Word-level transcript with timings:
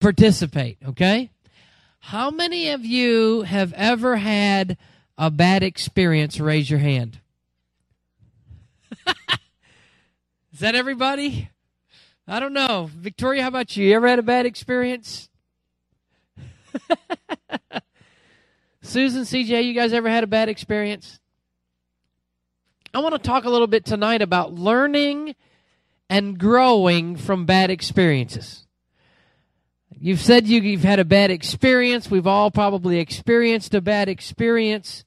participate, 0.00 0.78
okay? 0.86 1.30
How 2.00 2.30
many 2.30 2.70
of 2.70 2.84
you 2.84 3.42
have 3.42 3.72
ever 3.72 4.16
had 4.16 4.76
a 5.18 5.30
bad 5.30 5.62
experience? 5.62 6.38
Raise 6.38 6.70
your 6.70 6.78
hand. 6.80 7.20
Is 10.52 10.60
that 10.60 10.74
everybody? 10.74 11.50
I 12.28 12.40
don't 12.40 12.52
know. 12.52 12.90
Victoria, 12.92 13.42
how 13.42 13.48
about 13.48 13.76
you? 13.76 13.86
You 13.86 13.96
ever 13.96 14.08
had 14.08 14.18
a 14.18 14.22
bad 14.22 14.46
experience? 14.46 15.28
Susan, 18.82 19.22
CJ, 19.22 19.64
you 19.64 19.74
guys 19.74 19.92
ever 19.92 20.08
had 20.08 20.24
a 20.24 20.28
bad 20.28 20.48
experience? 20.48 21.18
I 22.94 23.00
want 23.00 23.14
to 23.14 23.18
talk 23.18 23.44
a 23.44 23.50
little 23.50 23.66
bit 23.66 23.84
tonight 23.84 24.22
about 24.22 24.54
learning 24.54 25.34
and 26.08 26.38
growing 26.38 27.16
from 27.16 27.44
bad 27.44 27.70
experiences. 27.70 28.65
You've 30.06 30.20
said 30.20 30.46
you, 30.46 30.60
you've 30.60 30.84
had 30.84 31.00
a 31.00 31.04
bad 31.04 31.32
experience. 31.32 32.08
We've 32.08 32.28
all 32.28 32.52
probably 32.52 33.00
experienced 33.00 33.74
a 33.74 33.80
bad 33.80 34.08
experience. 34.08 35.04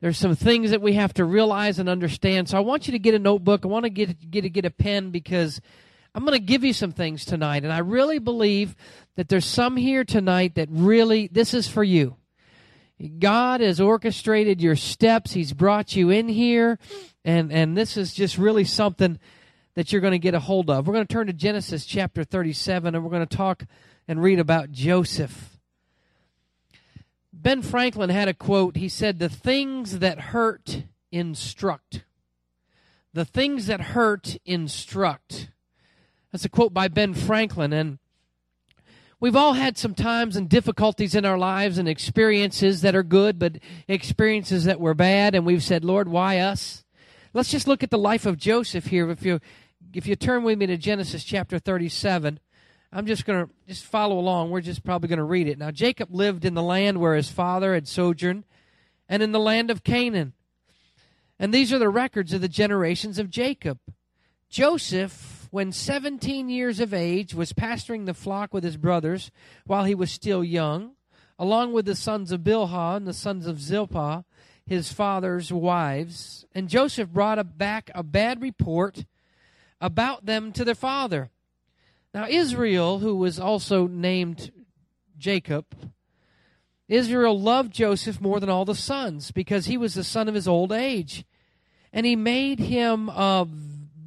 There's 0.00 0.18
some 0.18 0.34
things 0.34 0.72
that 0.72 0.82
we 0.82 0.94
have 0.94 1.14
to 1.14 1.24
realize 1.24 1.78
and 1.78 1.88
understand. 1.88 2.48
So 2.48 2.56
I 2.56 2.60
want 2.60 2.88
you 2.88 2.92
to 2.92 2.98
get 2.98 3.14
a 3.14 3.20
notebook. 3.20 3.64
I 3.64 3.68
want 3.68 3.84
to 3.84 3.88
get 3.88 4.28
get 4.28 4.52
get 4.52 4.64
a 4.64 4.70
pen 4.70 5.12
because 5.12 5.60
I'm 6.12 6.24
going 6.24 6.36
to 6.36 6.44
give 6.44 6.64
you 6.64 6.72
some 6.72 6.90
things 6.90 7.24
tonight, 7.24 7.62
and 7.62 7.72
I 7.72 7.78
really 7.78 8.18
believe 8.18 8.74
that 9.14 9.28
there's 9.28 9.44
some 9.44 9.76
here 9.76 10.02
tonight 10.02 10.56
that 10.56 10.66
really 10.72 11.28
this 11.28 11.54
is 11.54 11.68
for 11.68 11.84
you. 11.84 12.16
God 13.20 13.60
has 13.60 13.80
orchestrated 13.80 14.60
your 14.60 14.74
steps. 14.74 15.34
He's 15.34 15.52
brought 15.52 15.94
you 15.94 16.10
in 16.10 16.28
here, 16.28 16.80
and 17.24 17.52
and 17.52 17.76
this 17.76 17.96
is 17.96 18.12
just 18.12 18.38
really 18.38 18.64
something 18.64 19.20
that 19.76 19.92
you're 19.92 20.00
going 20.00 20.10
to 20.10 20.18
get 20.18 20.34
a 20.34 20.40
hold 20.40 20.68
of. 20.68 20.88
We're 20.88 20.94
going 20.94 21.06
to 21.06 21.14
turn 21.14 21.28
to 21.28 21.32
Genesis 21.32 21.86
chapter 21.86 22.24
37, 22.24 22.96
and 22.96 23.04
we're 23.04 23.10
going 23.10 23.24
to 23.24 23.36
talk 23.36 23.66
and 24.10 24.20
read 24.20 24.40
about 24.40 24.72
Joseph. 24.72 25.56
Ben 27.32 27.62
Franklin 27.62 28.10
had 28.10 28.26
a 28.26 28.34
quote. 28.34 28.74
He 28.74 28.88
said, 28.88 29.20
The 29.20 29.28
things 29.28 30.00
that 30.00 30.18
hurt 30.18 30.82
instruct. 31.12 32.02
The 33.14 33.24
things 33.24 33.68
that 33.68 33.80
hurt 33.80 34.36
instruct. 34.44 35.50
That's 36.32 36.44
a 36.44 36.48
quote 36.48 36.74
by 36.74 36.88
Ben 36.88 37.14
Franklin. 37.14 37.72
And 37.72 38.00
we've 39.20 39.36
all 39.36 39.52
had 39.52 39.78
some 39.78 39.94
times 39.94 40.34
and 40.34 40.48
difficulties 40.48 41.14
in 41.14 41.24
our 41.24 41.38
lives 41.38 41.78
and 41.78 41.88
experiences 41.88 42.80
that 42.80 42.96
are 42.96 43.04
good, 43.04 43.38
but 43.38 43.58
experiences 43.86 44.64
that 44.64 44.80
were 44.80 44.94
bad. 44.94 45.36
And 45.36 45.46
we've 45.46 45.62
said, 45.62 45.84
Lord, 45.84 46.08
why 46.08 46.40
us? 46.40 46.84
Let's 47.32 47.52
just 47.52 47.68
look 47.68 47.84
at 47.84 47.90
the 47.90 47.96
life 47.96 48.26
of 48.26 48.38
Joseph 48.38 48.86
here. 48.86 49.08
If 49.08 49.24
you 49.24 49.38
if 49.94 50.08
you 50.08 50.16
turn 50.16 50.42
with 50.42 50.58
me 50.58 50.66
to 50.66 50.76
Genesis 50.76 51.22
chapter 51.22 51.60
37, 51.60 52.40
I'm 52.92 53.06
just 53.06 53.24
going 53.24 53.46
to 53.46 53.52
just 53.68 53.84
follow 53.84 54.18
along. 54.18 54.50
We're 54.50 54.60
just 54.60 54.82
probably 54.82 55.08
going 55.08 55.18
to 55.18 55.24
read 55.24 55.46
it. 55.46 55.58
Now 55.58 55.70
Jacob 55.70 56.12
lived 56.12 56.44
in 56.44 56.54
the 56.54 56.62
land 56.62 56.98
where 56.98 57.14
his 57.14 57.30
father 57.30 57.74
had 57.74 57.86
sojourned 57.86 58.44
and 59.08 59.22
in 59.22 59.32
the 59.32 59.40
land 59.40 59.70
of 59.70 59.84
Canaan. 59.84 60.32
And 61.38 61.54
these 61.54 61.72
are 61.72 61.78
the 61.78 61.88
records 61.88 62.32
of 62.32 62.40
the 62.40 62.48
generations 62.48 63.18
of 63.18 63.30
Jacob. 63.30 63.78
Joseph, 64.48 65.48
when 65.50 65.70
17 65.70 66.48
years 66.48 66.80
of 66.80 66.92
age, 66.92 67.34
was 67.34 67.52
pasturing 67.52 68.04
the 68.04 68.14
flock 68.14 68.52
with 68.52 68.64
his 68.64 68.76
brothers 68.76 69.30
while 69.64 69.84
he 69.84 69.94
was 69.94 70.10
still 70.10 70.42
young, 70.42 70.92
along 71.38 71.72
with 71.72 71.86
the 71.86 71.94
sons 71.94 72.32
of 72.32 72.40
Bilhah 72.40 72.96
and 72.96 73.06
the 73.06 73.14
sons 73.14 73.46
of 73.46 73.60
Zilpah, 73.60 74.24
his 74.66 74.92
father's 74.92 75.52
wives. 75.52 76.44
And 76.54 76.68
Joseph 76.68 77.08
brought 77.08 77.56
back 77.56 77.90
a 77.94 78.02
bad 78.02 78.42
report 78.42 79.04
about 79.80 80.26
them 80.26 80.52
to 80.52 80.64
their 80.64 80.74
father. 80.74 81.30
Now, 82.12 82.26
Israel, 82.28 82.98
who 82.98 83.14
was 83.16 83.38
also 83.38 83.86
named 83.86 84.50
Jacob, 85.16 85.66
Israel 86.88 87.40
loved 87.40 87.72
Joseph 87.72 88.20
more 88.20 88.40
than 88.40 88.50
all 88.50 88.64
the 88.64 88.74
sons 88.74 89.30
because 89.30 89.66
he 89.66 89.76
was 89.76 89.94
the 89.94 90.02
son 90.02 90.28
of 90.28 90.34
his 90.34 90.48
old 90.48 90.72
age. 90.72 91.24
And 91.92 92.04
he 92.04 92.16
made 92.16 92.58
him 92.58 93.08
a 93.08 93.46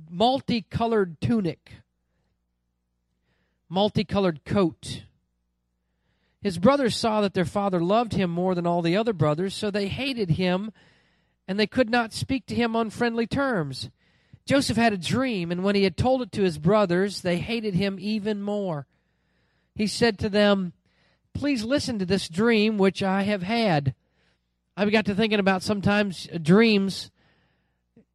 multicolored 0.09 1.19
tunic, 1.22 1.72
multicolored 3.69 4.44
coat. 4.44 5.03
His 6.42 6.58
brothers 6.58 6.96
saw 6.96 7.22
that 7.22 7.34
their 7.34 7.46
father 7.46 7.81
loved 7.81 8.13
him 8.13 8.30
more 8.30 8.53
than 8.53 8.68
all 8.68 8.81
the 8.81 8.97
other 8.97 9.13
brothers, 9.13 9.53
so 9.53 9.72
they 9.72 9.88
hated 9.88 10.31
him 10.31 10.72
and 11.47 11.58
they 11.58 11.68
could 11.68 11.90
not 11.90 12.13
speak 12.13 12.46
to 12.47 12.56
him 12.56 12.75
on 12.75 12.90
friendly 12.90 13.28
terms. 13.28 13.90
Joseph 14.46 14.78
had 14.78 14.94
a 14.94 14.98
dream, 14.98 15.52
and 15.52 15.64
when 15.64 15.76
he 15.76 15.84
had 15.84 15.96
told 15.96 16.22
it 16.22 16.31
to 16.34 16.44
his 16.44 16.58
brothers, 16.58 17.22
they 17.22 17.38
hated 17.38 17.76
him 17.76 17.98
even 18.00 18.42
more. 18.42 18.88
He 19.76 19.88
said 19.88 20.20
to 20.20 20.30
them, 20.30 20.74
Please 21.34 21.64
listen 21.64 21.98
to 22.00 22.06
this 22.06 22.30
dream 22.30 22.78
which 22.78 23.02
I 23.02 23.24
have 23.24 23.42
had. 23.42 23.96
I've 24.76 24.92
got 24.92 25.06
to 25.06 25.16
thinking 25.16 25.40
about 25.40 25.64
sometimes 25.64 26.28
uh, 26.31 26.38
dreams. 26.38 27.09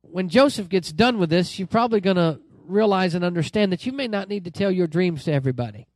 When 0.02 0.28
Joseph 0.28 0.68
gets 0.68 0.92
done 0.92 1.18
with 1.18 1.30
this, 1.30 1.58
you're 1.58 1.68
probably 1.68 2.00
going 2.00 2.16
to 2.16 2.40
realize 2.64 3.14
and 3.14 3.24
understand 3.24 3.72
that 3.72 3.86
you 3.86 3.92
may 3.92 4.06
not 4.06 4.28
need 4.28 4.44
to 4.44 4.50
tell 4.50 4.70
your 4.70 4.86
dreams 4.86 5.24
to 5.24 5.32
everybody. 5.32 5.86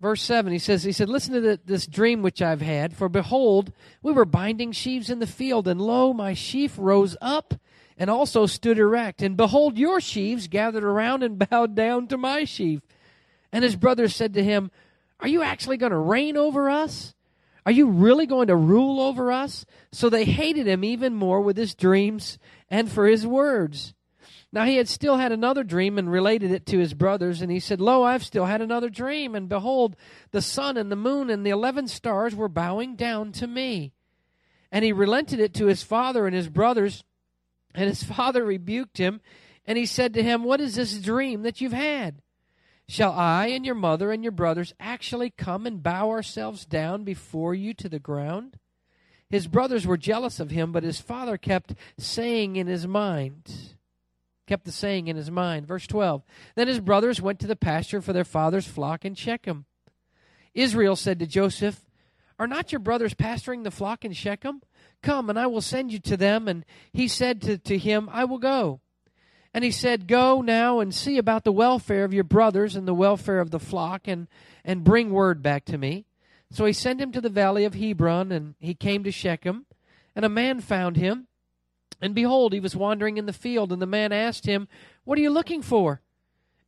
Verse 0.00 0.22
7 0.22 0.52
he 0.52 0.58
says 0.58 0.82
he 0.82 0.92
said 0.92 1.08
listen 1.08 1.34
to 1.34 1.40
the, 1.40 1.60
this 1.64 1.86
dream 1.86 2.22
which 2.22 2.42
i've 2.42 2.60
had. 2.60 2.96
For 2.96 3.08
behold 3.08 3.72
we 4.02 4.12
were 4.12 4.24
binding 4.24 4.72
sheaves 4.72 5.10
in 5.10 5.18
the 5.18 5.26
field 5.26 5.68
and 5.68 5.80
lo 5.80 6.12
my 6.12 6.34
sheaf 6.34 6.74
rose 6.78 7.16
up 7.20 7.54
and 7.96 8.08
also 8.08 8.46
stood 8.46 8.78
erect. 8.78 9.22
And 9.22 9.36
behold 9.36 9.78
your 9.78 10.00
sheaves 10.00 10.48
gathered 10.48 10.84
around 10.84 11.22
and 11.22 11.38
bowed 11.50 11.74
down 11.74 12.06
to 12.08 12.16
my 12.16 12.44
sheaf. 12.44 12.80
And 13.52 13.62
his 13.64 13.76
brothers 13.76 14.14
said 14.16 14.34
to 14.34 14.44
him 14.44 14.70
are 15.20 15.28
you 15.28 15.42
actually 15.42 15.76
going 15.76 15.92
to 15.92 15.98
reign 15.98 16.36
over 16.36 16.70
us? 16.70 17.14
Are 17.66 17.72
you 17.72 17.88
really 17.88 18.26
going 18.26 18.46
to 18.46 18.56
rule 18.56 19.00
over 19.00 19.30
us? 19.30 19.66
So 19.92 20.08
they 20.08 20.24
hated 20.24 20.66
him 20.66 20.82
even 20.82 21.14
more 21.14 21.42
with 21.42 21.58
his 21.58 21.74
dreams 21.74 22.38
and 22.70 22.90
for 22.90 23.06
his 23.06 23.26
words 23.26 23.92
now 24.52 24.64
he 24.64 24.76
had 24.76 24.88
still 24.88 25.16
had 25.16 25.30
another 25.30 25.62
dream 25.62 25.96
and 25.96 26.10
related 26.10 26.50
it 26.50 26.66
to 26.66 26.78
his 26.78 26.92
brothers, 26.92 27.40
and 27.40 27.52
he 27.52 27.60
said, 27.60 27.80
Lo, 27.80 28.02
I've 28.02 28.24
still 28.24 28.46
had 28.46 28.60
another 28.60 28.88
dream, 28.88 29.34
and 29.36 29.48
behold, 29.48 29.94
the 30.32 30.42
sun 30.42 30.76
and 30.76 30.90
the 30.90 30.96
moon 30.96 31.30
and 31.30 31.46
the 31.46 31.50
eleven 31.50 31.86
stars 31.86 32.34
were 32.34 32.48
bowing 32.48 32.96
down 32.96 33.30
to 33.32 33.46
me. 33.46 33.92
And 34.72 34.84
he 34.84 34.92
relented 34.92 35.38
it 35.38 35.54
to 35.54 35.66
his 35.66 35.84
father 35.84 36.26
and 36.26 36.34
his 36.34 36.48
brothers, 36.48 37.04
and 37.74 37.88
his 37.88 38.02
father 38.16 38.44
rebuked 38.44 38.98
him, 38.98 39.20
and 39.66 39.78
he 39.78 39.86
said 39.86 40.14
to 40.14 40.22
him, 40.22 40.42
What 40.42 40.60
is 40.60 40.74
this 40.74 40.98
dream 40.98 41.42
that 41.42 41.60
you've 41.60 41.72
had? 41.72 42.20
Shall 42.88 43.12
I 43.12 43.46
and 43.48 43.64
your 43.64 43.76
mother 43.76 44.10
and 44.10 44.24
your 44.24 44.32
brothers 44.32 44.74
actually 44.80 45.30
come 45.30 45.64
and 45.64 45.80
bow 45.80 46.10
ourselves 46.10 46.66
down 46.66 47.04
before 47.04 47.54
you 47.54 47.72
to 47.74 47.88
the 47.88 48.00
ground? 48.00 48.58
His 49.28 49.46
brothers 49.46 49.86
were 49.86 49.96
jealous 49.96 50.40
of 50.40 50.50
him, 50.50 50.72
but 50.72 50.82
his 50.82 51.00
father 51.00 51.38
kept 51.38 51.74
saying 51.96 52.56
in 52.56 52.66
his 52.66 52.88
mind, 52.88 53.76
kept 54.50 54.64
the 54.64 54.72
saying 54.72 55.06
in 55.06 55.14
his 55.14 55.30
mind. 55.30 55.64
Verse 55.64 55.86
12 55.86 56.24
Then 56.56 56.66
his 56.66 56.80
brothers 56.80 57.22
went 57.22 57.38
to 57.38 57.46
the 57.46 57.54
pasture 57.54 58.00
for 58.00 58.12
their 58.12 58.24
father's 58.24 58.66
flock 58.66 59.04
in 59.04 59.14
Shechem. 59.14 59.64
Israel 60.54 60.96
said 60.96 61.20
to 61.20 61.26
Joseph, 61.26 61.82
Are 62.36 62.48
not 62.48 62.72
your 62.72 62.80
brothers 62.80 63.14
pasturing 63.14 63.62
the 63.62 63.70
flock 63.70 64.04
in 64.04 64.12
Shechem? 64.12 64.60
Come, 65.04 65.30
and 65.30 65.38
I 65.38 65.46
will 65.46 65.60
send 65.60 65.92
you 65.92 66.00
to 66.00 66.16
them. 66.16 66.48
And 66.48 66.66
he 66.92 67.06
said 67.06 67.40
to, 67.42 67.58
to 67.58 67.78
him, 67.78 68.08
I 68.10 68.24
will 68.24 68.38
go. 68.38 68.80
And 69.54 69.62
he 69.62 69.70
said, 69.70 70.08
Go 70.08 70.40
now 70.40 70.80
and 70.80 70.92
see 70.92 71.16
about 71.16 71.44
the 71.44 71.52
welfare 71.52 72.02
of 72.02 72.12
your 72.12 72.24
brothers 72.24 72.74
and 72.74 72.88
the 72.88 72.92
welfare 72.92 73.38
of 73.38 73.52
the 73.52 73.60
flock, 73.60 74.08
and, 74.08 74.26
and 74.64 74.82
bring 74.82 75.10
word 75.10 75.44
back 75.44 75.64
to 75.66 75.78
me. 75.78 76.06
So 76.50 76.64
he 76.64 76.72
sent 76.72 77.00
him 77.00 77.12
to 77.12 77.20
the 77.20 77.28
valley 77.28 77.64
of 77.64 77.74
Hebron, 77.74 78.32
and 78.32 78.56
he 78.58 78.74
came 78.74 79.04
to 79.04 79.12
Shechem. 79.12 79.66
And 80.16 80.24
a 80.24 80.28
man 80.28 80.58
found 80.60 80.96
him 80.96 81.28
and 82.00 82.14
behold, 82.14 82.52
he 82.52 82.60
was 82.60 82.74
wandering 82.74 83.18
in 83.18 83.26
the 83.26 83.32
field, 83.32 83.72
and 83.72 83.82
the 83.82 83.86
man 83.86 84.12
asked 84.12 84.46
him, 84.46 84.68
What 85.04 85.18
are 85.18 85.22
you 85.22 85.30
looking 85.30 85.62
for? 85.62 86.00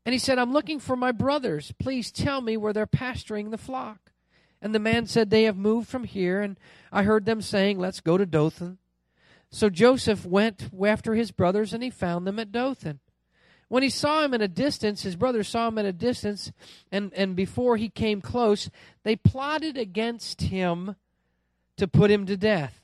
And 0.04 0.12
he 0.12 0.19
said, 0.19 0.38
I'm 0.38 0.53
looking 0.53 0.81
for 0.81 0.97
my 0.97 1.12
brothers. 1.12 1.73
Please 1.79 2.11
tell 2.11 2.40
me 2.40 2.56
where 2.56 2.73
they're 2.73 2.87
pasturing 2.87 3.50
the 3.50 3.58
flock. 3.58 4.12
And 4.61 4.75
the 4.75 4.79
man 4.79 5.06
said, 5.06 5.31
They 5.31 5.44
have 5.44 5.56
moved 5.56 5.88
from 5.88 6.05
here, 6.05 6.40
and 6.40 6.58
I 6.90 7.05
heard 7.05 7.25
them 7.25 7.40
saying, 7.40 7.79
Let's 7.79 8.00
go 8.00 8.19
to 8.19 8.26
Dothan. 8.26 8.79
So 9.50 9.69
Joseph 9.69 10.25
went 10.25 10.70
after 10.84 11.14
his 11.14 11.31
brothers, 11.31 11.73
and 11.73 11.82
he 11.82 11.90
found 11.90 12.26
them 12.26 12.38
at 12.38 12.52
Dothan. 12.52 13.00
When 13.69 13.82
he 13.82 13.90
saw 13.90 14.23
him 14.23 14.35
at 14.35 14.43
a 14.43 14.49
distance, 14.49 15.02
his 15.02 15.17
brothers 15.17 15.49
saw 15.49 15.69
him 15.69 15.78
at 15.78 15.87
a 15.87 15.94
distance, 15.94 16.52
and, 16.90 17.11
and 17.14 17.35
before 17.35 17.78
he 17.78 17.88
came 17.88 18.20
close, 18.20 18.69
they 19.02 19.17
plotted 19.17 19.78
against 19.78 20.43
him 20.43 20.96
to 21.78 21.88
put 21.88 22.11
him 22.11 22.26
to 22.26 22.37
death. 22.37 22.81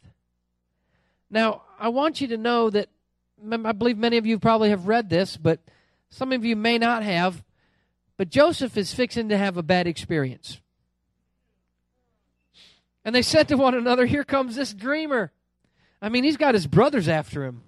Now, 1.31 1.63
I 1.79 1.89
want 1.89 2.21
you 2.21 2.29
to 2.29 2.37
know 2.37 2.71
that 2.71 2.89
I 3.51 3.73
believe 3.73 3.99
many 3.99 4.17
of 4.17 4.27
you 4.27 4.39
probably 4.39 4.71
have 4.71 4.89
read 4.89 5.09
this, 5.11 5.37
but 5.37 5.61
some 6.11 6.33
of 6.33 6.45
you 6.45 6.57
may 6.57 6.79
not 6.79 7.03
have. 7.03 7.45
But 8.17 8.31
Joseph 8.31 8.77
is 8.77 8.93
fixing 8.93 9.29
to 9.29 9.39
have 9.39 9.57
a 9.57 9.63
bad 9.63 9.87
experience. 9.87 10.61
And 13.05 13.15
they 13.15 13.23
said 13.23 13.49
to 13.49 13.57
one 13.57 13.75
another, 13.75 14.07
Here 14.07 14.25
comes 14.25 14.57
this 14.57 14.75
dreamer. 14.75 15.33
I 16.03 16.09
mean, 16.09 16.25
he's 16.25 16.37
got 16.37 16.55
his 16.55 16.67
brothers 16.67 17.09
after 17.09 17.45
him. 17.45 17.63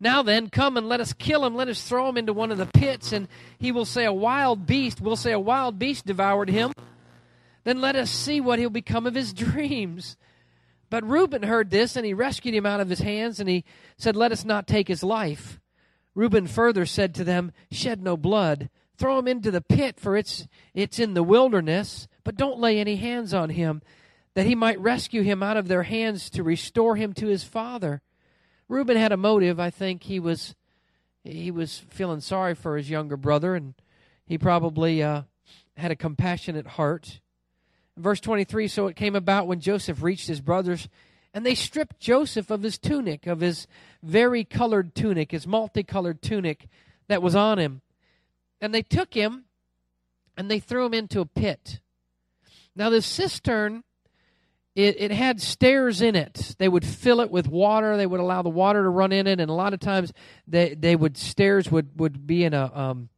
Now 0.00 0.22
then, 0.22 0.48
come 0.48 0.76
and 0.76 0.88
let 0.88 1.00
us 1.00 1.12
kill 1.12 1.44
him. 1.44 1.54
Let 1.54 1.68
us 1.68 1.82
throw 1.86 2.08
him 2.08 2.16
into 2.16 2.32
one 2.32 2.50
of 2.50 2.58
the 2.58 2.66
pits. 2.66 3.12
And 3.12 3.28
he 3.58 3.70
will 3.70 3.84
say, 3.84 4.04
A 4.04 4.12
wild 4.12 4.66
beast, 4.66 5.00
we'll 5.00 5.16
say, 5.16 5.32
A 5.32 5.38
wild 5.38 5.78
beast 5.78 6.06
devoured 6.06 6.48
him. 6.48 6.72
Then 7.64 7.80
let 7.80 7.96
us 7.96 8.10
see 8.10 8.40
what 8.40 8.58
he'll 8.58 8.70
become 8.70 9.06
of 9.06 9.14
his 9.14 9.32
dreams. 9.34 10.16
But 10.90 11.08
Reuben 11.08 11.44
heard 11.44 11.70
this, 11.70 11.96
and 11.96 12.04
he 12.04 12.12
rescued 12.12 12.54
him 12.54 12.66
out 12.66 12.80
of 12.80 12.90
his 12.90 12.98
hands, 12.98 13.38
and 13.38 13.48
he 13.48 13.64
said, 13.96 14.16
Let 14.16 14.32
us 14.32 14.44
not 14.44 14.66
take 14.66 14.88
his 14.88 15.04
life. 15.04 15.60
Reuben 16.14 16.48
further 16.48 16.84
said 16.84 17.14
to 17.14 17.24
them, 17.24 17.52
Shed 17.70 18.02
no 18.02 18.16
blood. 18.16 18.68
Throw 18.98 19.18
him 19.18 19.28
into 19.28 19.50
the 19.50 19.62
pit, 19.62 19.98
for 19.98 20.16
it's, 20.16 20.46
it's 20.74 20.98
in 20.98 21.14
the 21.14 21.22
wilderness, 21.22 22.08
but 22.24 22.36
don't 22.36 22.58
lay 22.58 22.78
any 22.78 22.96
hands 22.96 23.32
on 23.32 23.50
him, 23.50 23.80
that 24.34 24.46
he 24.46 24.54
might 24.54 24.80
rescue 24.80 25.22
him 25.22 25.42
out 25.42 25.56
of 25.56 25.68
their 25.68 25.84
hands 25.84 26.28
to 26.30 26.42
restore 26.42 26.96
him 26.96 27.12
to 27.14 27.28
his 27.28 27.44
father. 27.44 28.02
Reuben 28.68 28.96
had 28.96 29.12
a 29.12 29.16
motive. 29.16 29.58
I 29.58 29.70
think 29.70 30.02
he 30.02 30.20
was 30.20 30.54
he 31.24 31.50
was 31.50 31.82
feeling 31.90 32.20
sorry 32.20 32.54
for 32.54 32.76
his 32.76 32.88
younger 32.88 33.16
brother, 33.16 33.54
and 33.54 33.74
he 34.24 34.38
probably 34.38 35.02
uh, 35.02 35.22
had 35.76 35.90
a 35.90 35.96
compassionate 35.96 36.66
heart. 36.66 37.20
Verse 38.00 38.20
23 38.20 38.68
So 38.68 38.86
it 38.86 38.96
came 38.96 39.14
about 39.14 39.46
when 39.46 39.60
Joseph 39.60 40.02
reached 40.02 40.28
his 40.28 40.40
brothers, 40.40 40.88
and 41.32 41.44
they 41.44 41.54
stripped 41.54 42.00
Joseph 42.00 42.50
of 42.50 42.62
his 42.62 42.78
tunic, 42.78 43.26
of 43.26 43.40
his 43.40 43.66
very 44.02 44.44
colored 44.44 44.94
tunic, 44.94 45.32
his 45.32 45.46
multicolored 45.46 46.22
tunic 46.22 46.68
that 47.08 47.22
was 47.22 47.34
on 47.34 47.58
him. 47.58 47.82
And 48.60 48.74
they 48.74 48.82
took 48.82 49.14
him 49.14 49.44
and 50.36 50.50
they 50.50 50.58
threw 50.58 50.86
him 50.86 50.94
into 50.94 51.20
a 51.20 51.26
pit. 51.26 51.80
Now, 52.74 52.90
this 52.90 53.06
cistern 53.06 53.84
it, 54.76 55.00
it 55.00 55.10
had 55.10 55.40
stairs 55.40 56.00
in 56.00 56.14
it. 56.14 56.54
They 56.58 56.68
would 56.68 56.86
fill 56.86 57.20
it 57.20 57.30
with 57.30 57.48
water. 57.48 57.96
They 57.96 58.06
would 58.06 58.20
allow 58.20 58.42
the 58.42 58.48
water 58.48 58.82
to 58.82 58.88
run 58.88 59.12
in 59.12 59.26
it, 59.26 59.40
and 59.40 59.50
a 59.50 59.54
lot 59.54 59.74
of 59.74 59.80
times 59.80 60.12
they 60.46 60.74
they 60.74 60.94
would 60.94 61.16
stairs 61.16 61.70
would 61.70 61.98
would 61.98 62.26
be 62.26 62.44
in 62.44 62.54
a 62.54 62.70
um, 62.72 63.08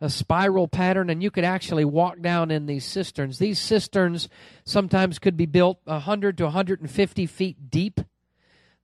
a 0.00 0.08
spiral 0.08 0.66
pattern, 0.66 1.10
and 1.10 1.22
you 1.22 1.30
could 1.30 1.44
actually 1.44 1.84
walk 1.84 2.20
down 2.20 2.50
in 2.50 2.66
these 2.66 2.84
cisterns. 2.84 3.38
These 3.38 3.58
cisterns 3.58 4.28
sometimes 4.64 5.18
could 5.18 5.36
be 5.36 5.46
built 5.46 5.78
100 5.84 6.38
to 6.38 6.44
150 6.44 7.26
feet 7.26 7.70
deep. 7.70 8.00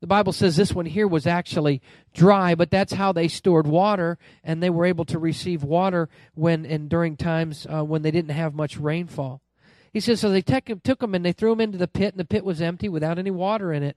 The 0.01 0.07
Bible 0.07 0.33
says 0.33 0.57
this 0.57 0.75
one 0.75 0.85
here 0.85 1.09
was 1.09 1.27
actually 1.27 1.81
dry, 2.13 2.55
but 2.55 2.71
that's 2.71 2.93
how 2.93 3.13
they 3.13 3.29
stored 3.29 3.67
water, 3.67 4.19
and 4.45 4.63
they 4.63 4.69
were 4.69 4.85
able 4.85 5.07
to 5.07 5.19
receive 5.19 5.65
water 5.65 6.11
when 6.35 6.67
and 6.67 6.91
during 6.91 7.17
times 7.17 7.67
uh, 7.67 7.83
when 7.83 8.03
they 8.03 8.11
didn't 8.11 8.31
have 8.33 8.55
much 8.55 8.77
rainfall. 8.77 9.41
He 9.93 10.01
says, 10.01 10.21
So 10.21 10.29
they 10.29 10.43
took 10.43 10.69
him, 10.69 10.81
took 10.85 11.03
him 11.03 11.15
and 11.15 11.25
they 11.25 11.33
threw 11.33 11.53
him 11.53 11.63
into 11.63 11.79
the 11.79 11.89
pit, 11.89 12.13
and 12.13 12.21
the 12.21 12.27
pit 12.27 12.45
was 12.45 12.61
empty 12.61 12.91
without 12.91 13.19
any 13.19 13.31
water 13.31 13.73
in 13.73 13.83
it. 13.83 13.97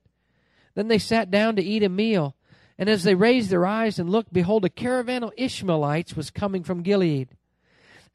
Then 0.74 0.88
they 0.88 0.98
sat 0.98 1.30
down 1.30 1.58
to 1.58 1.62
eat 1.62 1.84
a 1.84 1.90
meal. 1.90 2.38
And 2.80 2.88
as 2.88 3.04
they 3.04 3.14
raised 3.14 3.50
their 3.50 3.66
eyes 3.66 4.00
and 4.00 4.10
looked, 4.10 4.32
behold, 4.32 4.64
a 4.64 4.70
caravan 4.70 5.22
of 5.22 5.34
Ishmaelites 5.36 6.16
was 6.16 6.32
coming 6.32 6.64
from 6.64 6.82
Gilead. 6.82 7.28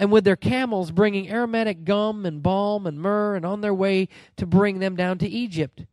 And 0.01 0.11
with 0.11 0.25
their 0.25 0.37
camels 0.37 0.91
bringing 0.91 1.31
aromatic 1.31 1.85
gum 1.85 2.25
and 2.25 2.43
balm 2.43 2.87
and 2.87 2.99
myrrh, 2.99 3.37
and 3.37 3.45
on 3.45 3.61
their 3.61 3.75
way 3.75 4.09
to 4.39 4.47
bring 4.47 4.79
them 4.79 4.97
down 4.97 5.19
to 5.19 5.29
Egypt. 5.29 5.85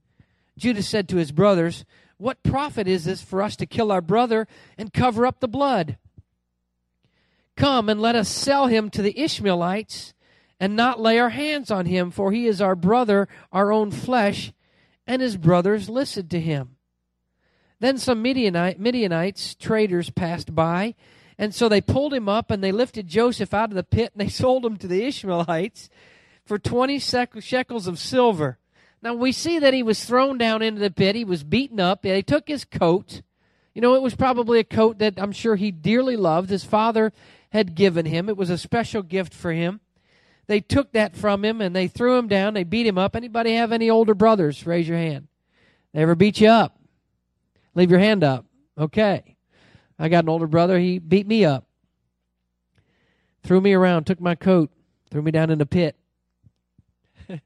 Judah 0.58 0.82
said 0.84 1.10
to 1.10 1.18
his 1.18 1.34
brothers, 1.34 1.84
What 2.16 2.44
profit 2.44 2.88
is 2.88 3.04
this 3.04 3.22
for 3.22 3.44
us 3.44 3.58
to 3.58 3.66
kill 3.66 3.92
our 3.92 4.02
brother 4.02 4.48
and 4.78 4.94
cover 4.94 5.26
up 5.28 5.42
the 5.42 5.50
blood? 5.50 5.98
Come 7.58 7.90
and 7.90 8.02
let 8.02 8.16
us 8.16 8.30
sell 8.30 8.68
him 8.68 8.90
to 8.92 9.02
the 9.02 9.20
Ishmaelites 9.20 10.14
and 10.62 10.78
not 10.78 11.00
lay 11.00 11.20
our 11.20 11.30
hands 11.30 11.72
on 11.72 11.88
him, 11.88 12.10
for 12.10 12.32
he 12.32 12.48
is 12.48 12.62
our 12.62 12.76
brother, 12.78 13.28
our 13.52 13.74
own 13.74 13.92
flesh. 13.92 14.54
And 15.06 15.22
his 15.22 15.36
brothers 15.36 15.90
listened 15.90 16.32
to 16.32 16.40
him. 16.40 16.78
Then 17.82 17.98
some 17.98 18.22
Midianite, 18.22 18.80
Midianites, 18.80 19.56
traders, 19.56 20.10
passed 20.10 20.56
by, 20.56 20.96
and 21.38 21.54
so 21.54 21.68
they 21.68 21.82
pulled 21.82 22.14
him 22.14 22.30
up 22.30 22.50
and 22.50 22.64
they 22.64 22.72
lifted 22.72 23.10
Joseph 23.10 23.54
out 23.54 23.72
of 23.72 23.76
the 23.76 23.84
pit 23.84 24.14
and 24.14 24.22
they 24.22 24.30
sold 24.32 24.66
him 24.66 24.78
to 24.78 24.88
the 24.88 25.04
Ishmaelites 25.04 25.90
for 26.46 26.58
20 26.58 26.98
shekels 27.00 27.88
of 27.88 28.00
silver. 28.00 28.58
Now 29.02 29.16
we 29.16 29.34
see 29.34 29.60
that 29.60 29.74
he 29.74 29.84
was 29.84 30.06
thrown 30.06 30.38
down 30.38 30.62
into 30.62 30.80
the 30.80 30.92
pit. 30.92 31.16
He 31.16 31.26
was 31.26 31.44
beaten 31.44 31.80
up. 31.80 32.04
They 32.04 32.22
took 32.22 32.48
his 32.48 32.64
coat. 32.64 33.22
You 33.74 33.82
know, 33.82 33.96
it 33.96 34.02
was 34.02 34.16
probably 34.16 34.60
a 34.60 34.64
coat 34.64 35.00
that 35.00 35.16
I'm 35.18 35.34
sure 35.34 35.58
he 35.58 35.72
dearly 35.72 36.16
loved. 36.16 36.50
His 36.50 36.64
father 36.64 37.12
had 37.50 37.76
given 37.76 38.06
him. 38.06 38.30
It 38.30 38.38
was 38.38 38.50
a 38.50 38.58
special 38.58 39.02
gift 39.02 39.34
for 39.34 39.52
him 39.52 39.82
they 40.52 40.60
took 40.60 40.92
that 40.92 41.16
from 41.16 41.46
him 41.46 41.62
and 41.62 41.74
they 41.74 41.88
threw 41.88 42.18
him 42.18 42.28
down. 42.28 42.54
They 42.54 42.66
beat 42.66 42.86
him 42.86 42.98
up. 42.98 43.16
Anybody 43.16 43.56
have 43.56 43.72
any 43.72 43.90
older 43.90 44.14
brothers? 44.14 44.68
Raise 44.68 44.86
your 44.86 44.98
hand. 44.98 45.30
They 45.94 46.02
ever 46.02 46.14
beat 46.14 46.42
you 46.42 46.50
up? 46.50 46.78
Leave 47.76 47.92
your 47.92 48.00
hand 48.00 48.24
up. 48.24 48.46
Okay. 48.78 49.36
I 49.98 50.10
got 50.10 50.24
an 50.24 50.30
older 50.30 50.48
brother. 50.48 50.80
He 50.80 51.00
beat 51.00 51.28
me 51.28 51.46
up. 51.46 51.66
Threw 53.44 53.62
me 53.62 53.74
around, 53.74 54.06
took 54.06 54.22
my 54.22 54.36
coat, 54.36 54.72
threw 55.10 55.22
me 55.22 55.32
down 55.32 55.50
in 55.50 55.58
the 55.58 55.66
pit. 55.66 55.96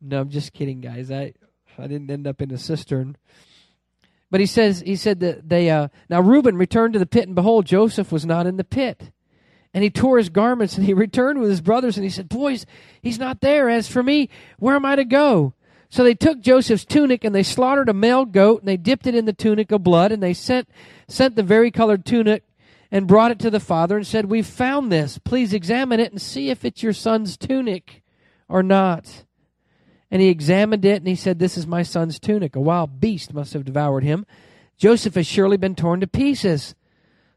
no, 0.00 0.20
I'm 0.20 0.30
just 0.30 0.52
kidding, 0.52 0.80
guys. 0.80 1.10
I 1.10 1.34
I 1.78 1.86
didn't 1.86 2.10
end 2.10 2.26
up 2.26 2.40
in 2.42 2.52
a 2.52 2.58
cistern. 2.58 3.16
But 4.30 4.40
he 4.40 4.46
says 4.46 4.80
he 4.80 4.96
said 4.96 5.20
that 5.20 5.48
they 5.48 5.70
uh, 5.70 5.88
now 6.10 6.20
Reuben 6.20 6.56
returned 6.56 6.94
to 6.94 6.98
the 6.98 7.06
pit, 7.06 7.26
and 7.26 7.34
behold, 7.34 7.66
Joseph 7.66 8.10
was 8.10 8.26
not 8.26 8.46
in 8.46 8.56
the 8.56 8.64
pit. 8.64 9.10
And 9.72 9.84
he 9.84 9.90
tore 9.90 10.16
his 10.16 10.30
garments 10.30 10.76
and 10.76 10.86
he 10.86 10.94
returned 10.94 11.38
with 11.38 11.50
his 11.50 11.60
brothers 11.60 11.96
and 11.96 12.04
he 12.04 12.10
said, 12.10 12.28
Boys, 12.28 12.64
he's 13.02 13.18
not 13.18 13.40
there. 13.40 13.68
As 13.68 13.88
for 13.88 14.02
me, 14.02 14.30
where 14.58 14.74
am 14.74 14.86
I 14.86 14.96
to 14.96 15.04
go? 15.04 15.52
So 15.96 16.04
they 16.04 16.14
took 16.14 16.42
Joseph's 16.42 16.84
tunic 16.84 17.24
and 17.24 17.34
they 17.34 17.42
slaughtered 17.42 17.88
a 17.88 17.94
male 17.94 18.26
goat 18.26 18.60
and 18.60 18.68
they 18.68 18.76
dipped 18.76 19.06
it 19.06 19.14
in 19.14 19.24
the 19.24 19.32
tunic 19.32 19.72
of 19.72 19.82
blood 19.82 20.12
and 20.12 20.22
they 20.22 20.34
sent, 20.34 20.68
sent 21.08 21.36
the 21.36 21.42
very 21.42 21.70
colored 21.70 22.04
tunic 22.04 22.42
and 22.90 23.06
brought 23.06 23.30
it 23.30 23.38
to 23.38 23.50
the 23.50 23.60
father 23.60 23.96
and 23.96 24.06
said, 24.06 24.26
We've 24.26 24.46
found 24.46 24.92
this. 24.92 25.16
Please 25.16 25.54
examine 25.54 25.98
it 25.98 26.12
and 26.12 26.20
see 26.20 26.50
if 26.50 26.66
it's 26.66 26.82
your 26.82 26.92
son's 26.92 27.38
tunic 27.38 28.02
or 28.46 28.62
not. 28.62 29.24
And 30.10 30.20
he 30.20 30.28
examined 30.28 30.84
it 30.84 30.98
and 30.98 31.08
he 31.08 31.14
said, 31.14 31.38
This 31.38 31.56
is 31.56 31.66
my 31.66 31.82
son's 31.82 32.20
tunic. 32.20 32.54
A 32.56 32.60
wild 32.60 33.00
beast 33.00 33.32
must 33.32 33.54
have 33.54 33.64
devoured 33.64 34.04
him. 34.04 34.26
Joseph 34.76 35.14
has 35.14 35.26
surely 35.26 35.56
been 35.56 35.74
torn 35.74 36.00
to 36.00 36.06
pieces. 36.06 36.74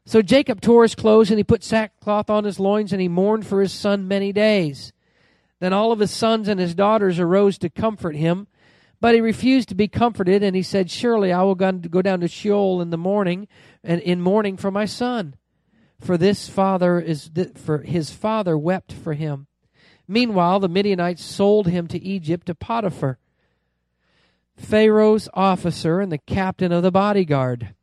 So 0.04 0.20
Jacob 0.20 0.60
tore 0.60 0.82
his 0.82 0.94
clothes 0.94 1.30
and 1.30 1.38
he 1.38 1.44
put 1.44 1.64
sackcloth 1.64 2.28
on 2.28 2.44
his 2.44 2.60
loins 2.60 2.92
and 2.92 3.00
he 3.00 3.08
mourned 3.08 3.46
for 3.46 3.62
his 3.62 3.72
son 3.72 4.06
many 4.06 4.34
days. 4.34 4.92
Then 5.60 5.72
all 5.74 5.92
of 5.92 6.00
his 6.00 6.10
sons 6.10 6.48
and 6.48 6.58
his 6.58 6.74
daughters 6.74 7.18
arose 7.18 7.56
to 7.58 7.70
comfort 7.70 8.16
him, 8.16 8.46
but 9.00 9.14
he 9.14 9.20
refused 9.20 9.68
to 9.70 9.74
be 9.74 9.88
comforted 9.88 10.42
and 10.42 10.54
he 10.54 10.62
said, 10.62 10.90
Surely 10.90 11.32
I 11.32 11.42
will 11.42 11.54
go 11.54 12.02
down 12.02 12.20
to 12.20 12.28
Sheol 12.28 12.80
in 12.80 12.90
the 12.90 12.98
morning 12.98 13.48
and 13.82 14.00
in 14.00 14.20
mourning 14.20 14.56
for 14.56 14.70
my 14.70 14.84
son. 14.84 15.34
For 16.00 16.16
this 16.16 16.48
father 16.48 16.98
is 16.98 17.30
for 17.56 17.78
his 17.78 18.10
father 18.10 18.56
wept 18.56 18.92
for 18.92 19.14
him. 19.14 19.46
Meanwhile, 20.08 20.60
the 20.60 20.68
Midianites 20.68 21.24
sold 21.24 21.68
him 21.68 21.86
to 21.88 22.02
Egypt 22.02 22.46
to 22.46 22.54
Potiphar, 22.54 23.18
Pharaoh's 24.56 25.28
officer 25.34 26.00
and 26.00 26.10
the 26.10 26.18
captain 26.18 26.72
of 26.72 26.82
the 26.82 26.90
bodyguard 26.90 27.74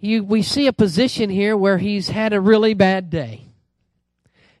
you, 0.00 0.24
we 0.24 0.42
see 0.42 0.66
a 0.66 0.72
position 0.72 1.30
here 1.30 1.56
where 1.56 1.78
he's 1.78 2.08
had 2.08 2.32
a 2.32 2.40
really 2.40 2.74
bad 2.74 3.10
day. 3.10 3.49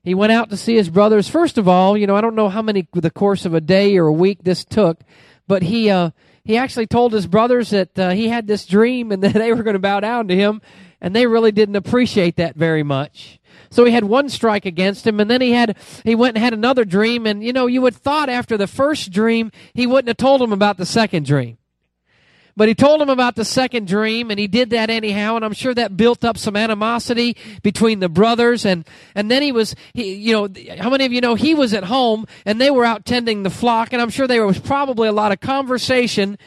He 0.02 0.14
went 0.14 0.32
out 0.32 0.48
to 0.50 0.56
see 0.56 0.76
his 0.76 0.88
brothers. 0.88 1.28
First 1.28 1.58
of 1.58 1.68
all, 1.68 1.96
you 1.96 2.06
know, 2.06 2.16
I 2.16 2.22
don't 2.22 2.34
know 2.34 2.48
how 2.48 2.62
many 2.62 2.88
the 2.92 3.10
course 3.10 3.44
of 3.44 3.52
a 3.52 3.60
day 3.60 3.98
or 3.98 4.06
a 4.06 4.12
week 4.12 4.38
this 4.42 4.64
took, 4.64 5.00
but 5.46 5.62
he 5.62 5.90
uh, 5.90 6.10
he 6.42 6.56
actually 6.56 6.86
told 6.86 7.12
his 7.12 7.26
brothers 7.26 7.70
that 7.70 7.98
uh, 7.98 8.10
he 8.10 8.28
had 8.28 8.46
this 8.46 8.64
dream 8.64 9.12
and 9.12 9.22
that 9.22 9.34
they 9.34 9.52
were 9.52 9.62
going 9.62 9.74
to 9.74 9.80
bow 9.80 10.00
down 10.00 10.28
to 10.28 10.34
him, 10.34 10.62
and 11.00 11.14
they 11.14 11.26
really 11.26 11.52
didn't 11.52 11.76
appreciate 11.76 12.36
that 12.36 12.56
very 12.56 12.82
much. 12.82 13.38
So 13.70 13.84
he 13.84 13.92
had 13.92 14.04
one 14.04 14.28
strike 14.30 14.64
against 14.64 15.06
him, 15.06 15.20
and 15.20 15.30
then 15.30 15.42
he 15.42 15.52
had 15.52 15.76
he 16.02 16.14
went 16.14 16.36
and 16.36 16.42
had 16.42 16.54
another 16.54 16.86
dream, 16.86 17.26
and 17.26 17.44
you 17.44 17.52
know, 17.52 17.66
you 17.66 17.82
would 17.82 17.94
thought 17.94 18.30
after 18.30 18.56
the 18.56 18.66
first 18.66 19.12
dream 19.12 19.52
he 19.74 19.86
wouldn't 19.86 20.08
have 20.08 20.16
told 20.16 20.40
him 20.40 20.52
about 20.52 20.78
the 20.78 20.86
second 20.86 21.26
dream. 21.26 21.58
But 22.56 22.68
he 22.68 22.74
told 22.74 23.00
him 23.00 23.08
about 23.08 23.36
the 23.36 23.44
second 23.44 23.86
dream, 23.86 24.30
and 24.30 24.38
he 24.38 24.46
did 24.46 24.70
that 24.70 24.90
anyhow, 24.90 25.36
and 25.36 25.44
I'm 25.44 25.52
sure 25.52 25.74
that 25.74 25.96
built 25.96 26.24
up 26.24 26.36
some 26.36 26.56
animosity 26.56 27.36
between 27.62 28.00
the 28.00 28.08
brothers. 28.08 28.64
And, 28.64 28.86
and 29.14 29.30
then 29.30 29.42
he 29.42 29.52
was, 29.52 29.74
he, 29.94 30.14
you 30.14 30.32
know, 30.32 30.48
how 30.78 30.90
many 30.90 31.04
of 31.06 31.12
you 31.12 31.20
know 31.20 31.34
he 31.34 31.54
was 31.54 31.72
at 31.74 31.84
home 31.84 32.26
and 32.44 32.60
they 32.60 32.70
were 32.70 32.84
out 32.84 33.04
tending 33.04 33.42
the 33.42 33.50
flock, 33.50 33.92
and 33.92 34.02
I'm 34.02 34.10
sure 34.10 34.26
there 34.26 34.46
was 34.46 34.58
probably 34.58 35.08
a 35.08 35.12
lot 35.12 35.32
of 35.32 35.40
conversation 35.40 36.38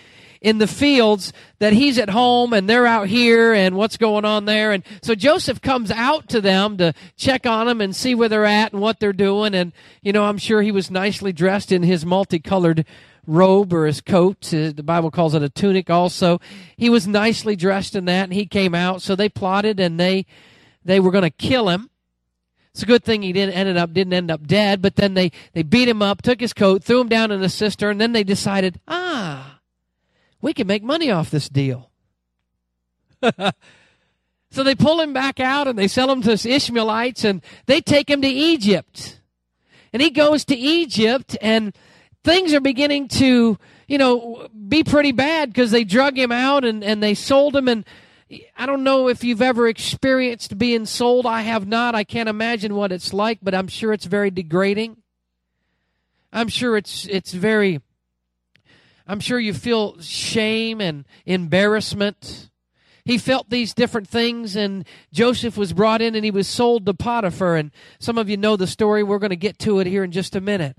in 0.43 0.57
the 0.57 0.67
fields 0.67 1.31
that 1.60 1.72
he's 1.72 1.98
at 1.98 2.10
home 2.10 2.51
and 2.51 2.69
they're 2.69 2.86
out 2.86 3.07
here 3.07 3.53
and 3.53 3.75
what's 3.75 3.95
going 3.95 4.25
on 4.25 4.43
there. 4.43 4.74
And 4.74 4.83
so 5.01 5.15
Joseph 5.15 5.62
comes 5.62 5.89
out 5.89 6.27
to 6.29 6.41
them 6.41 6.77
to 6.77 6.93
check 7.15 7.48
on 7.48 7.65
them 7.65 7.79
and 7.79 7.95
see 7.95 8.13
where 8.13 8.27
they're 8.27 8.45
at 8.45 8.74
and 8.74 8.81
what 8.81 9.00
they're 9.00 9.13
doing. 9.13 9.55
And, 9.55 9.72
you 10.01 10.12
know, 10.12 10.25
I'm 10.25 10.38
sure 10.38 10.62
he 10.62 10.74
was 10.74 10.91
nicely 10.91 11.31
dressed 11.31 11.72
in 11.72 11.81
his 11.81 12.05
multicolored 12.05 12.86
robe 13.25 13.73
or 13.73 13.85
his 13.85 14.01
coat. 14.01 14.53
Uh, 14.53 14.71
the 14.71 14.83
Bible 14.83 15.11
calls 15.11 15.33
it 15.33 15.43
a 15.43 15.49
tunic 15.49 15.89
also. 15.89 16.39
He 16.77 16.89
was 16.89 17.07
nicely 17.07 17.55
dressed 17.55 17.95
in 17.95 18.05
that 18.05 18.25
and 18.25 18.33
he 18.33 18.45
came 18.45 18.75
out. 18.75 19.01
So 19.01 19.15
they 19.15 19.29
plotted 19.29 19.79
and 19.79 19.99
they, 19.99 20.25
they 20.83 20.99
were 20.99 21.11
going 21.11 21.23
to 21.23 21.29
kill 21.29 21.69
him. 21.69 21.89
It's 22.73 22.83
a 22.83 22.87
good 22.87 23.03
thing 23.03 23.21
he 23.21 23.33
didn't 23.33 23.53
ended 23.53 23.77
up 23.77 23.93
didn't 23.93 24.13
end 24.13 24.31
up 24.31 24.47
dead, 24.47 24.81
but 24.81 24.95
then 24.95 25.13
they, 25.13 25.31
they 25.53 25.61
beat 25.61 25.87
him 25.87 26.01
up, 26.01 26.23
took 26.23 26.39
his 26.39 26.53
coat, 26.53 26.83
threw 26.83 27.01
him 27.01 27.07
down 27.07 27.31
in 27.31 27.43
a 27.43 27.49
cistern, 27.49 27.91
and 27.91 28.01
then 28.01 28.13
they 28.13 28.23
decided, 28.23 28.79
ah, 28.87 29.59
we 30.41 30.55
can 30.55 30.65
make 30.65 30.81
money 30.81 31.11
off 31.11 31.29
this 31.29 31.47
deal. 31.47 31.91
so 34.49 34.63
they 34.63 34.73
pull 34.73 34.99
him 34.99 35.13
back 35.13 35.39
out 35.39 35.67
and 35.67 35.77
they 35.77 35.87
sell 35.87 36.11
him 36.11 36.23
to 36.23 36.35
the 36.35 36.49
Ishmaelites 36.51 37.23
and 37.23 37.43
they 37.67 37.79
take 37.79 38.09
him 38.09 38.23
to 38.23 38.27
Egypt. 38.27 39.19
And 39.93 40.01
he 40.01 40.09
goes 40.09 40.43
to 40.45 40.55
Egypt 40.55 41.37
and 41.41 41.75
things 42.23 42.53
are 42.53 42.61
beginning 42.61 43.07
to, 43.09 43.57
you 43.87 43.97
know, 43.97 44.47
be 44.67 44.83
pretty 44.83 45.11
bad 45.11 45.49
because 45.49 45.71
they 45.71 45.83
drug 45.83 46.17
him 46.17 46.31
out 46.31 46.63
and, 46.63 46.83
and 46.83 47.01
they 47.03 47.13
sold 47.13 47.55
him. 47.55 47.67
And 47.67 47.85
I 48.57 48.65
don't 48.65 48.83
know 48.83 49.09
if 49.09 49.23
you've 49.23 49.41
ever 49.41 49.67
experienced 49.67 50.57
being 50.57 50.85
sold. 50.85 51.25
I 51.25 51.41
have 51.41 51.67
not. 51.67 51.95
I 51.95 52.03
can't 52.03 52.29
imagine 52.29 52.75
what 52.75 52.91
it's 52.91 53.13
like, 53.13 53.39
but 53.41 53.53
I'm 53.53 53.67
sure 53.67 53.93
it's 53.93 54.05
very 54.05 54.31
degrading. 54.31 54.97
I'm 56.31 56.47
sure 56.47 56.77
it's 56.77 57.05
it's 57.05 57.31
very 57.31 57.79
I'm 59.05 59.19
sure 59.19 59.39
you 59.39 59.53
feel 59.53 59.99
shame 60.01 60.81
and 60.81 61.05
embarrassment. 61.25 62.49
He 63.05 63.17
felt 63.17 63.49
these 63.49 63.73
different 63.73 64.07
things, 64.07 64.55
and 64.55 64.87
Joseph 65.11 65.57
was 65.57 65.73
brought 65.73 66.01
in 66.01 66.15
and 66.15 66.23
he 66.23 66.31
was 66.31 66.47
sold 66.47 66.85
to 66.85 66.93
Potiphar. 66.93 67.57
And 67.57 67.71
some 67.99 68.17
of 68.17 68.29
you 68.29 68.37
know 68.37 68.55
the 68.55 68.65
story. 68.65 69.03
We're 69.03 69.19
going 69.19 69.31
to 69.31 69.35
get 69.35 69.59
to 69.59 69.79
it 69.79 69.87
here 69.87 70.05
in 70.05 70.11
just 70.11 70.35
a 70.35 70.41
minute. 70.41 70.77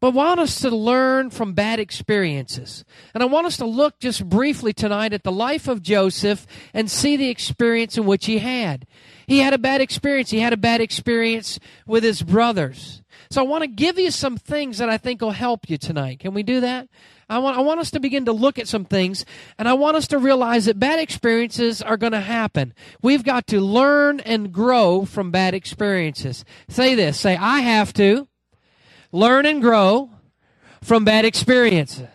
But 0.00 0.12
want 0.12 0.38
us 0.38 0.60
to 0.60 0.70
learn 0.70 1.30
from 1.30 1.54
bad 1.54 1.80
experiences. 1.80 2.84
And 3.14 3.22
I 3.22 3.26
want 3.26 3.46
us 3.46 3.56
to 3.56 3.66
look 3.66 3.98
just 3.98 4.28
briefly 4.28 4.72
tonight 4.72 5.12
at 5.12 5.24
the 5.24 5.32
life 5.32 5.66
of 5.66 5.82
Joseph 5.82 6.46
and 6.72 6.88
see 6.88 7.16
the 7.16 7.28
experience 7.28 7.98
in 7.98 8.06
which 8.06 8.26
he 8.26 8.38
had. 8.38 8.86
He 9.26 9.40
had 9.40 9.54
a 9.54 9.58
bad 9.58 9.80
experience. 9.80 10.30
He 10.30 10.38
had 10.38 10.52
a 10.52 10.56
bad 10.56 10.80
experience 10.80 11.58
with 11.86 12.04
his 12.04 12.22
brothers. 12.22 13.02
So 13.30 13.42
I 13.42 13.44
want 13.44 13.62
to 13.62 13.68
give 13.68 13.98
you 13.98 14.10
some 14.10 14.36
things 14.36 14.78
that 14.78 14.88
I 14.88 14.98
think 14.98 15.20
will 15.20 15.32
help 15.32 15.68
you 15.68 15.76
tonight. 15.76 16.20
Can 16.20 16.32
we 16.32 16.42
do 16.44 16.60
that? 16.60 16.88
I 17.28 17.38
want, 17.40 17.58
I 17.58 17.60
want 17.60 17.80
us 17.80 17.90
to 17.90 18.00
begin 18.00 18.24
to 18.24 18.32
look 18.32 18.58
at 18.58 18.68
some 18.68 18.86
things, 18.86 19.26
and 19.58 19.68
I 19.68 19.74
want 19.74 19.98
us 19.98 20.06
to 20.08 20.18
realize 20.18 20.64
that 20.64 20.78
bad 20.78 20.98
experiences 20.98 21.82
are 21.82 21.98
going 21.98 22.12
to 22.12 22.20
happen. 22.20 22.72
We've 23.02 23.24
got 23.24 23.46
to 23.48 23.60
learn 23.60 24.20
and 24.20 24.50
grow 24.50 25.04
from 25.04 25.30
bad 25.30 25.52
experiences. 25.52 26.44
Say 26.68 26.94
this 26.94 27.20
say, 27.20 27.36
I 27.36 27.60
have 27.60 27.92
to 27.94 28.28
learn 29.12 29.46
and 29.46 29.62
grow 29.62 30.10
from 30.82 31.04
bad 31.04 31.24
experiences. 31.24 32.06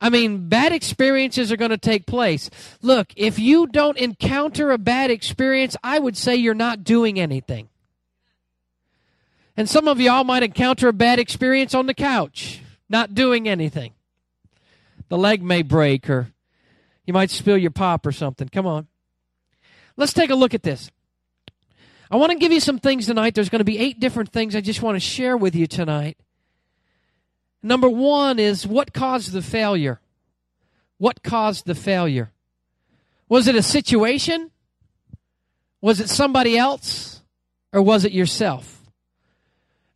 I 0.00 0.08
mean, 0.08 0.48
bad 0.48 0.72
experiences 0.72 1.52
are 1.52 1.56
going 1.56 1.72
to 1.72 1.78
take 1.78 2.06
place. 2.06 2.48
Look, 2.80 3.12
if 3.16 3.38
you 3.38 3.66
don't 3.66 3.98
encounter 3.98 4.70
a 4.70 4.78
bad 4.78 5.10
experience, 5.10 5.76
I 5.82 5.98
would 5.98 6.16
say 6.16 6.36
you're 6.36 6.54
not 6.54 6.84
doing 6.84 7.20
anything. 7.20 7.68
And 9.56 9.68
some 9.68 9.88
of 9.88 10.00
y'all 10.00 10.24
might 10.24 10.42
encounter 10.42 10.88
a 10.88 10.92
bad 10.94 11.18
experience 11.18 11.74
on 11.74 11.84
the 11.84 11.92
couch, 11.92 12.60
not 12.88 13.14
doing 13.14 13.46
anything. 13.46 13.92
The 15.10 15.18
leg 15.18 15.42
may 15.42 15.60
break, 15.60 16.08
or 16.08 16.32
you 17.04 17.12
might 17.12 17.30
spill 17.30 17.58
your 17.58 17.70
pop 17.70 18.06
or 18.06 18.12
something. 18.12 18.48
Come 18.48 18.66
on. 18.66 18.86
Let's 19.98 20.14
take 20.14 20.30
a 20.30 20.34
look 20.34 20.54
at 20.54 20.62
this. 20.62 20.90
I 22.10 22.16
want 22.16 22.32
to 22.32 22.38
give 22.38 22.50
you 22.50 22.60
some 22.60 22.78
things 22.78 23.06
tonight. 23.06 23.34
There's 23.34 23.48
going 23.48 23.60
to 23.60 23.64
be 23.64 23.78
eight 23.78 24.00
different 24.00 24.32
things 24.32 24.56
I 24.56 24.60
just 24.60 24.82
want 24.82 24.96
to 24.96 25.00
share 25.00 25.36
with 25.36 25.54
you 25.54 25.66
tonight. 25.66 26.16
Number 27.62 27.88
one 27.88 28.38
is 28.38 28.66
what 28.66 28.92
caused 28.92 29.32
the 29.32 29.42
failure? 29.42 30.00
What 30.98 31.22
caused 31.22 31.66
the 31.66 31.74
failure? 31.74 32.32
Was 33.28 33.46
it 33.46 33.54
a 33.54 33.62
situation? 33.62 34.50
Was 35.80 36.00
it 36.00 36.08
somebody 36.08 36.58
else? 36.58 37.22
Or 37.72 37.80
was 37.80 38.04
it 38.04 38.10
yourself? 38.12 38.80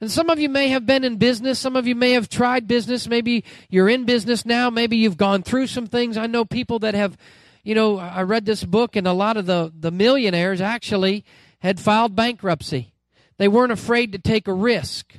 And 0.00 0.11
some 0.11 0.30
of 0.30 0.38
you 0.38 0.49
may 0.49 0.68
have 0.68 0.87
been 0.87 1.02
in 1.02 1.16
business. 1.16 1.59
Some 1.59 1.75
of 1.75 1.87
you 1.88 1.97
may 1.97 2.12
have 2.12 2.28
tried 2.28 2.68
business. 2.68 3.09
Maybe 3.09 3.42
you're 3.68 3.88
in 3.88 4.04
business 4.04 4.47
now. 4.47 4.71
Maybe 4.71 4.99
you've 4.99 5.16
gone 5.16 5.42
through 5.42 5.66
some 5.66 5.88
things. 5.88 6.16
I 6.16 6.26
know 6.26 6.44
people 6.44 6.78
that 6.80 6.94
have, 6.94 7.16
you 7.64 7.75
know, 7.75 7.99
I 7.99 8.23
read 8.23 8.44
this 8.44 8.62
book, 8.62 8.94
and 8.94 9.09
a 9.09 9.12
lot 9.12 9.37
of 9.37 9.47
the, 9.47 9.73
the 9.76 9.90
millionaires 9.90 10.61
actually 10.61 11.25
had 11.64 11.80
filed 11.80 12.14
bankruptcy. 12.14 12.92
They 13.38 13.49
weren't 13.49 13.73
afraid 13.73 14.12
to 14.12 14.18
take 14.18 14.47
a 14.47 14.52
risk. 14.52 15.14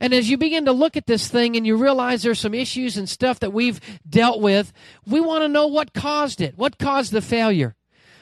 And 0.00 0.12
as 0.12 0.28
you 0.28 0.36
begin 0.36 0.64
to 0.66 0.72
look 0.72 0.96
at 0.96 1.06
this 1.06 1.28
thing 1.28 1.56
and 1.56 1.66
you 1.66 1.76
realize 1.76 2.22
there's 2.22 2.40
some 2.40 2.54
issues 2.54 2.96
and 2.96 3.08
stuff 3.08 3.38
that 3.40 3.52
we've 3.52 3.80
dealt 4.08 4.40
with, 4.40 4.72
we 5.06 5.20
want 5.20 5.42
to 5.42 5.48
know 5.48 5.66
what 5.68 5.94
caused 5.94 6.40
it. 6.40 6.58
What 6.58 6.78
caused 6.78 7.12
the 7.12 7.22
failure? 7.22 7.76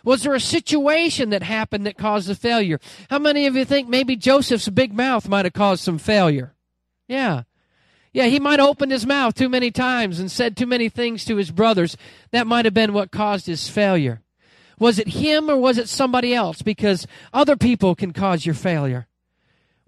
Was 0.04 0.22
there 0.22 0.34
a 0.34 0.40
situation 0.40 1.30
that 1.30 1.42
happened 1.42 1.86
that 1.86 1.98
caused 1.98 2.28
the 2.28 2.34
failure? 2.34 2.78
How 3.10 3.18
many 3.18 3.46
of 3.46 3.56
you 3.56 3.64
think 3.64 3.88
maybe 3.88 4.14
Joseph's 4.14 4.68
big 4.68 4.94
mouth 4.94 5.28
might 5.28 5.46
have 5.46 5.54
caused 5.54 5.82
some 5.82 5.98
failure? 5.98 6.54
Yeah. 7.08 7.42
Yeah, 8.12 8.26
he 8.26 8.40
might 8.40 8.60
have 8.60 8.68
opened 8.68 8.92
his 8.92 9.06
mouth 9.06 9.34
too 9.34 9.48
many 9.48 9.70
times 9.70 10.20
and 10.20 10.30
said 10.30 10.56
too 10.56 10.66
many 10.66 10.88
things 10.88 11.24
to 11.24 11.36
his 11.36 11.50
brothers. 11.50 11.96
That 12.30 12.46
might 12.46 12.66
have 12.66 12.74
been 12.74 12.92
what 12.92 13.10
caused 13.10 13.46
his 13.46 13.68
failure. 13.68 14.22
Was 14.78 14.98
it 14.98 15.08
him 15.08 15.50
or 15.50 15.56
was 15.56 15.78
it 15.78 15.88
somebody 15.88 16.34
else? 16.34 16.62
Because 16.62 17.06
other 17.32 17.56
people 17.56 17.94
can 17.94 18.12
cause 18.12 18.44
your 18.44 18.54
failure. 18.54 19.06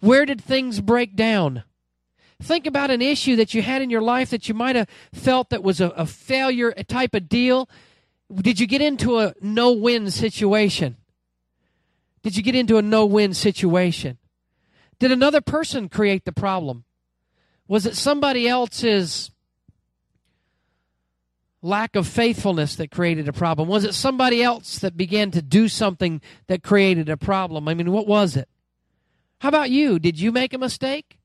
Where 0.00 0.24
did 0.24 0.40
things 0.40 0.80
break 0.80 1.14
down? 1.16 1.64
Think 2.40 2.66
about 2.66 2.90
an 2.90 3.02
issue 3.02 3.36
that 3.36 3.52
you 3.52 3.62
had 3.62 3.82
in 3.82 3.90
your 3.90 4.00
life 4.00 4.30
that 4.30 4.48
you 4.48 4.54
might 4.54 4.76
have 4.76 4.88
felt 5.12 5.50
that 5.50 5.62
was 5.62 5.80
a, 5.80 5.88
a 5.88 6.06
failure 6.06 6.72
type 6.88 7.14
of 7.14 7.28
deal 7.28 7.68
did 8.34 8.60
you 8.60 8.66
get 8.66 8.82
into 8.82 9.18
a 9.18 9.34
no 9.40 9.72
win 9.72 10.10
situation? 10.10 10.96
Did 12.22 12.36
you 12.36 12.42
get 12.42 12.54
into 12.54 12.76
a 12.76 12.82
no 12.82 13.06
win 13.06 13.32
situation? 13.32 14.18
Did 14.98 15.12
another 15.12 15.40
person 15.40 15.88
create 15.88 16.24
the 16.24 16.32
problem? 16.32 16.84
Was 17.66 17.86
it 17.86 17.96
somebody 17.96 18.48
else's 18.48 19.30
lack 21.62 21.96
of 21.96 22.06
faithfulness 22.06 22.76
that 22.76 22.90
created 22.90 23.28
a 23.28 23.32
problem? 23.32 23.68
Was 23.68 23.84
it 23.84 23.94
somebody 23.94 24.42
else 24.42 24.78
that 24.78 24.96
began 24.96 25.30
to 25.32 25.42
do 25.42 25.68
something 25.68 26.20
that 26.46 26.62
created 26.62 27.08
a 27.08 27.16
problem? 27.16 27.68
I 27.68 27.74
mean, 27.74 27.92
what 27.92 28.06
was 28.06 28.36
it? 28.36 28.48
How 29.40 29.48
about 29.48 29.70
you? 29.70 29.98
Did 29.98 30.20
you 30.20 30.32
make 30.32 30.52
a 30.52 30.58
mistake? 30.58 31.18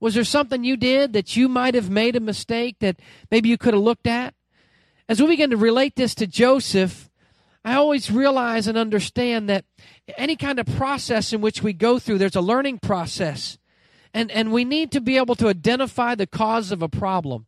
Was 0.00 0.14
there 0.14 0.24
something 0.24 0.62
you 0.62 0.76
did 0.76 1.12
that 1.12 1.36
you 1.36 1.48
might 1.48 1.74
have 1.74 1.90
made 1.90 2.14
a 2.14 2.20
mistake 2.20 2.76
that 2.78 3.00
maybe 3.30 3.48
you 3.48 3.58
could 3.58 3.74
have 3.74 3.82
looked 3.82 4.06
at? 4.06 4.34
as 5.08 5.20
we 5.20 5.28
begin 5.28 5.50
to 5.50 5.56
relate 5.56 5.96
this 5.96 6.14
to 6.16 6.26
Joseph, 6.26 7.08
I 7.64 7.74
always 7.74 8.10
realize 8.10 8.66
and 8.66 8.76
understand 8.76 9.48
that 9.48 9.64
any 10.16 10.36
kind 10.36 10.58
of 10.58 10.66
process 10.66 11.32
in 11.32 11.40
which 11.40 11.62
we 11.62 11.72
go 11.72 11.98
through, 11.98 12.18
there's 12.18 12.36
a 12.36 12.40
learning 12.40 12.78
process. 12.80 13.58
And, 14.12 14.30
and 14.30 14.52
we 14.52 14.64
need 14.64 14.92
to 14.92 15.00
be 15.00 15.16
able 15.16 15.34
to 15.36 15.48
identify 15.48 16.14
the 16.14 16.26
cause 16.26 16.72
of 16.72 16.82
a 16.82 16.88
problem. 16.88 17.46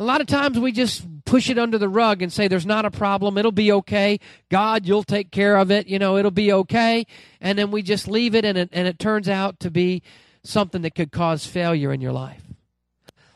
A 0.00 0.04
lot 0.04 0.22
of 0.22 0.26
times 0.26 0.58
we 0.58 0.72
just 0.72 1.06
push 1.26 1.50
it 1.50 1.58
under 1.58 1.76
the 1.76 1.88
rug 1.88 2.22
and 2.22 2.32
say 2.32 2.48
there's 2.48 2.64
not 2.64 2.86
a 2.86 2.90
problem, 2.90 3.36
it'll 3.36 3.52
be 3.52 3.70
okay. 3.70 4.18
God, 4.48 4.86
you'll 4.86 5.04
take 5.04 5.30
care 5.30 5.58
of 5.58 5.70
it, 5.70 5.88
you 5.88 5.98
know, 5.98 6.16
it'll 6.16 6.30
be 6.30 6.50
okay. 6.52 7.06
And 7.38 7.58
then 7.58 7.70
we 7.70 7.82
just 7.82 8.08
leave 8.08 8.34
it 8.34 8.46
and 8.46 8.56
it, 8.56 8.70
and 8.72 8.88
it 8.88 8.98
turns 8.98 9.28
out 9.28 9.60
to 9.60 9.70
be 9.70 10.02
something 10.42 10.80
that 10.82 10.94
could 10.94 11.12
cause 11.12 11.44
failure 11.44 11.92
in 11.92 12.00
your 12.00 12.12
life. 12.12 12.42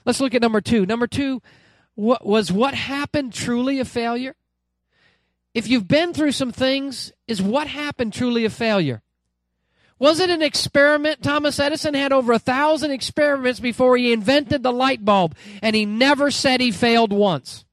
Let's 0.07 0.23
look 0.23 0.35
at 0.35 0.41
number 0.41 0.63
two. 0.63 0.87
Number 0.87 1.07
two, 1.07 1.43
what, 1.97 2.25
was 2.25 2.51
what 2.51 2.73
happened 2.73 3.35
truly 3.35 3.79
a 3.79 3.85
failure? 3.85 4.35
If 5.53 5.69
you've 5.69 5.87
been 5.87 6.15
through 6.15 6.33
some 6.33 6.51
things, 6.51 7.13
is 7.29 7.43
what 7.43 7.67
happened 7.67 8.15
truly 8.15 8.47
a 8.47 8.51
failure? 8.51 9.03
Was 10.05 10.21
it 10.21 10.29
an 10.29 10.43
experiment? 10.43 11.23
Thomas 11.23 11.59
Edison 11.59 11.95
had 11.95 12.13
over 12.13 12.35
a 12.35 12.39
thousand 12.39 12.91
experiments 12.91 13.59
before 13.59 13.97
he 13.97 14.13
invented 14.13 14.63
the 14.63 14.71
light 14.71 15.03
bulb, 15.03 15.35
and 15.63 15.75
he 15.75 15.87
never 15.87 16.31
said 16.31 16.61
he 16.61 16.73
failed 16.73 17.11
once. 17.11 17.65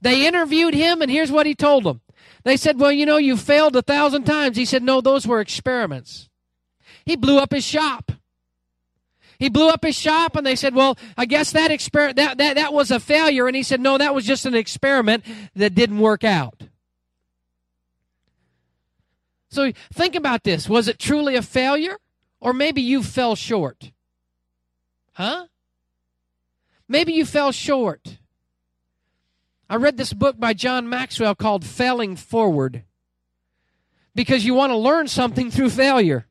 They 0.00 0.24
interviewed 0.24 0.74
him, 0.74 1.02
and 1.02 1.10
here's 1.10 1.32
what 1.32 1.44
he 1.44 1.56
told 1.56 1.82
them. 1.82 2.00
They 2.44 2.56
said, 2.56 2.78
Well, 2.78 2.92
you 2.92 3.04
know, 3.04 3.16
you 3.16 3.36
failed 3.36 3.74
a 3.74 3.82
thousand 3.82 4.26
times. 4.26 4.56
He 4.56 4.64
said, 4.64 4.84
No, 4.84 5.00
those 5.00 5.26
were 5.26 5.40
experiments. 5.40 6.30
He 7.04 7.16
blew 7.16 7.38
up 7.38 7.52
his 7.52 7.64
shop. 7.64 8.12
He 9.40 9.48
blew 9.48 9.68
up 9.68 9.82
his 9.82 9.98
shop 9.98 10.36
and 10.36 10.46
they 10.46 10.54
said, 10.54 10.76
well, 10.76 10.96
I 11.18 11.24
guess 11.24 11.50
that 11.50 11.72
experiment, 11.72 12.14
that, 12.14 12.38
that, 12.38 12.54
that 12.54 12.72
was 12.72 12.92
a 12.92 13.00
failure. 13.00 13.48
And 13.48 13.56
he 13.56 13.64
said, 13.64 13.80
no, 13.80 13.98
that 13.98 14.14
was 14.14 14.24
just 14.24 14.46
an 14.46 14.54
experiment 14.54 15.24
that 15.56 15.74
didn't 15.74 15.98
work 15.98 16.22
out. 16.22 16.62
So 19.52 19.70
think 19.92 20.14
about 20.14 20.44
this. 20.44 20.66
Was 20.66 20.88
it 20.88 20.98
truly 20.98 21.36
a 21.36 21.42
failure? 21.42 21.98
Or 22.40 22.54
maybe 22.54 22.80
you 22.80 23.02
fell 23.02 23.36
short? 23.36 23.92
Huh? 25.12 25.46
Maybe 26.88 27.12
you 27.12 27.26
fell 27.26 27.52
short. 27.52 28.16
I 29.68 29.76
read 29.76 29.98
this 29.98 30.14
book 30.14 30.40
by 30.40 30.54
John 30.54 30.88
Maxwell 30.88 31.34
called 31.34 31.66
Failing 31.66 32.16
Forward 32.16 32.84
because 34.14 34.46
you 34.46 34.54
want 34.54 34.70
to 34.70 34.76
learn 34.76 35.06
something 35.06 35.50
through 35.50 35.70
failure. 35.70 36.26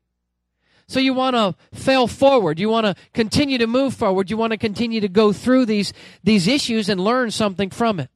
So 0.88 1.00
you 1.00 1.14
want 1.14 1.36
to 1.36 1.56
fail 1.80 2.08
forward. 2.08 2.60
You 2.60 2.70
want 2.70 2.88
to 2.88 2.96
continue 3.14 3.60
to 3.60 3.68
move 3.68 3.94
forward. 3.94 4.32
You 4.32 4.38
want 4.38 4.52
to 4.52 4.58
continue 4.58 5.00
to 5.00 5.08
go 5.08 5.32
through 5.32 5.68
these, 5.68 5.94
these 6.24 6.48
issues 6.48 6.90
and 6.90 7.00
learn 7.00 7.30
something 7.30 7.70
from 7.70 8.00
it. 8.00 8.10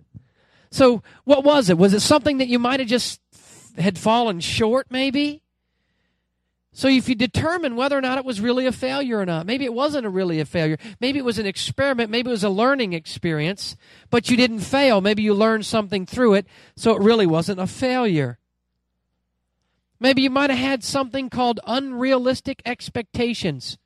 So 0.71 1.03
what 1.25 1.43
was 1.43 1.69
it? 1.69 1.77
Was 1.77 1.93
it 1.93 2.01
something 2.01 2.39
that 2.39 2.47
you 2.47 2.57
might 2.57 2.79
have 2.79 2.89
just 2.89 3.21
had 3.77 3.97
fallen 3.97 4.39
short 4.39 4.87
maybe? 4.89 5.41
So 6.75 6.89
if 6.89 7.07
you 7.07 7.15
determine 7.15 7.77
whether 7.77 7.97
or 7.97 8.01
not 8.01 8.17
it 8.17 8.25
was 8.25 8.41
really 8.41 8.65
a 8.65 8.71
failure 8.73 9.19
or 9.19 9.25
not, 9.25 9.45
maybe 9.45 9.63
it 9.63 9.73
wasn't 9.73 10.05
a 10.05 10.09
really 10.09 10.41
a 10.41 10.45
failure. 10.45 10.77
Maybe 10.99 11.17
it 11.17 11.23
was 11.23 11.39
an 11.39 11.45
experiment. 11.45 12.09
Maybe 12.09 12.29
it 12.29 12.31
was 12.31 12.43
a 12.43 12.49
learning 12.49 12.91
experience, 12.91 13.77
but 14.09 14.29
you 14.29 14.35
didn't 14.35 14.59
fail. 14.59 14.99
Maybe 14.99 15.23
you 15.23 15.33
learned 15.33 15.65
something 15.65 16.05
through 16.05 16.33
it, 16.33 16.45
so 16.75 16.93
it 16.93 17.01
really 17.01 17.25
wasn't 17.25 17.61
a 17.61 17.67
failure. 17.67 18.39
Maybe 20.01 20.21
you 20.21 20.29
might 20.29 20.49
have 20.49 20.59
had 20.59 20.83
something 20.83 21.29
called 21.29 21.61
unrealistic 21.65 22.61
expectations. 22.65 23.77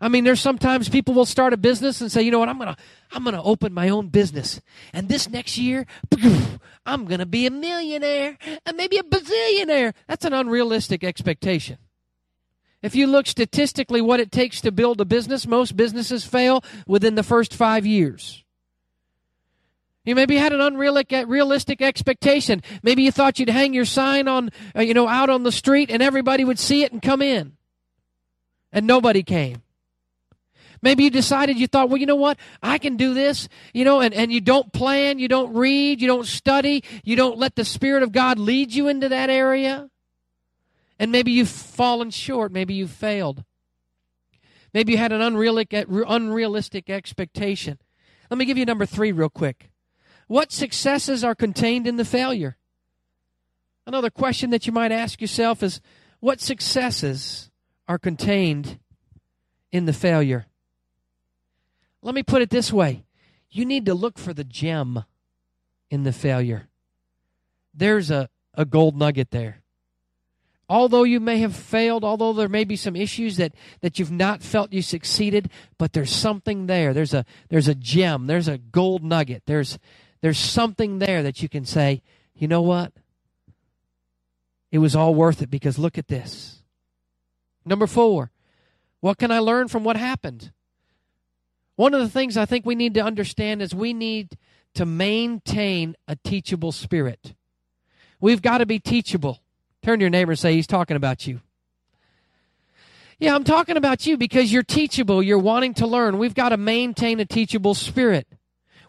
I 0.00 0.08
mean, 0.08 0.24
there's 0.24 0.40
sometimes 0.40 0.88
people 0.88 1.12
will 1.12 1.26
start 1.26 1.52
a 1.52 1.58
business 1.58 2.00
and 2.00 2.10
say, 2.10 2.22
you 2.22 2.30
know 2.30 2.38
what, 2.38 2.48
I'm 2.48 2.58
gonna 2.58 2.76
I'm 3.12 3.22
gonna 3.22 3.42
open 3.42 3.74
my 3.74 3.90
own 3.90 4.08
business. 4.08 4.60
And 4.94 5.08
this 5.08 5.28
next 5.28 5.58
year, 5.58 5.86
I'm 6.86 7.06
to 7.06 7.26
be 7.26 7.46
a 7.46 7.50
millionaire 7.50 8.38
and 8.64 8.76
maybe 8.76 8.96
a 8.96 9.02
bazillionaire. 9.02 9.92
That's 10.08 10.24
an 10.24 10.32
unrealistic 10.32 11.04
expectation. 11.04 11.76
If 12.82 12.94
you 12.94 13.06
look 13.06 13.26
statistically 13.26 14.00
what 14.00 14.20
it 14.20 14.32
takes 14.32 14.62
to 14.62 14.72
build 14.72 15.02
a 15.02 15.04
business, 15.04 15.46
most 15.46 15.76
businesses 15.76 16.24
fail 16.24 16.64
within 16.86 17.14
the 17.14 17.22
first 17.22 17.52
five 17.52 17.84
years. 17.84 18.42
You 20.06 20.14
maybe 20.14 20.36
had 20.36 20.54
an 20.54 20.62
unrealistic 20.62 21.82
expectation. 21.82 22.62
Maybe 22.82 23.02
you 23.02 23.12
thought 23.12 23.38
you'd 23.38 23.50
hang 23.50 23.74
your 23.74 23.84
sign 23.84 24.28
on, 24.28 24.50
uh, 24.74 24.80
you 24.80 24.94
know, 24.94 25.06
out 25.06 25.28
on 25.28 25.42
the 25.42 25.52
street 25.52 25.90
and 25.90 26.02
everybody 26.02 26.42
would 26.42 26.58
see 26.58 26.84
it 26.84 26.92
and 26.92 27.02
come 27.02 27.20
in. 27.20 27.52
And 28.72 28.86
nobody 28.86 29.22
came. 29.22 29.62
Maybe 30.82 31.04
you 31.04 31.10
decided 31.10 31.58
you 31.58 31.66
thought, 31.66 31.90
well, 31.90 31.98
you 31.98 32.06
know 32.06 32.16
what? 32.16 32.38
I 32.62 32.78
can 32.78 32.96
do 32.96 33.12
this, 33.12 33.48
you 33.74 33.84
know, 33.84 34.00
and, 34.00 34.14
and 34.14 34.32
you 34.32 34.40
don't 34.40 34.72
plan, 34.72 35.18
you 35.18 35.28
don't 35.28 35.52
read, 35.54 36.00
you 36.00 36.06
don't 36.06 36.26
study, 36.26 36.82
you 37.04 37.16
don't 37.16 37.36
let 37.36 37.54
the 37.54 37.64
Spirit 37.64 38.02
of 38.02 38.12
God 38.12 38.38
lead 38.38 38.72
you 38.72 38.88
into 38.88 39.08
that 39.10 39.28
area. 39.28 39.90
And 40.98 41.12
maybe 41.12 41.32
you've 41.32 41.48
fallen 41.48 42.10
short, 42.10 42.52
maybe 42.52 42.74
you've 42.74 42.90
failed. 42.90 43.44
Maybe 44.72 44.92
you 44.92 44.98
had 44.98 45.12
an 45.12 45.20
unrealistic 45.20 46.88
expectation. 46.88 47.78
Let 48.30 48.38
me 48.38 48.44
give 48.44 48.56
you 48.56 48.64
number 48.64 48.86
three 48.86 49.12
real 49.12 49.28
quick. 49.28 49.70
What 50.28 50.52
successes 50.52 51.24
are 51.24 51.34
contained 51.34 51.88
in 51.88 51.96
the 51.96 52.04
failure? 52.04 52.56
Another 53.86 54.10
question 54.10 54.50
that 54.50 54.66
you 54.66 54.72
might 54.72 54.92
ask 54.92 55.20
yourself 55.20 55.62
is 55.62 55.80
what 56.20 56.40
successes 56.40 57.50
are 57.88 57.98
contained 57.98 58.78
in 59.72 59.86
the 59.86 59.92
failure? 59.92 60.46
Let 62.02 62.14
me 62.14 62.22
put 62.22 62.42
it 62.42 62.50
this 62.50 62.72
way 62.72 63.04
you 63.50 63.64
need 63.64 63.86
to 63.86 63.94
look 63.94 64.18
for 64.18 64.32
the 64.32 64.44
gem 64.44 65.04
in 65.90 66.04
the 66.04 66.12
failure. 66.12 66.68
There's 67.74 68.10
a, 68.10 68.28
a 68.54 68.64
gold 68.64 68.96
nugget 68.96 69.30
there. 69.30 69.62
Although 70.68 71.02
you 71.02 71.18
may 71.18 71.38
have 71.38 71.56
failed, 71.56 72.04
although 72.04 72.32
there 72.32 72.48
may 72.48 72.62
be 72.62 72.76
some 72.76 72.94
issues 72.94 73.38
that, 73.38 73.52
that 73.80 73.98
you've 73.98 74.12
not 74.12 74.40
felt 74.40 74.72
you 74.72 74.82
succeeded, 74.82 75.50
but 75.78 75.92
there's 75.92 76.12
something 76.14 76.66
there. 76.66 76.94
There's 76.94 77.12
a 77.12 77.24
there's 77.48 77.66
a 77.66 77.74
gem, 77.74 78.28
there's 78.28 78.46
a 78.46 78.58
gold 78.58 79.02
nugget. 79.02 79.42
There's 79.46 79.80
there's 80.20 80.38
something 80.38 81.00
there 81.00 81.24
that 81.24 81.42
you 81.42 81.48
can 81.48 81.64
say, 81.64 82.02
you 82.36 82.46
know 82.46 82.62
what? 82.62 82.92
It 84.70 84.78
was 84.78 84.94
all 84.94 85.12
worth 85.12 85.42
it 85.42 85.50
because 85.50 85.76
look 85.76 85.98
at 85.98 86.06
this. 86.06 86.62
Number 87.64 87.88
four, 87.88 88.30
what 89.00 89.18
can 89.18 89.32
I 89.32 89.40
learn 89.40 89.66
from 89.66 89.82
what 89.82 89.96
happened? 89.96 90.52
One 91.80 91.94
of 91.94 92.00
the 92.02 92.10
things 92.10 92.36
I 92.36 92.44
think 92.44 92.66
we 92.66 92.74
need 92.74 92.92
to 92.92 93.00
understand 93.00 93.62
is 93.62 93.74
we 93.74 93.94
need 93.94 94.36
to 94.74 94.84
maintain 94.84 95.96
a 96.06 96.14
teachable 96.14 96.72
spirit. 96.72 97.32
We've 98.20 98.42
got 98.42 98.58
to 98.58 98.66
be 98.66 98.78
teachable. 98.78 99.40
Turn 99.82 99.98
to 99.98 100.02
your 100.02 100.10
neighbor 100.10 100.32
and 100.32 100.38
say, 100.38 100.52
He's 100.52 100.66
talking 100.66 100.98
about 100.98 101.26
you. 101.26 101.40
Yeah, 103.18 103.34
I'm 103.34 103.44
talking 103.44 103.78
about 103.78 104.04
you 104.04 104.18
because 104.18 104.52
you're 104.52 104.62
teachable. 104.62 105.22
You're 105.22 105.38
wanting 105.38 105.72
to 105.72 105.86
learn. 105.86 106.18
We've 106.18 106.34
got 106.34 106.50
to 106.50 106.58
maintain 106.58 107.18
a 107.18 107.24
teachable 107.24 107.72
spirit. 107.72 108.28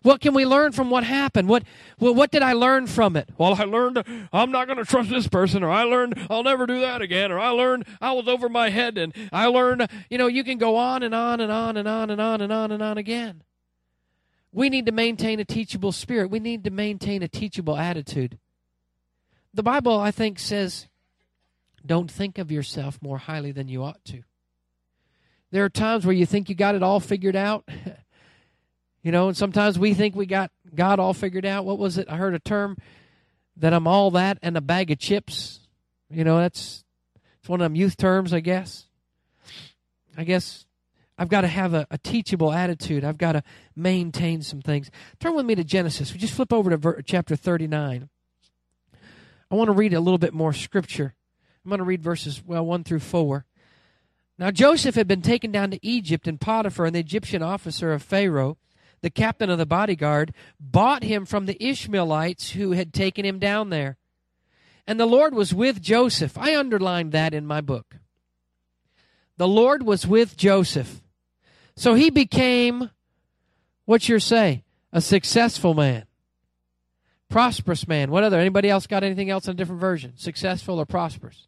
What 0.03 0.20
can 0.20 0.34
we 0.34 0.46
learn 0.46 0.72
from 0.72 0.89
what 0.89 1.03
happened? 1.03 1.48
What, 1.48 1.63
what, 2.00 2.15
what 2.15 2.31
did 2.31 2.41
I 2.41 2.53
learn 2.53 2.88
from 2.88 3.15
it? 3.15 3.29
Well, 3.38 3.53
I 3.53 3.65
learned 3.65 4.03
I'm 4.34 4.51
not 4.51 4.65
going 4.65 4.79
to 4.79 4.86
trust 4.86 5.10
this 5.10 5.27
person, 5.27 5.63
or 5.63 5.70
I 5.70 5.84
learned 5.84 6.25
I'll 6.29 6.43
never 6.43 6.65
do 6.65 6.79
that 6.81 7.01
again, 7.01 7.31
or 7.31 7.39
I 7.39 7.50
learned 7.50 7.86
I 8.01 8.13
was 8.13 8.27
over 8.27 8.50
my 8.50 8.70
head, 8.70 8.98
and 8.98 9.13
I 9.31 9.46
learned, 9.46 9.88
you 10.10 10.17
know, 10.17 10.27
you 10.27 10.43
can 10.43 10.58
go 10.58 10.75
on 10.75 11.03
and 11.03 11.13
on 11.13 11.39
and 11.39 11.51
on 11.51 11.78
and 11.78 11.88
on 11.88 12.10
and 12.10 12.19
on 12.19 12.41
and 12.41 12.52
on 12.52 12.71
and 12.71 12.82
on 12.82 12.97
again. 12.97 13.43
We 14.52 14.69
need 14.69 14.88
to 14.88 14.91
maintain 14.91 15.39
a 15.39 15.45
teachable 15.45 15.91
spirit. 15.91 16.32
We 16.32 16.39
need 16.39 16.63
to 16.63 16.71
maintain 16.71 17.21
a 17.21 17.28
teachable 17.28 17.78
attitude. 17.78 18.39
The 19.54 19.63
Bible, 19.63 19.99
I 19.99 20.12
think, 20.12 20.39
says, 20.39 20.88
don't 21.86 22.10
think 22.10 22.38
of 22.38 22.52
yourself 22.52 22.99
more 23.02 23.17
highly 23.17 23.52
than 23.52 23.67
you 23.67 23.84
ought 23.84 24.04
to. 24.06 24.23
There 25.52 25.63
are 25.63 25.69
times 25.69 26.06
where 26.06 26.15
you 26.15 26.26
think 26.26 26.49
you 26.49 26.56
got 26.56 26.76
it 26.76 26.84
all 26.84 26.99
figured 26.99 27.36
out. 27.36 27.67
You 29.04 29.12
know, 29.12 29.28
and 29.28 29.38
sometimes 29.38 29.80
we 29.80 29.94
think 29.94 30.16
we 30.16 30.26
got 30.26 30.52
God 30.76 31.00
all 31.00 31.14
figured 31.14 31.46
out. 31.46 31.66
What 31.66 31.80
was 31.80 31.98
it? 31.98 32.08
I 32.10 32.18
heard 32.18 32.36
a 32.36 32.40
term 32.40 32.78
that 33.58 33.74
I'm 33.74 33.88
all 33.88 34.12
that 34.12 34.38
and 34.42 34.56
a 34.56 34.62
bag 34.62 34.92
of 34.92 35.00
chips. 35.00 35.60
You 36.10 36.24
know, 36.24 36.38
that's 36.38 36.84
it's 37.40 37.50
one 37.50 37.62
of 37.62 37.66
them 37.66 37.76
youth 37.76 37.98
terms, 37.98 38.34
I 38.34 38.40
guess. 38.40 38.86
I 40.16 40.24
guess 40.24 40.66
I've 41.18 41.30
got 41.30 41.42
to 41.42 41.48
have 41.48 41.74
a, 41.74 41.88
a 41.90 41.98
teachable 41.98 42.52
attitude. 42.52 43.04
I've 43.04 43.18
got 43.18 43.34
to 43.34 43.44
maintain 43.76 44.42
some 44.42 44.62
things. 44.62 44.92
Turn 45.20 45.36
with 45.36 45.46
me 45.46 45.56
to 45.56 45.64
Genesis. 45.64 46.14
We 46.14 46.20
just 46.20 46.34
flip 46.34 46.54
over 46.54 46.70
to 46.70 46.78
ver- 46.78 47.02
chapter 47.02 47.36
39. 47.36 48.10
I 49.50 49.56
want 49.56 49.68
to 49.68 49.74
read 49.74 49.94
a 49.94 50.00
little 50.00 50.18
bit 50.18 50.34
more 50.34 50.54
scripture. 50.54 51.14
I'm 51.64 51.70
going 51.70 51.80
to 51.80 51.86
read 51.86 52.02
verses, 52.02 52.42
well, 52.46 52.66
1 52.66 52.84
through 52.84 53.00
4. 53.00 53.46
Now 54.38 54.50
Joseph 54.50 54.96
had 54.96 55.08
been 55.08 55.22
taken 55.22 55.52
down 55.52 55.72
to 55.72 55.86
Egypt, 55.86 56.28
and 56.28 56.42
Potiphar, 56.42 56.86
an 56.86 56.96
Egyptian 56.96 57.44
officer 57.44 57.94
of 57.94 58.02
Pharaoh, 58.02 58.58
the 59.02 59.10
captain 59.10 59.50
of 59.50 59.58
the 59.58 59.66
bodyguard, 59.66 60.34
bought 60.60 61.04
him 61.04 61.26
from 61.26 61.46
the 61.46 61.64
Ishmaelites 61.64 62.52
who 62.52 62.72
had 62.72 62.94
taken 62.94 63.26
him 63.26 63.40
down 63.40 63.70
there. 63.70 63.98
And 64.88 65.00
the 65.00 65.06
Lord 65.06 65.34
was 65.34 65.54
with 65.54 65.82
Joseph. 65.82 66.38
I 66.38 66.56
underlined 66.56 67.12
that 67.12 67.34
in 67.34 67.46
my 67.46 67.62
book. 67.62 67.98
The 69.38 69.48
Lord 69.48 69.84
was 69.84 70.06
with 70.06 70.38
Joseph. 70.38 71.02
So 71.76 71.94
he 71.94 72.10
became, 72.10 72.92
what's 73.86 74.10
your 74.10 74.20
say? 74.20 74.64
A 74.94 75.02
successful 75.02 75.74
man. 75.74 76.06
Prosperous 77.30 77.88
man. 77.88 78.12
What 78.12 78.24
other? 78.24 78.40
Anybody 78.40 78.70
else 78.70 78.88
got 78.88 79.04
anything 79.04 79.30
else 79.30 79.48
in 79.48 79.52
a 79.52 79.56
different 79.56 79.82
version? 79.82 80.14
Successful 80.18 80.78
or 80.78 80.86
prosperous? 80.86 81.48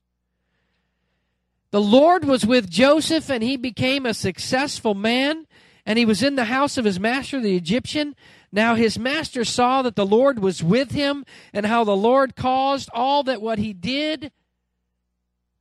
The 1.72 1.82
Lord 1.82 2.24
was 2.26 2.46
with 2.46 2.70
Joseph 2.70 3.30
and 3.30 3.44
he 3.44 3.58
became 3.58 4.06
a 4.06 4.14
successful 4.14 4.94
man 4.94 5.46
and 5.86 6.00
he 6.00 6.06
was 6.06 6.24
in 6.24 6.36
the 6.36 6.46
house 6.46 6.78
of 6.78 6.86
his 6.86 7.00
master, 7.00 7.42
the 7.42 7.56
Egyptian. 7.56 8.16
Now 8.52 8.76
his 8.76 8.98
master 8.98 9.44
saw 9.44 9.82
that 9.82 9.96
the 9.96 10.06
Lord 10.06 10.40
was 10.40 10.64
with 10.64 10.92
him, 10.92 11.26
and 11.52 11.66
how 11.66 11.84
the 11.84 11.96
Lord 11.96 12.36
caused 12.36 12.90
all 12.94 13.24
that 13.24 13.42
what 13.42 13.60
he 13.60 13.74
did 13.74 14.32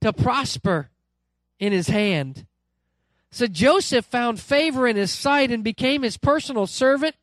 to 0.00 0.12
prosper 0.12 0.90
in 1.58 1.72
his 1.72 1.88
hand. 1.88 2.46
So 3.30 3.46
Joseph 3.46 4.04
found 4.04 4.38
favor 4.38 4.86
in 4.86 4.96
his 4.96 5.10
sight 5.10 5.50
and 5.50 5.64
became 5.64 6.02
his 6.02 6.18
personal 6.18 6.66
servant, 6.66 7.16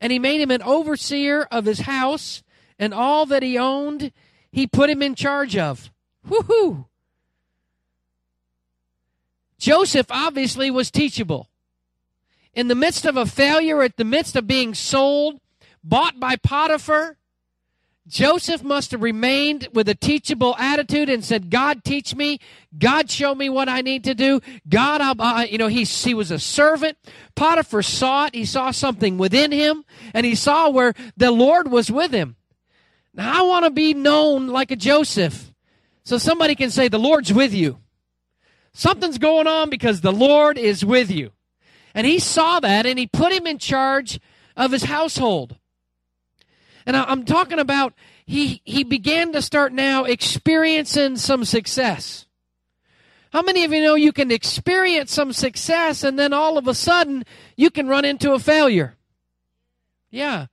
and 0.00 0.10
he 0.10 0.18
made 0.18 0.40
him 0.40 0.50
an 0.50 0.62
overseer 0.62 1.46
of 1.50 1.66
his 1.66 1.80
house, 1.80 2.42
and 2.78 2.94
all 2.94 3.26
that 3.26 3.42
he 3.42 3.58
owned, 3.58 4.10
he 4.50 4.66
put 4.66 4.90
him 4.90 5.02
in 5.02 5.14
charge 5.14 5.56
of. 5.56 5.92
Woohoo! 6.26 6.86
Joseph 9.58 10.06
obviously 10.08 10.70
was 10.70 10.90
teachable 10.90 11.49
in 12.54 12.68
the 12.68 12.74
midst 12.74 13.04
of 13.04 13.16
a 13.16 13.26
failure, 13.26 13.82
at 13.82 13.96
the 13.96 14.04
midst 14.04 14.36
of 14.36 14.46
being 14.46 14.74
sold, 14.74 15.40
bought 15.82 16.18
by 16.18 16.36
Potiphar, 16.36 17.16
Joseph 18.10 18.64
must 18.64 18.90
have 18.90 19.02
remained 19.02 19.68
with 19.72 19.88
a 19.88 19.94
teachable 19.94 20.56
attitude 20.58 21.08
and 21.08 21.24
said, 21.24 21.48
God, 21.48 21.84
teach 21.84 22.14
me. 22.14 22.40
God, 22.76 23.08
show 23.08 23.36
me 23.36 23.48
what 23.48 23.68
I 23.68 23.82
need 23.82 24.02
to 24.04 24.14
do. 24.14 24.40
God, 24.68 25.00
uh, 25.00 25.46
you 25.48 25.58
know, 25.58 25.68
he, 25.68 25.84
he 25.84 26.12
was 26.12 26.32
a 26.32 26.38
servant. 26.38 26.98
Potiphar 27.36 27.82
saw 27.82 28.26
it. 28.26 28.34
He 28.34 28.44
saw 28.44 28.72
something 28.72 29.16
within 29.16 29.52
him, 29.52 29.84
and 30.12 30.26
he 30.26 30.34
saw 30.34 30.68
where 30.70 30.92
the 31.16 31.30
Lord 31.30 31.70
was 31.70 31.90
with 31.90 32.10
him. 32.10 32.34
Now, 33.14 33.40
I 33.40 33.46
want 33.46 33.64
to 33.66 33.70
be 33.70 33.94
known 33.94 34.48
like 34.48 34.72
a 34.72 34.76
Joseph. 34.76 35.52
So 36.02 36.18
somebody 36.18 36.56
can 36.56 36.70
say, 36.70 36.88
The 36.88 36.98
Lord's 36.98 37.32
with 37.32 37.54
you. 37.54 37.78
Something's 38.72 39.18
going 39.18 39.46
on 39.46 39.70
because 39.70 40.00
the 40.00 40.12
Lord 40.12 40.58
is 40.58 40.84
with 40.84 41.10
you. 41.10 41.30
And 41.94 42.06
he 42.06 42.18
saw 42.18 42.60
that 42.60 42.86
and 42.86 42.98
he 42.98 43.06
put 43.06 43.32
him 43.32 43.46
in 43.46 43.58
charge 43.58 44.20
of 44.56 44.72
his 44.72 44.84
household. 44.84 45.56
And 46.86 46.96
I'm 46.96 47.24
talking 47.24 47.58
about 47.58 47.94
he, 48.26 48.62
he 48.64 48.84
began 48.84 49.32
to 49.32 49.42
start 49.42 49.72
now 49.72 50.04
experiencing 50.04 51.16
some 51.16 51.44
success. 51.44 52.26
How 53.32 53.42
many 53.42 53.64
of 53.64 53.72
you 53.72 53.82
know 53.82 53.94
you 53.94 54.12
can 54.12 54.30
experience 54.30 55.12
some 55.12 55.32
success 55.32 56.02
and 56.02 56.18
then 56.18 56.32
all 56.32 56.58
of 56.58 56.66
a 56.66 56.74
sudden 56.74 57.24
you 57.56 57.70
can 57.70 57.86
run 57.86 58.04
into 58.04 58.32
a 58.32 58.38
failure? 58.38 58.96
Yeah. 60.10 60.46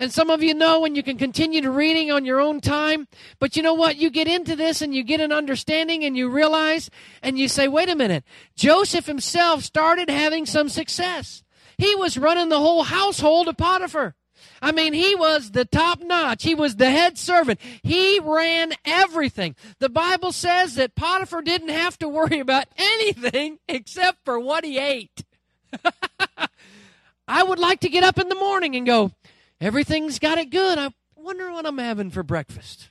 And 0.00 0.12
some 0.12 0.30
of 0.30 0.42
you 0.42 0.54
know, 0.54 0.84
and 0.84 0.96
you 0.96 1.02
can 1.02 1.18
continue 1.18 1.60
to 1.60 1.70
reading 1.70 2.12
on 2.12 2.24
your 2.24 2.40
own 2.40 2.60
time. 2.60 3.08
But 3.40 3.56
you 3.56 3.62
know 3.62 3.74
what? 3.74 3.96
You 3.96 4.10
get 4.10 4.28
into 4.28 4.54
this 4.54 4.80
and 4.80 4.94
you 4.94 5.02
get 5.02 5.20
an 5.20 5.32
understanding 5.32 6.04
and 6.04 6.16
you 6.16 6.28
realize 6.28 6.88
and 7.20 7.36
you 7.36 7.48
say, 7.48 7.66
wait 7.66 7.88
a 7.88 7.96
minute. 7.96 8.24
Joseph 8.54 9.06
himself 9.06 9.64
started 9.64 10.08
having 10.08 10.46
some 10.46 10.68
success. 10.68 11.42
He 11.78 11.96
was 11.96 12.16
running 12.16 12.48
the 12.48 12.60
whole 12.60 12.84
household 12.84 13.48
of 13.48 13.56
Potiphar. 13.56 14.14
I 14.62 14.72
mean, 14.72 14.92
he 14.92 15.14
was 15.14 15.50
the 15.50 15.64
top 15.64 16.00
notch. 16.00 16.42
He 16.44 16.54
was 16.54 16.76
the 16.76 16.90
head 16.90 17.18
servant. 17.18 17.60
He 17.82 18.20
ran 18.20 18.72
everything. 18.84 19.56
The 19.78 19.88
Bible 19.88 20.32
says 20.32 20.74
that 20.76 20.94
Potiphar 20.94 21.42
didn't 21.42 21.70
have 21.70 21.98
to 21.98 22.08
worry 22.08 22.38
about 22.40 22.66
anything 22.76 23.58
except 23.68 24.24
for 24.24 24.38
what 24.38 24.64
he 24.64 24.78
ate. 24.78 25.24
I 27.28 27.42
would 27.42 27.58
like 27.58 27.80
to 27.80 27.90
get 27.90 28.04
up 28.04 28.18
in 28.18 28.28
the 28.28 28.34
morning 28.34 28.74
and 28.74 28.86
go, 28.86 29.12
everything's 29.60 30.18
got 30.18 30.38
it 30.38 30.50
good. 30.50 30.78
I 30.78 30.90
wonder 31.16 31.50
what 31.52 31.66
I'm 31.66 31.78
having 31.78 32.10
for 32.10 32.22
breakfast. 32.22 32.90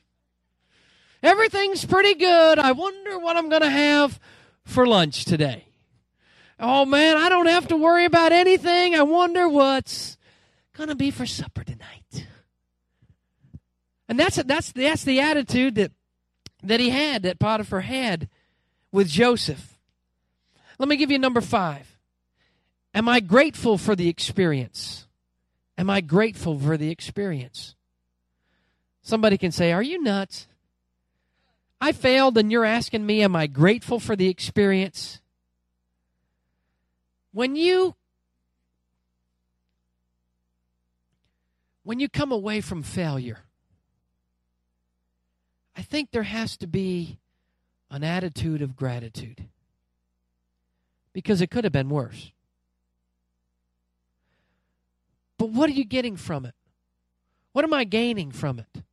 Everything's 1.24 1.86
pretty 1.86 2.14
good. 2.14 2.60
I 2.60 2.72
wonder 2.74 3.18
what 3.20 3.38
I'm 3.38 3.50
going 3.50 3.62
to 3.64 3.70
have 3.70 4.20
for 4.64 4.86
lunch 4.86 5.26
today. 5.26 5.66
Oh 6.60 6.86
man, 6.86 7.18
I 7.18 7.30
don't 7.30 7.48
have 7.48 7.68
to 7.70 7.78
worry 7.78 8.06
about 8.06 8.32
anything. 8.32 8.96
I 8.96 9.04
wonder 9.04 9.48
what's 9.48 10.18
going 10.76 10.90
to 10.90 10.96
be 10.96 11.12
for 11.12 11.26
supper 11.26 11.64
tonight. 11.64 12.28
And 14.10 14.20
that's 14.20 14.38
that's 14.44 14.72
that's 14.72 15.04
the 15.04 15.20
attitude 15.20 15.76
that 15.76 15.92
that 16.64 16.80
he 16.80 16.90
had 16.90 17.24
that 17.24 17.40
Potiphar 17.40 17.82
had 17.82 18.30
with 18.92 19.08
Joseph. 19.08 19.78
Let 20.80 20.88
me 20.88 20.96
give 20.96 21.12
you 21.12 21.20
number 21.20 21.42
5. 21.42 21.98
Am 22.94 23.10
I 23.10 23.20
grateful 23.20 23.78
for 23.78 23.96
the 23.96 24.08
experience? 24.08 25.07
Am 25.78 25.90
I 25.90 26.02
grateful 26.02 26.60
for 26.60 26.78
the 26.78 26.90
experience? 26.90 27.76
Somebody 29.02 29.38
can 29.38 29.52
say, 29.52 29.72
"Are 29.72 29.84
you 29.84 30.02
nuts?" 30.02 30.48
I 31.80 31.92
failed 31.92 32.38
and 32.38 32.52
you're 32.52 32.66
asking 32.66 33.06
me, 33.06 33.22
am 33.22 33.36
I 33.36 33.48
grateful 33.48 34.00
for 34.00 34.16
the 34.16 34.28
experience? 34.28 35.22
When 37.32 37.56
you 37.56 37.96
when 41.84 42.00
you 42.00 42.10
come 42.10 42.32
away 42.32 42.62
from 42.62 42.84
failure, 42.84 43.46
I 45.76 45.84
think 45.84 46.12
there 46.12 46.24
has 46.24 46.58
to 46.58 46.68
be 46.68 47.20
an 47.90 48.04
attitude 48.04 48.62
of 48.62 48.76
gratitude. 48.76 49.46
Because 51.14 51.42
it 51.42 51.50
could 51.50 51.64
have 51.64 51.74
been 51.74 51.90
worse. 51.90 52.32
But 55.38 55.50
what 55.50 55.70
are 55.70 55.74
you 55.74 55.86
getting 55.86 56.16
from 56.16 56.46
it? 56.46 56.56
What 57.54 57.64
am 57.64 57.74
I 57.74 57.84
gaining 57.84 58.32
from 58.32 58.60
it? 58.60 58.84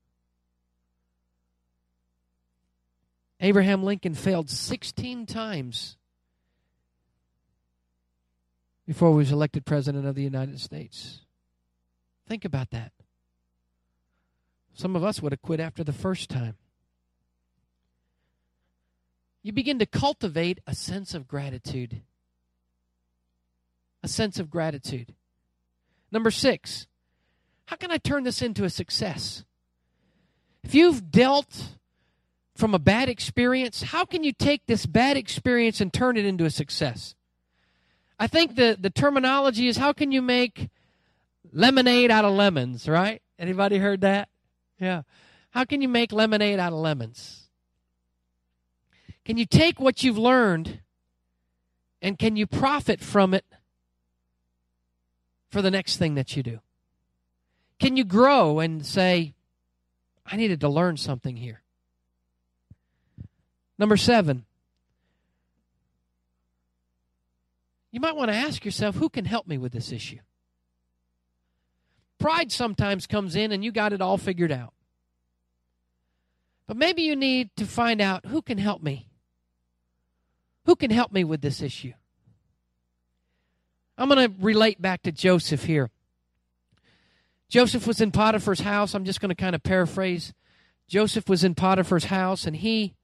Abraham 3.40 3.82
Lincoln 3.82 4.14
failed 4.14 4.48
16 4.48 5.26
times 5.26 5.96
before 8.86 9.10
he 9.10 9.16
was 9.16 9.32
elected 9.32 9.66
president 9.66 10.06
of 10.06 10.14
the 10.14 10.22
United 10.22 10.60
States. 10.60 11.20
Think 12.26 12.44
about 12.44 12.70
that. 12.70 12.92
Some 14.74 14.96
of 14.96 15.04
us 15.04 15.20
would 15.20 15.32
have 15.32 15.42
quit 15.42 15.60
after 15.60 15.84
the 15.84 15.92
first 15.92 16.28
time. 16.30 16.56
You 19.42 19.52
begin 19.52 19.78
to 19.78 19.86
cultivate 19.86 20.60
a 20.66 20.74
sense 20.74 21.14
of 21.14 21.28
gratitude. 21.28 22.00
A 24.02 24.08
sense 24.08 24.38
of 24.38 24.50
gratitude. 24.50 25.14
Number 26.14 26.30
six, 26.30 26.86
how 27.66 27.74
can 27.74 27.90
I 27.90 27.98
turn 27.98 28.22
this 28.22 28.40
into 28.40 28.62
a 28.62 28.70
success? 28.70 29.44
If 30.62 30.72
you've 30.72 31.10
dealt 31.10 31.70
from 32.54 32.72
a 32.72 32.78
bad 32.78 33.08
experience, 33.08 33.82
how 33.82 34.04
can 34.04 34.22
you 34.22 34.32
take 34.32 34.64
this 34.66 34.86
bad 34.86 35.16
experience 35.16 35.80
and 35.80 35.92
turn 35.92 36.16
it 36.16 36.24
into 36.24 36.44
a 36.44 36.50
success? 36.50 37.16
I 38.16 38.28
think 38.28 38.54
the, 38.54 38.76
the 38.78 38.90
terminology 38.90 39.66
is 39.66 39.76
how 39.76 39.92
can 39.92 40.12
you 40.12 40.22
make 40.22 40.70
lemonade 41.52 42.12
out 42.12 42.24
of 42.24 42.32
lemons, 42.32 42.88
right? 42.88 43.20
Anybody 43.36 43.78
heard 43.78 44.02
that? 44.02 44.28
Yeah. 44.78 45.02
How 45.50 45.64
can 45.64 45.82
you 45.82 45.88
make 45.88 46.12
lemonade 46.12 46.60
out 46.60 46.72
of 46.72 46.78
lemons? 46.78 47.48
Can 49.24 49.36
you 49.36 49.46
take 49.46 49.80
what 49.80 50.04
you've 50.04 50.18
learned 50.18 50.78
and 52.00 52.16
can 52.20 52.36
you 52.36 52.46
profit 52.46 53.00
from 53.00 53.34
it 53.34 53.44
for 55.54 55.62
the 55.62 55.70
next 55.70 55.98
thing 55.98 56.16
that 56.16 56.36
you 56.36 56.42
do? 56.42 56.58
Can 57.78 57.96
you 57.96 58.02
grow 58.02 58.58
and 58.58 58.84
say, 58.84 59.34
I 60.26 60.34
needed 60.34 60.60
to 60.62 60.68
learn 60.68 60.96
something 60.96 61.36
here? 61.36 61.62
Number 63.78 63.96
seven, 63.96 64.46
you 67.92 68.00
might 68.00 68.16
want 68.16 68.32
to 68.32 68.36
ask 68.36 68.64
yourself 68.64 68.96
who 68.96 69.08
can 69.08 69.26
help 69.26 69.46
me 69.46 69.56
with 69.56 69.70
this 69.70 69.92
issue? 69.92 70.18
Pride 72.18 72.50
sometimes 72.50 73.06
comes 73.06 73.36
in 73.36 73.52
and 73.52 73.64
you 73.64 73.70
got 73.70 73.92
it 73.92 74.00
all 74.00 74.18
figured 74.18 74.50
out. 74.50 74.74
But 76.66 76.76
maybe 76.76 77.02
you 77.02 77.14
need 77.14 77.50
to 77.58 77.64
find 77.64 78.00
out 78.00 78.26
who 78.26 78.42
can 78.42 78.58
help 78.58 78.82
me. 78.82 79.08
Who 80.66 80.74
can 80.74 80.90
help 80.90 81.12
me 81.12 81.22
with 81.22 81.42
this 81.42 81.62
issue? 81.62 81.92
I'm 83.96 84.08
going 84.08 84.28
to 84.28 84.34
relate 84.40 84.82
back 84.82 85.02
to 85.02 85.12
Joseph 85.12 85.64
here. 85.64 85.90
Joseph 87.48 87.86
was 87.86 88.00
in 88.00 88.10
Potiphar's 88.10 88.60
house. 88.60 88.94
I'm 88.94 89.04
just 89.04 89.20
going 89.20 89.28
to 89.28 89.34
kind 89.34 89.54
of 89.54 89.62
paraphrase. 89.62 90.32
Joseph 90.88 91.28
was 91.28 91.44
in 91.44 91.54
Potiphar's 91.54 92.06
house, 92.06 92.46
and 92.46 92.56
he, 92.56 92.94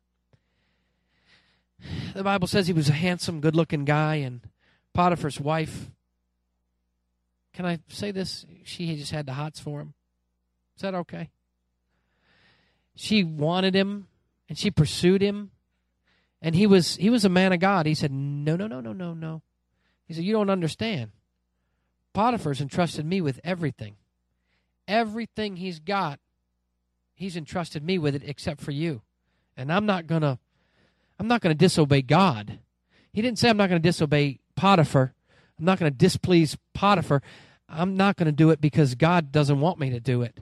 the 2.14 2.24
Bible 2.24 2.48
says 2.48 2.66
he 2.66 2.72
was 2.72 2.88
a 2.88 2.92
handsome, 2.92 3.40
good 3.40 3.54
looking 3.54 3.84
guy, 3.84 4.16
and 4.16 4.40
Potiphar's 4.92 5.40
wife, 5.40 5.90
can 7.52 7.66
I 7.66 7.78
say 7.88 8.10
this? 8.10 8.46
She 8.64 8.96
just 8.96 9.12
had 9.12 9.26
the 9.26 9.32
hots 9.32 9.60
for 9.60 9.80
him. 9.80 9.94
Is 10.76 10.82
that 10.82 10.94
okay? 10.94 11.30
She 12.94 13.24
wanted 13.24 13.74
him 13.74 14.06
and 14.48 14.58
she 14.58 14.70
pursued 14.70 15.22
him. 15.22 15.50
And 16.42 16.54
he 16.54 16.66
was 16.66 16.96
he 16.96 17.10
was 17.10 17.24
a 17.24 17.28
man 17.28 17.52
of 17.52 17.60
God. 17.60 17.86
He 17.86 17.94
said, 17.94 18.10
No, 18.10 18.56
no, 18.56 18.66
no, 18.66 18.80
no, 18.80 18.92
no, 18.92 19.12
no. 19.12 19.42
He 20.10 20.14
said, 20.14 20.24
You 20.24 20.32
don't 20.32 20.50
understand. 20.50 21.12
Potiphar's 22.12 22.60
entrusted 22.60 23.06
me 23.06 23.20
with 23.20 23.38
everything. 23.44 23.94
Everything 24.88 25.54
he's 25.54 25.78
got, 25.78 26.18
he's 27.14 27.36
entrusted 27.36 27.84
me 27.84 27.96
with 27.96 28.16
it 28.16 28.22
except 28.26 28.60
for 28.60 28.72
you. 28.72 29.02
And 29.56 29.72
I'm 29.72 29.86
not 29.86 30.08
gonna 30.08 30.40
I'm 31.20 31.28
not 31.28 31.42
gonna 31.42 31.54
disobey 31.54 32.02
God. 32.02 32.58
He 33.12 33.22
didn't 33.22 33.38
say 33.38 33.48
I'm 33.48 33.56
not 33.56 33.68
gonna 33.68 33.78
disobey 33.78 34.40
Potiphar. 34.56 35.14
I'm 35.60 35.66
not 35.66 35.78
going 35.78 35.92
to 35.92 35.96
displease 35.96 36.56
Potiphar. 36.72 37.22
I'm 37.68 37.96
not 37.96 38.16
going 38.16 38.26
to 38.26 38.32
do 38.32 38.50
it 38.50 38.62
because 38.62 38.94
God 38.94 39.30
doesn't 39.30 39.60
want 39.60 39.78
me 39.78 39.90
to 39.90 40.00
do 40.00 40.22
it. 40.22 40.38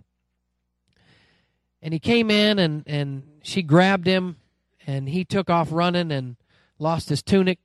And 1.82 1.92
he 1.92 1.98
came 1.98 2.30
in 2.30 2.60
and, 2.60 2.84
and 2.86 3.24
she 3.42 3.62
grabbed 3.62 4.06
him 4.06 4.36
and 4.86 5.08
he 5.08 5.24
took 5.24 5.50
off 5.50 5.68
running 5.72 6.12
and 6.12 6.36
lost 6.78 7.08
his 7.08 7.22
tunic. 7.22 7.58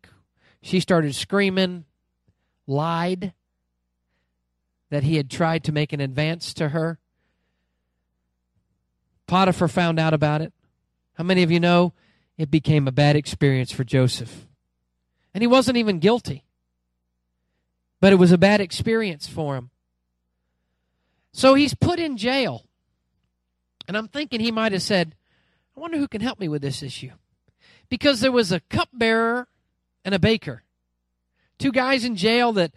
She 0.63 0.79
started 0.79 1.13
screaming, 1.13 1.85
lied 2.67 3.33
that 4.89 5.03
he 5.03 5.17
had 5.17 5.29
tried 5.29 5.63
to 5.63 5.71
make 5.71 5.91
an 5.93 5.99
advance 5.99 6.53
to 6.53 6.69
her. 6.69 6.99
Potiphar 9.27 9.67
found 9.67 9.99
out 9.99 10.13
about 10.13 10.41
it. 10.41 10.53
How 11.15 11.23
many 11.23 11.43
of 11.43 11.51
you 11.51 11.59
know 11.59 11.93
it 12.37 12.51
became 12.51 12.87
a 12.87 12.91
bad 12.91 13.15
experience 13.15 13.71
for 13.71 13.83
Joseph? 13.83 14.45
And 15.33 15.41
he 15.41 15.47
wasn't 15.47 15.77
even 15.77 15.99
guilty. 15.99 16.43
But 17.99 18.13
it 18.13 18.17
was 18.17 18.31
a 18.31 18.37
bad 18.37 18.61
experience 18.61 19.27
for 19.27 19.55
him. 19.55 19.71
So 21.31 21.55
he's 21.55 21.73
put 21.73 21.99
in 21.99 22.17
jail. 22.17 22.65
And 23.87 23.97
I'm 23.97 24.07
thinking 24.07 24.39
he 24.39 24.51
might 24.51 24.71
have 24.73 24.81
said, 24.81 25.15
I 25.75 25.79
wonder 25.79 25.97
who 25.97 26.07
can 26.07 26.21
help 26.21 26.39
me 26.39 26.47
with 26.47 26.61
this 26.61 26.83
issue. 26.83 27.11
Because 27.89 28.19
there 28.19 28.31
was 28.31 28.51
a 28.51 28.59
cupbearer 28.59 29.47
and 30.05 30.13
a 30.13 30.19
baker. 30.19 30.63
Two 31.57 31.71
guys 31.71 32.03
in 32.03 32.15
jail 32.15 32.53
that 32.53 32.71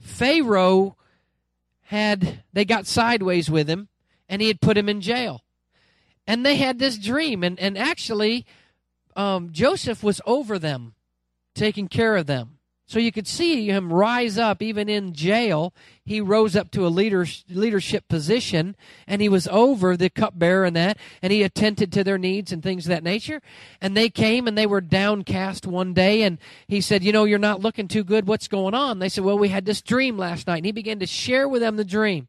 Pharaoh 0.00 0.96
had, 1.82 2.42
they 2.52 2.64
got 2.64 2.86
sideways 2.86 3.50
with 3.50 3.68
him 3.68 3.88
and 4.28 4.42
he 4.42 4.48
had 4.48 4.60
put 4.60 4.76
him 4.76 4.88
in 4.88 5.00
jail. 5.00 5.42
And 6.26 6.44
they 6.44 6.56
had 6.56 6.78
this 6.78 6.98
dream. 6.98 7.44
And, 7.44 7.58
and 7.60 7.78
actually, 7.78 8.46
um, 9.14 9.52
Joseph 9.52 10.02
was 10.02 10.20
over 10.26 10.58
them 10.58 10.94
taking 11.54 11.88
care 11.88 12.16
of 12.16 12.26
them. 12.26 12.55
So 12.88 13.00
you 13.00 13.10
could 13.10 13.26
see 13.26 13.68
him 13.68 13.92
rise 13.92 14.38
up 14.38 14.62
even 14.62 14.88
in 14.88 15.12
jail. 15.12 15.74
He 16.04 16.20
rose 16.20 16.54
up 16.54 16.70
to 16.70 16.86
a 16.86 16.88
leader, 16.88 17.26
leadership 17.50 18.06
position 18.06 18.76
and 19.08 19.20
he 19.20 19.28
was 19.28 19.48
over 19.48 19.96
the 19.96 20.08
cupbearer 20.08 20.64
and 20.64 20.76
that, 20.76 20.96
and 21.20 21.32
he 21.32 21.42
attended 21.42 21.92
to 21.92 22.04
their 22.04 22.16
needs 22.16 22.52
and 22.52 22.62
things 22.62 22.86
of 22.86 22.90
that 22.90 23.02
nature. 23.02 23.42
And 23.80 23.96
they 23.96 24.08
came 24.08 24.46
and 24.46 24.56
they 24.56 24.66
were 24.66 24.80
downcast 24.80 25.66
one 25.66 25.94
day 25.94 26.22
and 26.22 26.38
he 26.68 26.80
said, 26.80 27.02
You 27.02 27.10
know, 27.10 27.24
you're 27.24 27.40
not 27.40 27.60
looking 27.60 27.88
too 27.88 28.04
good. 28.04 28.28
What's 28.28 28.46
going 28.46 28.74
on? 28.74 29.00
They 29.00 29.08
said, 29.08 29.24
Well, 29.24 29.38
we 29.38 29.48
had 29.48 29.64
this 29.64 29.82
dream 29.82 30.16
last 30.16 30.46
night. 30.46 30.58
And 30.58 30.66
he 30.66 30.72
began 30.72 31.00
to 31.00 31.06
share 31.06 31.48
with 31.48 31.62
them 31.62 31.74
the 31.74 31.84
dream. 31.84 32.28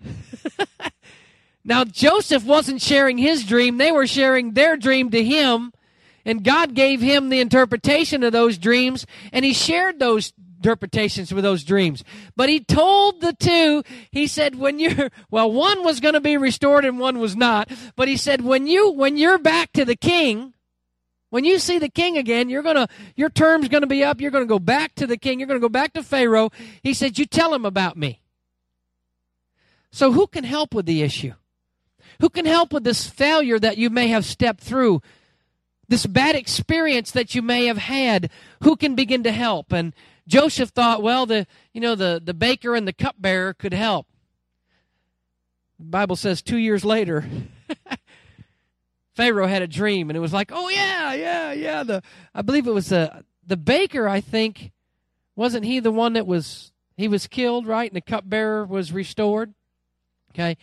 now, 1.64 1.82
Joseph 1.84 2.44
wasn't 2.44 2.80
sharing 2.80 3.18
his 3.18 3.44
dream, 3.44 3.78
they 3.78 3.90
were 3.90 4.06
sharing 4.06 4.52
their 4.52 4.76
dream 4.76 5.10
to 5.10 5.24
him. 5.24 5.72
And 6.26 6.44
God 6.44 6.74
gave 6.74 7.00
him 7.00 7.30
the 7.30 7.40
interpretation 7.40 8.22
of 8.24 8.32
those 8.32 8.58
dreams, 8.58 9.06
and 9.32 9.44
he 9.44 9.54
shared 9.54 10.00
those 10.00 10.32
interpretations 10.56 11.32
with 11.32 11.44
those 11.44 11.62
dreams. 11.62 12.02
But 12.34 12.48
he 12.48 12.60
told 12.60 13.20
the 13.20 13.32
two, 13.32 13.84
he 14.10 14.26
said, 14.26 14.56
when 14.56 14.80
you're, 14.80 15.10
well, 15.30 15.50
one 15.50 15.84
was 15.84 16.00
going 16.00 16.14
to 16.14 16.20
be 16.20 16.36
restored 16.36 16.84
and 16.84 16.98
one 16.98 17.20
was 17.20 17.36
not. 17.36 17.70
But 17.94 18.08
he 18.08 18.16
said, 18.16 18.40
when 18.40 18.66
you, 18.66 18.90
when 18.90 19.16
you're 19.16 19.38
back 19.38 19.72
to 19.74 19.84
the 19.84 19.96
king, 19.96 20.54
when 21.30 21.44
you 21.44 21.60
see 21.60 21.78
the 21.78 21.88
king 21.88 22.18
again, 22.18 22.48
you're 22.48 22.62
to, 22.62 22.88
your 23.14 23.30
term's 23.30 23.68
going 23.68 23.82
to 23.82 23.86
be 23.86 24.02
up. 24.02 24.20
You're 24.20 24.30
going 24.30 24.44
to 24.44 24.48
go 24.48 24.58
back 24.58 24.94
to 24.96 25.06
the 25.06 25.16
king. 25.16 25.38
You're 25.38 25.48
going 25.48 25.60
to 25.60 25.64
go 25.64 25.68
back 25.68 25.92
to 25.92 26.02
Pharaoh. 26.02 26.50
He 26.82 26.94
said, 26.94 27.18
you 27.18 27.26
tell 27.26 27.54
him 27.54 27.64
about 27.64 27.96
me. 27.96 28.20
So 29.92 30.12
who 30.12 30.26
can 30.26 30.44
help 30.44 30.74
with 30.74 30.86
the 30.86 31.02
issue? 31.02 31.34
Who 32.20 32.28
can 32.28 32.46
help 32.46 32.72
with 32.72 32.84
this 32.84 33.06
failure 33.06 33.58
that 33.58 33.78
you 33.78 33.90
may 33.90 34.08
have 34.08 34.24
stepped 34.24 34.62
through? 34.62 35.02
This 35.88 36.06
bad 36.06 36.34
experience 36.34 37.12
that 37.12 37.34
you 37.34 37.42
may 37.42 37.66
have 37.66 37.78
had? 37.78 38.30
Who 38.62 38.76
can 38.76 38.94
begin 38.94 39.22
to 39.22 39.32
help? 39.32 39.72
And 39.72 39.94
Joseph 40.26 40.70
thought, 40.70 41.02
well, 41.02 41.26
the 41.26 41.46
you 41.72 41.80
know 41.80 41.94
the, 41.94 42.20
the 42.22 42.34
baker 42.34 42.74
and 42.74 42.86
the 42.86 42.92
cupbearer 42.92 43.54
could 43.54 43.72
help. 43.72 44.06
The 45.78 45.86
Bible 45.86 46.16
says 46.16 46.42
two 46.42 46.56
years 46.56 46.84
later, 46.84 47.24
Pharaoh 49.14 49.46
had 49.46 49.62
a 49.62 49.68
dream, 49.68 50.10
and 50.10 50.16
it 50.16 50.20
was 50.20 50.32
like, 50.32 50.50
oh 50.52 50.68
yeah, 50.68 51.12
yeah, 51.12 51.52
yeah. 51.52 51.82
The 51.82 52.02
I 52.34 52.42
believe 52.42 52.66
it 52.66 52.74
was 52.74 52.88
the 52.88 53.24
the 53.46 53.56
baker. 53.56 54.08
I 54.08 54.20
think 54.20 54.72
wasn't 55.36 55.64
he 55.64 55.78
the 55.80 55.92
one 55.92 56.14
that 56.14 56.26
was 56.26 56.72
he 56.96 57.08
was 57.08 57.26
killed, 57.26 57.66
right? 57.66 57.90
And 57.90 57.96
the 57.96 58.00
cupbearer 58.00 58.64
was 58.64 58.92
restored. 58.92 59.54
Okay. 60.32 60.56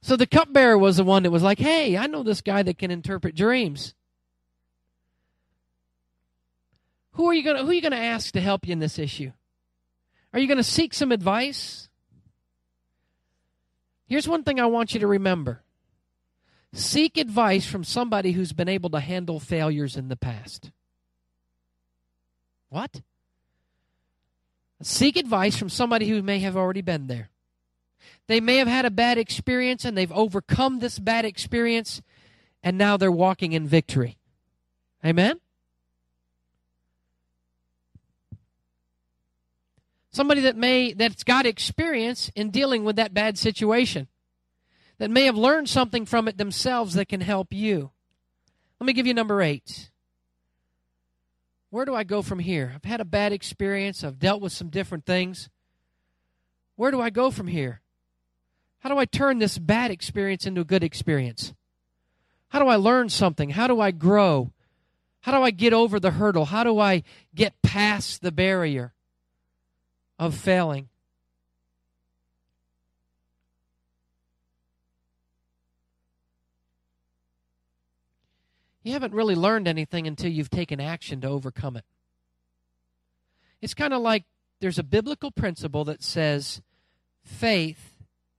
So 0.00 0.16
the 0.16 0.26
cupbearer 0.26 0.76
was 0.78 0.98
the 0.98 1.04
one 1.04 1.22
that 1.22 1.30
was 1.30 1.42
like, 1.42 1.58
hey, 1.58 1.96
I 1.96 2.06
know 2.06 2.22
this 2.22 2.40
guy 2.40 2.62
that 2.62 2.78
can 2.78 2.90
interpret 2.90 3.34
dreams. 3.34 3.94
Who 7.14 7.28
are 7.28 7.34
you 7.34 7.42
going 7.42 7.56
to 7.56 7.62
who 7.62 7.70
are 7.70 7.74
you 7.74 7.80
going 7.80 7.92
to 7.92 7.98
ask 7.98 8.32
to 8.32 8.40
help 8.40 8.66
you 8.66 8.72
in 8.72 8.80
this 8.80 8.98
issue? 8.98 9.32
Are 10.32 10.40
you 10.40 10.46
going 10.46 10.58
to 10.58 10.64
seek 10.64 10.94
some 10.94 11.12
advice? 11.12 11.88
Here's 14.06 14.28
one 14.28 14.42
thing 14.42 14.60
I 14.60 14.66
want 14.66 14.94
you 14.94 15.00
to 15.00 15.06
remember. 15.06 15.62
Seek 16.72 17.16
advice 17.16 17.66
from 17.66 17.84
somebody 17.84 18.32
who's 18.32 18.52
been 18.52 18.68
able 18.68 18.90
to 18.90 19.00
handle 19.00 19.38
failures 19.38 19.96
in 19.96 20.08
the 20.08 20.16
past. 20.16 20.72
What? 22.68 23.02
Seek 24.82 25.16
advice 25.16 25.56
from 25.56 25.68
somebody 25.68 26.08
who 26.08 26.20
may 26.20 26.40
have 26.40 26.56
already 26.56 26.82
been 26.82 27.06
there. 27.06 27.30
They 28.26 28.40
may 28.40 28.56
have 28.56 28.68
had 28.68 28.84
a 28.84 28.90
bad 28.90 29.18
experience 29.18 29.84
and 29.84 29.96
they've 29.96 30.10
overcome 30.10 30.80
this 30.80 30.98
bad 30.98 31.24
experience 31.24 32.02
and 32.62 32.76
now 32.76 32.96
they're 32.96 33.12
walking 33.12 33.52
in 33.52 33.68
victory. 33.68 34.18
Amen? 35.04 35.38
Somebody 40.14 40.42
that 40.42 40.56
may 40.56 40.92
that's 40.92 41.24
got 41.24 41.44
experience 41.44 42.30
in 42.36 42.50
dealing 42.50 42.84
with 42.84 42.94
that 42.94 43.12
bad 43.12 43.36
situation. 43.36 44.06
That 44.98 45.10
may 45.10 45.24
have 45.24 45.36
learned 45.36 45.68
something 45.68 46.06
from 46.06 46.28
it 46.28 46.38
themselves 46.38 46.94
that 46.94 47.08
can 47.08 47.20
help 47.20 47.52
you. 47.52 47.90
Let 48.78 48.86
me 48.86 48.92
give 48.92 49.08
you 49.08 49.14
number 49.14 49.42
8. 49.42 49.90
Where 51.70 51.84
do 51.84 51.96
I 51.96 52.04
go 52.04 52.22
from 52.22 52.38
here? 52.38 52.70
I've 52.76 52.88
had 52.88 53.00
a 53.00 53.04
bad 53.04 53.32
experience. 53.32 54.04
I've 54.04 54.20
dealt 54.20 54.40
with 54.40 54.52
some 54.52 54.68
different 54.68 55.04
things. 55.04 55.50
Where 56.76 56.92
do 56.92 57.00
I 57.00 57.10
go 57.10 57.32
from 57.32 57.48
here? 57.48 57.80
How 58.78 58.90
do 58.90 58.98
I 58.98 59.06
turn 59.06 59.40
this 59.40 59.58
bad 59.58 59.90
experience 59.90 60.46
into 60.46 60.60
a 60.60 60.64
good 60.64 60.84
experience? 60.84 61.54
How 62.50 62.60
do 62.60 62.68
I 62.68 62.76
learn 62.76 63.08
something? 63.08 63.50
How 63.50 63.66
do 63.66 63.80
I 63.80 63.90
grow? 63.90 64.52
How 65.22 65.36
do 65.36 65.42
I 65.42 65.50
get 65.50 65.72
over 65.72 65.98
the 65.98 66.12
hurdle? 66.12 66.44
How 66.44 66.62
do 66.62 66.78
I 66.78 67.02
get 67.34 67.60
past 67.62 68.22
the 68.22 68.30
barrier 68.30 68.94
of 70.18 70.34
failing? 70.34 70.88
You 78.84 78.92
haven't 78.92 79.14
really 79.14 79.34
learned 79.34 79.66
anything 79.66 80.06
until 80.06 80.30
you've 80.30 80.50
taken 80.50 80.78
action 80.78 81.22
to 81.22 81.28
overcome 81.28 81.76
it. 81.76 81.84
It's 83.62 83.72
kind 83.72 83.94
of 83.94 84.02
like 84.02 84.24
there's 84.60 84.78
a 84.78 84.82
biblical 84.82 85.30
principle 85.30 85.84
that 85.86 86.02
says 86.02 86.60
faith 87.24 87.96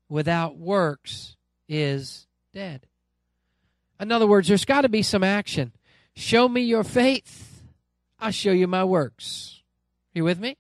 without 0.08 0.56
works 0.56 1.36
is 1.68 2.28
dead. 2.54 2.86
In 4.00 4.12
other 4.12 4.28
words, 4.28 4.48
there's 4.48 4.66
got 4.66 4.82
to 4.82 4.90
be 4.90 5.02
some 5.02 5.24
action. 5.24 5.72
Show 6.16 6.48
me 6.48 6.62
your 6.62 6.84
faith, 6.84 7.64
I'll 8.20 8.32
show 8.32 8.52
you 8.52 8.68
my 8.68 8.84
works. 8.84 9.62
Are 10.14 10.20
you 10.20 10.24
with 10.24 10.40
me? 10.40 10.58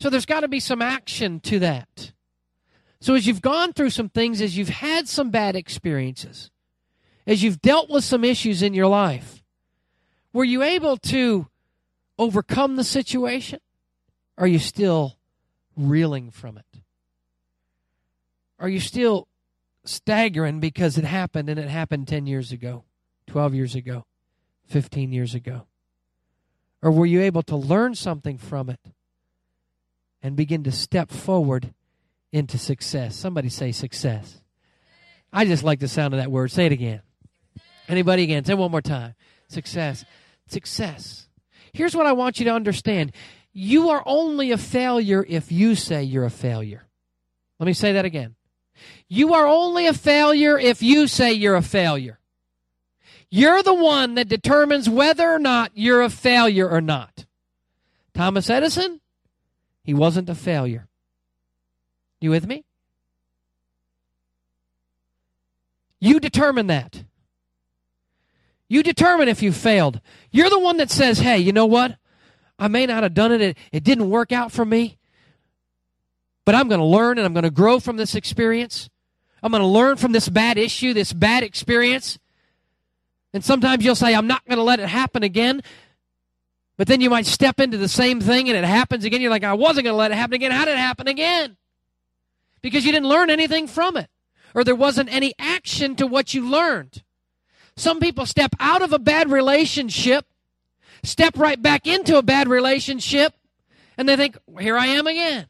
So 0.00 0.10
there's 0.10 0.26
got 0.26 0.40
to 0.40 0.48
be 0.48 0.60
some 0.60 0.80
action 0.80 1.40
to 1.40 1.58
that. 1.60 2.12
So 3.00 3.14
as 3.14 3.26
you've 3.26 3.42
gone 3.42 3.72
through 3.72 3.90
some 3.90 4.08
things, 4.08 4.40
as 4.40 4.56
you've 4.56 4.68
had 4.68 5.08
some 5.08 5.30
bad 5.30 5.56
experiences, 5.56 6.50
as 7.26 7.42
you've 7.42 7.60
dealt 7.60 7.90
with 7.90 8.04
some 8.04 8.24
issues 8.24 8.62
in 8.62 8.74
your 8.74 8.86
life, 8.86 9.42
were 10.32 10.44
you 10.44 10.62
able 10.62 10.96
to 10.96 11.46
overcome 12.18 12.76
the 12.76 12.84
situation? 12.84 13.60
Are 14.36 14.46
you 14.46 14.58
still 14.58 15.16
reeling 15.76 16.30
from 16.30 16.58
it? 16.58 16.80
Are 18.58 18.68
you 18.68 18.80
still 18.80 19.28
staggering 19.84 20.58
because 20.60 20.98
it 20.98 21.04
happened 21.04 21.48
and 21.48 21.58
it 21.58 21.68
happened 21.68 22.08
10 22.08 22.26
years 22.26 22.50
ago, 22.50 22.84
12 23.28 23.54
years 23.54 23.74
ago, 23.74 24.04
15 24.66 25.12
years 25.12 25.34
ago? 25.34 25.66
Or 26.82 26.90
were 26.90 27.06
you 27.06 27.20
able 27.20 27.42
to 27.44 27.56
learn 27.56 27.94
something 27.94 28.38
from 28.38 28.70
it 28.70 28.80
and 30.22 30.36
begin 30.36 30.64
to 30.64 30.72
step 30.72 31.10
forward 31.10 31.72
into 32.32 32.58
success? 32.58 33.16
Somebody 33.16 33.48
say 33.48 33.72
success. 33.72 34.40
I 35.32 35.44
just 35.44 35.62
like 35.62 35.80
the 35.80 35.88
sound 35.88 36.14
of 36.14 36.20
that 36.20 36.30
word. 36.30 36.50
Say 36.50 36.66
it 36.66 36.72
again. 36.72 37.02
Anybody 37.88 38.24
again? 38.24 38.44
Say 38.44 38.54
one 38.54 38.70
more 38.70 38.82
time. 38.82 39.14
Success. 39.48 40.04
Success. 40.46 41.28
Here's 41.72 41.94
what 41.94 42.06
I 42.06 42.12
want 42.12 42.38
you 42.38 42.46
to 42.46 42.52
understand. 42.52 43.12
You 43.52 43.90
are 43.90 44.02
only 44.06 44.52
a 44.52 44.58
failure 44.58 45.24
if 45.26 45.50
you 45.50 45.74
say 45.74 46.02
you're 46.02 46.24
a 46.24 46.30
failure. 46.30 46.86
Let 47.58 47.66
me 47.66 47.72
say 47.72 47.92
that 47.92 48.04
again. 48.04 48.36
You 49.08 49.34
are 49.34 49.46
only 49.46 49.86
a 49.86 49.94
failure 49.94 50.58
if 50.58 50.82
you 50.82 51.06
say 51.06 51.32
you're 51.32 51.56
a 51.56 51.62
failure. 51.62 52.18
You're 53.30 53.62
the 53.62 53.74
one 53.74 54.14
that 54.14 54.28
determines 54.28 54.88
whether 54.88 55.28
or 55.30 55.38
not 55.38 55.72
you're 55.74 56.02
a 56.02 56.10
failure 56.10 56.68
or 56.68 56.80
not. 56.80 57.26
Thomas 58.14 58.48
Edison, 58.48 59.00
he 59.88 59.94
wasn't 59.94 60.28
a 60.28 60.34
failure. 60.34 60.86
You 62.20 62.28
with 62.28 62.46
me? 62.46 62.66
You 65.98 66.20
determine 66.20 66.66
that. 66.66 67.04
You 68.68 68.82
determine 68.82 69.28
if 69.28 69.42
you 69.42 69.50
failed. 69.50 70.02
You're 70.30 70.50
the 70.50 70.58
one 70.58 70.76
that 70.76 70.90
says, 70.90 71.20
hey, 71.20 71.38
you 71.38 71.54
know 71.54 71.64
what? 71.64 71.96
I 72.58 72.68
may 72.68 72.84
not 72.84 73.02
have 73.02 73.14
done 73.14 73.32
it. 73.32 73.40
It, 73.40 73.58
it 73.72 73.82
didn't 73.82 74.10
work 74.10 74.30
out 74.30 74.52
for 74.52 74.66
me. 74.66 74.98
But 76.44 76.54
I'm 76.54 76.68
going 76.68 76.80
to 76.80 76.86
learn 76.86 77.16
and 77.16 77.24
I'm 77.24 77.32
going 77.32 77.44
to 77.44 77.50
grow 77.50 77.80
from 77.80 77.96
this 77.96 78.14
experience. 78.14 78.90
I'm 79.42 79.52
going 79.52 79.62
to 79.62 79.66
learn 79.66 79.96
from 79.96 80.12
this 80.12 80.28
bad 80.28 80.58
issue, 80.58 80.92
this 80.92 81.14
bad 81.14 81.42
experience. 81.42 82.18
And 83.32 83.42
sometimes 83.42 83.86
you'll 83.86 83.94
say, 83.94 84.14
I'm 84.14 84.26
not 84.26 84.44
going 84.44 84.58
to 84.58 84.64
let 84.64 84.80
it 84.80 84.88
happen 84.90 85.22
again. 85.22 85.62
But 86.78 86.86
then 86.86 87.02
you 87.02 87.10
might 87.10 87.26
step 87.26 87.60
into 87.60 87.76
the 87.76 87.88
same 87.88 88.20
thing 88.20 88.48
and 88.48 88.56
it 88.56 88.64
happens 88.64 89.04
again. 89.04 89.20
You're 89.20 89.32
like, 89.32 89.44
I 89.44 89.52
wasn't 89.52 89.84
going 89.84 89.92
to 89.92 89.98
let 89.98 90.12
it 90.12 90.14
happen 90.14 90.34
again. 90.34 90.52
How 90.52 90.64
did 90.64 90.72
it 90.72 90.78
happen 90.78 91.08
again? 91.08 91.56
Because 92.62 92.86
you 92.86 92.92
didn't 92.92 93.08
learn 93.08 93.30
anything 93.30 93.66
from 93.66 93.96
it, 93.96 94.08
or 94.54 94.64
there 94.64 94.74
wasn't 94.74 95.12
any 95.12 95.34
action 95.38 95.96
to 95.96 96.06
what 96.06 96.34
you 96.34 96.48
learned. 96.48 97.02
Some 97.76 98.00
people 98.00 98.26
step 98.26 98.54
out 98.58 98.80
of 98.80 98.92
a 98.92 98.98
bad 98.98 99.30
relationship, 99.30 100.26
step 101.02 101.36
right 101.36 101.60
back 101.60 101.86
into 101.86 102.16
a 102.16 102.22
bad 102.22 102.48
relationship, 102.48 103.34
and 103.96 104.08
they 104.08 104.16
think, 104.16 104.38
here 104.58 104.76
I 104.76 104.86
am 104.86 105.06
again. 105.06 105.46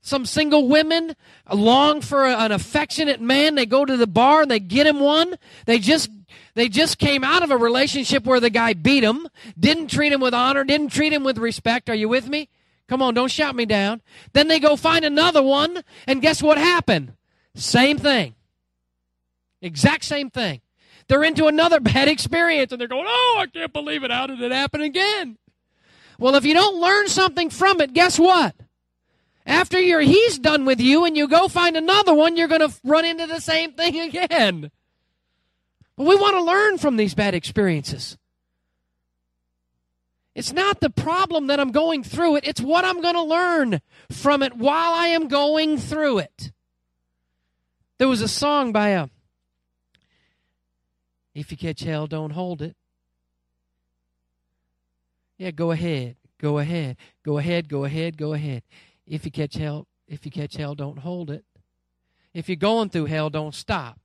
Some 0.00 0.26
single 0.26 0.68
women 0.68 1.14
long 1.50 2.00
for 2.00 2.26
an 2.26 2.50
affectionate 2.52 3.20
man. 3.20 3.54
They 3.54 3.66
go 3.66 3.84
to 3.84 3.96
the 3.96 4.06
bar 4.06 4.42
and 4.42 4.50
they 4.50 4.58
get 4.58 4.86
him 4.86 4.98
one. 4.98 5.36
They 5.64 5.78
just 5.78 6.10
they 6.54 6.68
just 6.68 6.98
came 6.98 7.24
out 7.24 7.42
of 7.42 7.50
a 7.50 7.56
relationship 7.56 8.24
where 8.24 8.40
the 8.40 8.50
guy 8.50 8.74
beat 8.74 9.04
him, 9.04 9.28
didn't 9.58 9.88
treat 9.88 10.12
him 10.12 10.20
with 10.20 10.34
honor, 10.34 10.64
didn't 10.64 10.90
treat 10.90 11.12
him 11.12 11.24
with 11.24 11.38
respect. 11.38 11.88
Are 11.88 11.94
you 11.94 12.08
with 12.08 12.28
me? 12.28 12.48
Come 12.88 13.00
on, 13.00 13.14
don't 13.14 13.30
shout 13.30 13.56
me 13.56 13.64
down. 13.64 14.02
Then 14.32 14.48
they 14.48 14.60
go 14.60 14.76
find 14.76 15.04
another 15.04 15.42
one, 15.42 15.82
and 16.06 16.20
guess 16.20 16.42
what 16.42 16.58
happened? 16.58 17.14
Same 17.54 17.96
thing. 17.98 18.34
Exact 19.62 20.04
same 20.04 20.28
thing. 20.28 20.60
They're 21.08 21.24
into 21.24 21.46
another 21.46 21.80
bad 21.80 22.08
experience 22.08 22.72
and 22.72 22.80
they're 22.80 22.88
going, 22.88 23.06
Oh, 23.06 23.36
I 23.40 23.46
can't 23.46 23.72
believe 23.72 24.04
it. 24.04 24.10
How 24.10 24.26
did 24.26 24.40
it 24.40 24.52
happen 24.52 24.82
again? 24.82 25.38
Well, 26.18 26.34
if 26.34 26.44
you 26.44 26.54
don't 26.54 26.80
learn 26.80 27.08
something 27.08 27.50
from 27.50 27.80
it, 27.80 27.94
guess 27.94 28.18
what? 28.18 28.54
After 29.44 29.78
he's 30.00 30.38
done 30.38 30.64
with 30.64 30.80
you 30.80 31.04
and 31.04 31.16
you 31.16 31.26
go 31.26 31.48
find 31.48 31.76
another 31.76 32.14
one, 32.14 32.36
you're 32.36 32.48
going 32.48 32.60
to 32.60 32.72
run 32.84 33.04
into 33.04 33.26
the 33.26 33.40
same 33.40 33.72
thing 33.72 33.98
again. 34.14 34.70
But 35.96 36.06
we 36.06 36.16
want 36.16 36.36
to 36.36 36.42
learn 36.42 36.78
from 36.78 36.96
these 36.96 37.14
bad 37.14 37.34
experiences. 37.34 38.16
It's 40.34 40.52
not 40.52 40.80
the 40.80 40.90
problem 40.90 41.48
that 41.48 41.60
I'm 41.60 41.72
going 41.72 42.02
through 42.02 42.36
it, 42.36 42.44
it's 42.46 42.60
what 42.60 42.84
I'm 42.84 43.02
going 43.02 43.14
to 43.14 43.22
learn 43.22 43.80
from 44.10 44.42
it 44.42 44.56
while 44.56 44.92
I 44.92 45.08
am 45.08 45.28
going 45.28 45.76
through 45.76 46.18
it. 46.18 46.52
There 47.98 48.08
was 48.08 48.22
a 48.22 48.28
song 48.28 48.72
by 48.72 48.88
a 48.88 49.08
If 51.34 51.50
you 51.50 51.56
catch 51.56 51.80
hell, 51.82 52.06
don't 52.06 52.30
hold 52.30 52.62
it. 52.62 52.76
Yeah, 55.38 55.50
go 55.50 55.70
ahead. 55.70 56.16
Go 56.38 56.58
ahead. 56.58 56.96
Go 57.22 57.38
ahead. 57.38 57.68
Go 57.68 57.84
ahead. 57.84 58.16
Go 58.16 58.32
ahead. 58.32 58.62
If 59.06 59.24
you 59.24 59.30
catch 59.30 59.54
hell, 59.54 59.86
if 60.08 60.24
you 60.24 60.32
catch 60.32 60.56
hell, 60.56 60.74
don't 60.74 60.98
hold 60.98 61.30
it. 61.30 61.44
If 62.32 62.48
you're 62.48 62.56
going 62.56 62.88
through 62.88 63.06
hell, 63.06 63.28
don't 63.30 63.54
stop. 63.54 63.98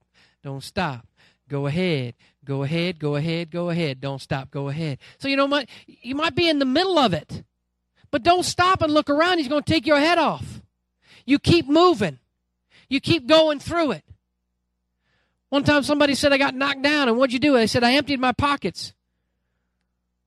Don't 0.44 0.64
stop. 0.64 1.08
Go 1.48 1.68
ahead. 1.68 2.16
Go 2.44 2.64
ahead. 2.64 3.00
Go 3.00 3.16
ahead. 3.16 3.52
Go 3.52 3.70
ahead. 3.70 4.00
Don't 4.00 4.22
stop. 4.22 4.52
Go 4.52 4.70
ahead. 4.70 5.00
So 5.18 5.28
you 5.28 5.36
know 5.36 5.46
what? 5.46 5.68
You 5.86 6.16
might 6.16 6.36
be 6.36 6.50
in 6.50 6.60
the 6.60 6.66
middle 6.66 6.98
of 6.98 7.14
it, 7.14 7.44
but 8.12 8.24
don't 8.24 8.44
stop 8.44 8.82
and 8.82 8.94
look 8.94 9.10
around. 9.10 9.38
He's 9.38 9.48
going 9.48 9.64
to 9.64 9.74
take 9.74 9.86
your 9.86 10.00
head 10.00 10.18
off. 10.18 10.62
You 11.26 11.40
keep 11.40 11.68
moving. 11.68 12.20
You 12.90 13.02
keep 13.02 13.28
going 13.28 13.60
through 13.60 13.92
it. 13.92 14.04
One 15.50 15.64
time 15.64 15.84
somebody 15.84 16.16
said 16.16 16.34
I 16.34 16.38
got 16.38 16.56
knocked 16.56 16.82
down, 16.82 17.08
and 17.08 17.18
what'd 17.18 17.34
you 17.34 17.40
do? 17.40 17.54
They 17.54 17.68
said 17.68 17.84
I 17.84 17.94
emptied 17.94 18.20
my 18.20 18.34
pockets. 18.34 18.94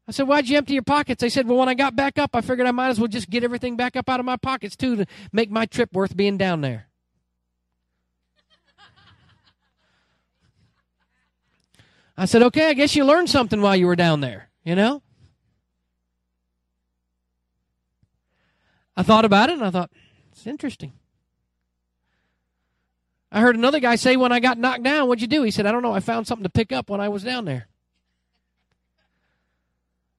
I 0.08 0.12
said, 0.12 0.26
Why'd 0.26 0.48
you 0.48 0.56
empty 0.56 0.74
your 0.74 0.82
pockets? 0.82 1.20
They 1.20 1.28
said, 1.28 1.46
Well, 1.46 1.58
when 1.58 1.68
I 1.68 1.74
got 1.74 1.94
back 1.94 2.18
up, 2.18 2.30
I 2.34 2.40
figured 2.40 2.66
I 2.66 2.72
might 2.72 2.88
as 2.88 2.98
well 2.98 3.06
just 3.06 3.30
get 3.30 3.44
everything 3.44 3.76
back 3.76 3.96
up 3.96 4.08
out 4.08 4.18
of 4.18 4.26
my 4.26 4.36
pockets, 4.36 4.74
too, 4.74 4.96
to 4.96 5.06
make 5.32 5.50
my 5.50 5.66
trip 5.66 5.92
worth 5.92 6.16
being 6.16 6.36
down 6.36 6.62
there. 6.62 6.89
I 12.20 12.26
said, 12.26 12.42
Okay, 12.42 12.68
I 12.68 12.74
guess 12.74 12.94
you 12.94 13.06
learned 13.06 13.30
something 13.30 13.62
while 13.62 13.74
you 13.74 13.86
were 13.86 13.96
down 13.96 14.20
there, 14.20 14.50
you 14.62 14.74
know? 14.74 15.02
I 18.94 19.02
thought 19.02 19.24
about 19.24 19.48
it 19.48 19.54
and 19.54 19.64
I 19.64 19.70
thought, 19.70 19.90
It's 20.30 20.46
interesting. 20.46 20.92
I 23.32 23.40
heard 23.40 23.56
another 23.56 23.80
guy 23.80 23.96
say 23.96 24.18
when 24.18 24.32
I 24.32 24.40
got 24.40 24.58
knocked 24.58 24.82
down, 24.82 25.08
what'd 25.08 25.22
you 25.22 25.28
do? 25.28 25.42
He 25.44 25.50
said, 25.50 25.64
I 25.64 25.72
don't 25.72 25.80
know. 25.80 25.94
I 25.94 26.00
found 26.00 26.26
something 26.26 26.42
to 26.42 26.50
pick 26.50 26.72
up 26.72 26.90
when 26.90 27.00
I 27.00 27.08
was 27.08 27.22
down 27.22 27.46
there. 27.46 27.68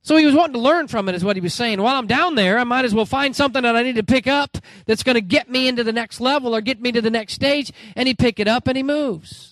So 0.02 0.16
he 0.16 0.26
was 0.26 0.34
wanting 0.34 0.54
to 0.54 0.60
learn 0.60 0.88
from 0.88 1.08
it, 1.08 1.14
is 1.14 1.24
what 1.24 1.36
he 1.36 1.42
was 1.42 1.54
saying. 1.54 1.80
While 1.80 1.98
I'm 1.98 2.08
down 2.08 2.34
there, 2.34 2.58
I 2.58 2.64
might 2.64 2.86
as 2.86 2.96
well 2.96 3.06
find 3.06 3.36
something 3.36 3.62
that 3.62 3.76
I 3.76 3.84
need 3.84 3.98
to 3.98 4.04
pick 4.04 4.26
up 4.26 4.58
that's 4.88 5.04
going 5.04 5.16
to 5.16 5.22
get 5.22 5.52
me 5.52 5.68
into 5.68 5.84
the 5.84 5.94
next 5.94 6.20
level 6.20 6.56
or 6.56 6.62
get 6.62 6.82
me 6.82 6.92
to 6.94 7.02
the 7.02 7.12
next 7.12 7.34
stage. 7.34 7.72
And 7.96 8.08
he 8.08 8.16
pick 8.16 8.40
it 8.40 8.48
up 8.48 8.68
and 8.68 8.76
he 8.76 8.82
moves. 8.82 9.51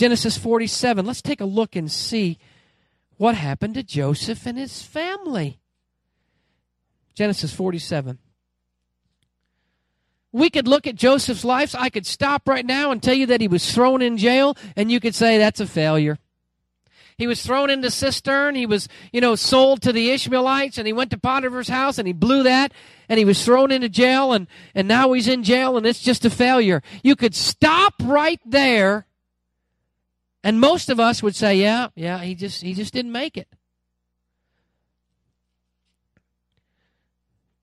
Genesis 0.00 0.38
47. 0.38 1.04
Let's 1.04 1.20
take 1.20 1.42
a 1.42 1.44
look 1.44 1.76
and 1.76 1.92
see 1.92 2.38
what 3.18 3.34
happened 3.34 3.74
to 3.74 3.82
Joseph 3.82 4.46
and 4.46 4.56
his 4.56 4.82
family. 4.82 5.60
Genesis 7.14 7.52
47. 7.52 8.16
We 10.32 10.48
could 10.48 10.66
look 10.66 10.86
at 10.86 10.94
Joseph's 10.94 11.44
life. 11.44 11.74
I 11.74 11.90
could 11.90 12.06
stop 12.06 12.48
right 12.48 12.64
now 12.64 12.92
and 12.92 13.02
tell 13.02 13.12
you 13.12 13.26
that 13.26 13.42
he 13.42 13.48
was 13.48 13.74
thrown 13.74 14.00
in 14.00 14.16
jail, 14.16 14.56
and 14.74 14.90
you 14.90 15.00
could 15.00 15.14
say 15.14 15.36
that's 15.36 15.60
a 15.60 15.66
failure. 15.66 16.16
He 17.18 17.26
was 17.26 17.44
thrown 17.44 17.68
into 17.68 17.90
cistern. 17.90 18.54
He 18.54 18.64
was, 18.64 18.88
you 19.12 19.20
know, 19.20 19.34
sold 19.34 19.82
to 19.82 19.92
the 19.92 20.12
Ishmaelites 20.12 20.78
and 20.78 20.86
he 20.86 20.94
went 20.94 21.10
to 21.10 21.18
Potiphar's 21.18 21.68
house 21.68 21.98
and 21.98 22.06
he 22.06 22.14
blew 22.14 22.44
that 22.44 22.72
and 23.10 23.18
he 23.18 23.26
was 23.26 23.44
thrown 23.44 23.70
into 23.70 23.90
jail 23.90 24.32
and, 24.32 24.46
and 24.74 24.88
now 24.88 25.12
he's 25.12 25.28
in 25.28 25.42
jail 25.42 25.76
and 25.76 25.84
it's 25.84 26.00
just 26.00 26.24
a 26.24 26.30
failure. 26.30 26.82
You 27.02 27.16
could 27.16 27.34
stop 27.34 27.92
right 28.02 28.40
there 28.46 29.04
and 30.42 30.60
most 30.60 30.88
of 30.88 30.98
us 30.98 31.22
would 31.22 31.36
say, 31.36 31.56
yeah, 31.56 31.88
yeah, 31.94 32.18
he 32.18 32.34
just, 32.34 32.62
he 32.62 32.74
just 32.74 32.92
didn't 32.92 33.12
make 33.12 33.36
it. 33.36 33.48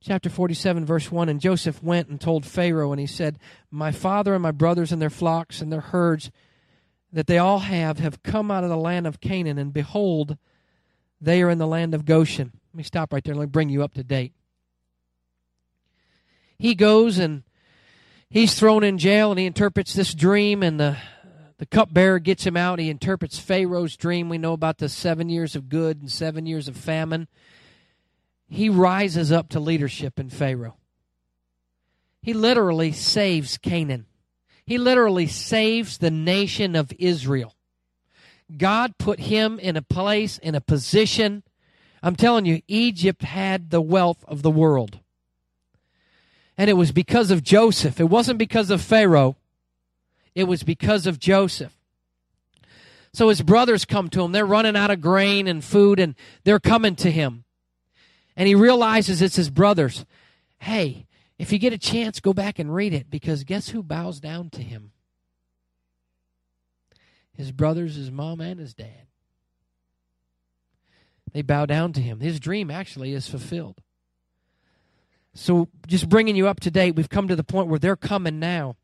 Chapter 0.08 0.30
47, 0.30 0.86
verse 0.86 1.12
1 1.12 1.28
And 1.28 1.42
Joseph 1.42 1.84
went 1.84 2.08
and 2.08 2.22
told 2.22 2.46
Pharaoh, 2.46 2.92
and 2.94 3.00
he 3.00 3.08
said, 3.08 3.40
My 3.70 3.92
father 3.92 4.34
and 4.34 4.42
my 4.42 4.52
brothers 4.52 4.94
and 4.94 5.02
their 5.02 5.10
flocks 5.10 5.60
and 5.60 5.72
their 5.72 5.82
herds 5.82 6.32
that 7.12 7.28
they 7.28 7.38
all 7.38 7.60
have 7.60 8.00
have 8.00 8.24
come 8.24 8.50
out 8.50 8.64
of 8.64 8.70
the 8.70 8.78
land 8.78 9.06
of 9.08 9.20
Canaan, 9.20 9.58
and 9.58 9.74
behold, 9.74 10.38
they 11.20 11.42
are 11.42 11.50
in 11.50 11.58
the 11.58 11.68
land 11.68 11.94
of 11.94 12.06
Goshen. 12.06 12.52
Let 12.72 12.78
me 12.78 12.84
stop 12.84 13.12
right 13.12 13.24
there. 13.24 13.36
Let 13.36 13.42
me 13.42 13.48
bring 13.48 13.70
you 13.70 13.84
up 13.84 13.96
to 13.96 14.04
date. 14.04 14.34
He 16.58 16.74
goes 16.74 17.18
and 17.18 17.44
he's 18.30 18.54
thrown 18.58 18.84
in 18.84 18.98
jail, 18.98 19.32
and 19.32 19.40
he 19.40 19.46
interprets 19.46 19.94
this 19.94 20.14
dream, 20.14 20.64
and 20.64 20.80
the 20.80 20.98
the 21.58 21.66
cupbearer 21.66 22.20
gets 22.20 22.46
him 22.46 22.56
out. 22.56 22.80
He 22.80 22.90
interprets 22.90 23.40
Pharaoh's 23.40 23.96
dream. 23.96 24.30
We 24.30 24.38
know 24.38 24.54
about 24.54 24.78
the 24.78 24.90
seven 24.90 25.30
years 25.30 25.56
of 25.56 25.70
good 25.70 26.00
and 26.02 26.12
seven 26.12 26.46
years 26.46 26.68
of 26.68 26.78
famine. 26.78 27.28
He 28.48 28.70
rises 28.70 29.32
up 29.32 29.50
to 29.50 29.60
leadership 29.60 30.20
in 30.20 30.30
Pharaoh. 30.30 30.78
He 32.22 32.34
literally 32.34 32.92
saves 32.92 33.58
Canaan. 33.58 34.06
He 34.66 34.78
literally 34.78 35.28
saves 35.28 35.98
the 35.98 36.12
nation 36.12 36.76
of 36.76 36.92
Israel. 37.00 37.56
God 38.56 38.98
put 38.98 39.20
him 39.20 39.60
in 39.60 39.76
a 39.76 39.82
place, 39.82 40.38
in 40.38 40.54
a 40.56 40.62
position. 40.62 41.44
I'm 42.04 42.16
telling 42.16 42.46
you, 42.46 42.62
Egypt 42.68 43.24
had 43.24 43.70
the 43.70 43.82
wealth 43.82 44.24
of 44.28 44.42
the 44.42 44.52
world. 44.52 45.00
And 46.58 46.70
it 46.70 46.74
was 46.74 46.92
because 46.92 47.32
of 47.32 47.44
Joseph. 47.44 48.00
It 48.00 48.10
wasn't 48.10 48.40
because 48.40 48.70
of 48.70 48.82
Pharaoh, 48.82 49.36
it 50.38 50.48
was 50.48 50.62
because 50.62 51.08
of 51.08 51.18
Joseph. 51.18 51.76
So 53.12 53.30
his 53.30 53.42
brothers 53.42 53.86
come 53.86 54.08
to 54.10 54.22
him. 54.22 54.34
They're 54.34 54.46
running 54.46 54.76
out 54.76 54.92
of 54.92 55.02
grain 55.02 55.48
and 55.48 55.64
food, 55.64 56.00
and 56.00 56.14
they're 56.44 56.60
coming 56.60 56.96
to 56.98 57.10
him. 57.10 57.44
And 58.36 58.48
he 58.48 58.54
realizes 58.54 59.20
it's 59.20 59.38
his 59.38 59.50
brothers. 59.50 60.06
Hey, 60.60 61.08
if 61.40 61.52
you 61.52 61.58
get 61.58 61.74
a 61.74 61.78
chance, 61.80 62.20
go 62.20 62.34
back 62.34 62.60
and 62.60 62.72
read 62.72 62.94
it 62.94 63.10
because 63.10 63.46
guess 63.46 63.70
who 63.70 63.82
bows 63.82 64.20
down 64.20 64.52
to 64.52 64.62
him? 64.62 64.92
His 67.34 67.52
brothers, 67.52 67.96
his 67.96 68.12
mom, 68.12 68.40
and 68.40 68.60
his 68.60 68.76
dad. 68.76 69.08
They 71.34 71.42
bow 71.42 71.66
down 71.66 71.94
to 71.94 72.00
him. 72.00 72.20
His 72.20 72.40
dream 72.40 72.70
actually 72.70 73.14
is 73.14 73.28
fulfilled. 73.28 73.82
So, 75.34 75.70
just 75.88 76.10
bringing 76.10 76.36
you 76.36 76.48
up 76.48 76.60
to 76.60 76.70
date, 76.70 76.96
we've 76.96 77.10
come 77.10 77.28
to 77.28 77.36
the 77.36 77.44
point 77.44 77.70
where 77.70 77.80
they're 77.80 77.96
coming 77.96 78.40
now. 78.40 78.76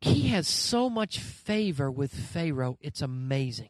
He 0.00 0.28
has 0.28 0.48
so 0.48 0.88
much 0.88 1.18
favor 1.18 1.90
with 1.90 2.12
Pharaoh, 2.12 2.78
it's 2.80 3.02
amazing. 3.02 3.68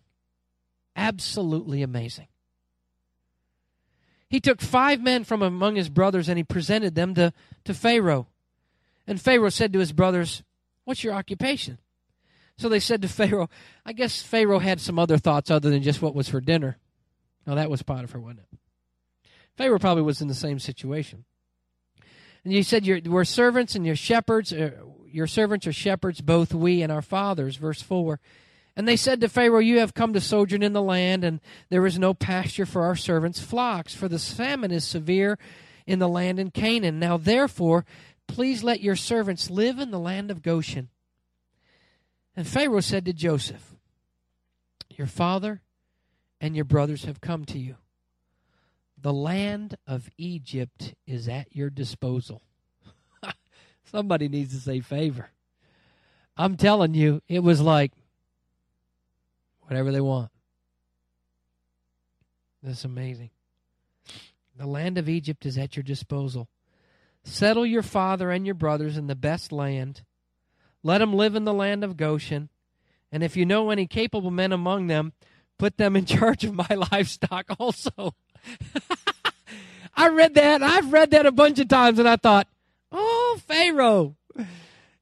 Absolutely 0.94 1.82
amazing. 1.82 2.28
He 4.28 4.38
took 4.40 4.60
five 4.60 5.00
men 5.00 5.24
from 5.24 5.42
among 5.42 5.74
his 5.74 5.88
brothers 5.88 6.28
and 6.28 6.38
he 6.38 6.44
presented 6.44 6.94
them 6.94 7.14
to, 7.14 7.32
to 7.64 7.74
Pharaoh. 7.74 8.28
And 9.06 9.20
Pharaoh 9.20 9.48
said 9.48 9.72
to 9.72 9.80
his 9.80 9.92
brothers, 9.92 10.44
What's 10.84 11.02
your 11.02 11.14
occupation? 11.14 11.78
So 12.56 12.68
they 12.68 12.80
said 12.80 13.02
to 13.02 13.08
Pharaoh, 13.08 13.48
I 13.84 13.92
guess 13.92 14.22
Pharaoh 14.22 14.58
had 14.60 14.80
some 14.80 14.98
other 14.98 15.18
thoughts 15.18 15.50
other 15.50 15.70
than 15.70 15.82
just 15.82 16.00
what 16.02 16.14
was 16.14 16.28
for 16.28 16.40
dinner. 16.40 16.78
Now 17.46 17.56
that 17.56 17.70
was 17.70 17.82
Potiphar, 17.82 18.20
wasn't 18.20 18.40
it? 18.40 18.58
Pharaoh 19.56 19.78
probably 19.78 20.02
was 20.02 20.20
in 20.20 20.28
the 20.28 20.34
same 20.34 20.58
situation. 20.58 21.24
And 22.44 22.52
he 22.52 22.62
said, 22.62 22.86
We're 23.06 23.24
servants 23.24 23.74
and 23.74 23.84
your 23.84 23.96
shepherds, 23.96 24.52
uh, 24.52 24.70
your 25.12 25.26
servants 25.26 25.66
are 25.66 25.72
shepherds, 25.72 26.20
both 26.20 26.54
we 26.54 26.82
and 26.82 26.92
our 26.92 27.02
fathers. 27.02 27.56
Verse 27.56 27.82
4. 27.82 28.20
And 28.76 28.86
they 28.86 28.96
said 28.96 29.20
to 29.20 29.28
Pharaoh, 29.28 29.58
You 29.58 29.80
have 29.80 29.94
come 29.94 30.12
to 30.12 30.20
sojourn 30.20 30.62
in 30.62 30.72
the 30.72 30.82
land, 30.82 31.24
and 31.24 31.40
there 31.68 31.86
is 31.86 31.98
no 31.98 32.14
pasture 32.14 32.66
for 32.66 32.84
our 32.84 32.96
servants' 32.96 33.40
flocks, 33.40 33.94
for 33.94 34.08
the 34.08 34.18
famine 34.18 34.70
is 34.70 34.84
severe 34.84 35.38
in 35.86 35.98
the 35.98 36.08
land 36.08 36.38
in 36.38 36.50
Canaan. 36.50 36.98
Now 36.98 37.16
therefore, 37.16 37.84
please 38.26 38.62
let 38.62 38.80
your 38.80 38.96
servants 38.96 39.50
live 39.50 39.78
in 39.78 39.90
the 39.90 39.98
land 39.98 40.30
of 40.30 40.42
Goshen. 40.42 40.88
And 42.36 42.46
Pharaoh 42.46 42.80
said 42.80 43.04
to 43.06 43.12
Joseph, 43.12 43.74
Your 44.88 45.08
father 45.08 45.62
and 46.40 46.54
your 46.54 46.64
brothers 46.64 47.04
have 47.04 47.20
come 47.20 47.44
to 47.46 47.58
you. 47.58 47.76
The 48.96 49.12
land 49.12 49.76
of 49.86 50.10
Egypt 50.16 50.94
is 51.06 51.28
at 51.28 51.54
your 51.54 51.70
disposal. 51.70 52.42
Somebody 53.90 54.28
needs 54.28 54.54
to 54.54 54.60
say 54.60 54.80
favor. 54.80 55.30
I'm 56.36 56.56
telling 56.56 56.94
you, 56.94 57.22
it 57.28 57.40
was 57.40 57.60
like, 57.60 57.90
whatever 59.62 59.90
they 59.90 60.00
want. 60.00 60.30
That's 62.62 62.84
amazing. 62.84 63.30
The 64.56 64.66
land 64.66 64.96
of 64.96 65.08
Egypt 65.08 65.44
is 65.44 65.58
at 65.58 65.76
your 65.76 65.82
disposal. 65.82 66.48
Settle 67.24 67.66
your 67.66 67.82
father 67.82 68.30
and 68.30 68.46
your 68.46 68.54
brothers 68.54 68.96
in 68.96 69.08
the 69.08 69.16
best 69.16 69.50
land. 69.50 70.02
Let 70.84 70.98
them 70.98 71.12
live 71.12 71.34
in 71.34 71.44
the 71.44 71.54
land 71.54 71.82
of 71.82 71.96
Goshen. 71.96 72.48
And 73.10 73.24
if 73.24 73.36
you 73.36 73.44
know 73.44 73.70
any 73.70 73.86
capable 73.86 74.30
men 74.30 74.52
among 74.52 74.86
them, 74.86 75.14
put 75.58 75.78
them 75.78 75.96
in 75.96 76.04
charge 76.06 76.44
of 76.44 76.54
my 76.54 76.86
livestock 76.92 77.46
also. 77.58 78.14
I 79.96 80.08
read 80.08 80.34
that. 80.34 80.62
I've 80.62 80.92
read 80.92 81.10
that 81.10 81.26
a 81.26 81.32
bunch 81.32 81.58
of 81.58 81.68
times, 81.68 81.98
and 81.98 82.08
I 82.08 82.16
thought, 82.16 82.46
oh, 82.92 83.40
Pharaoh, 83.46 84.16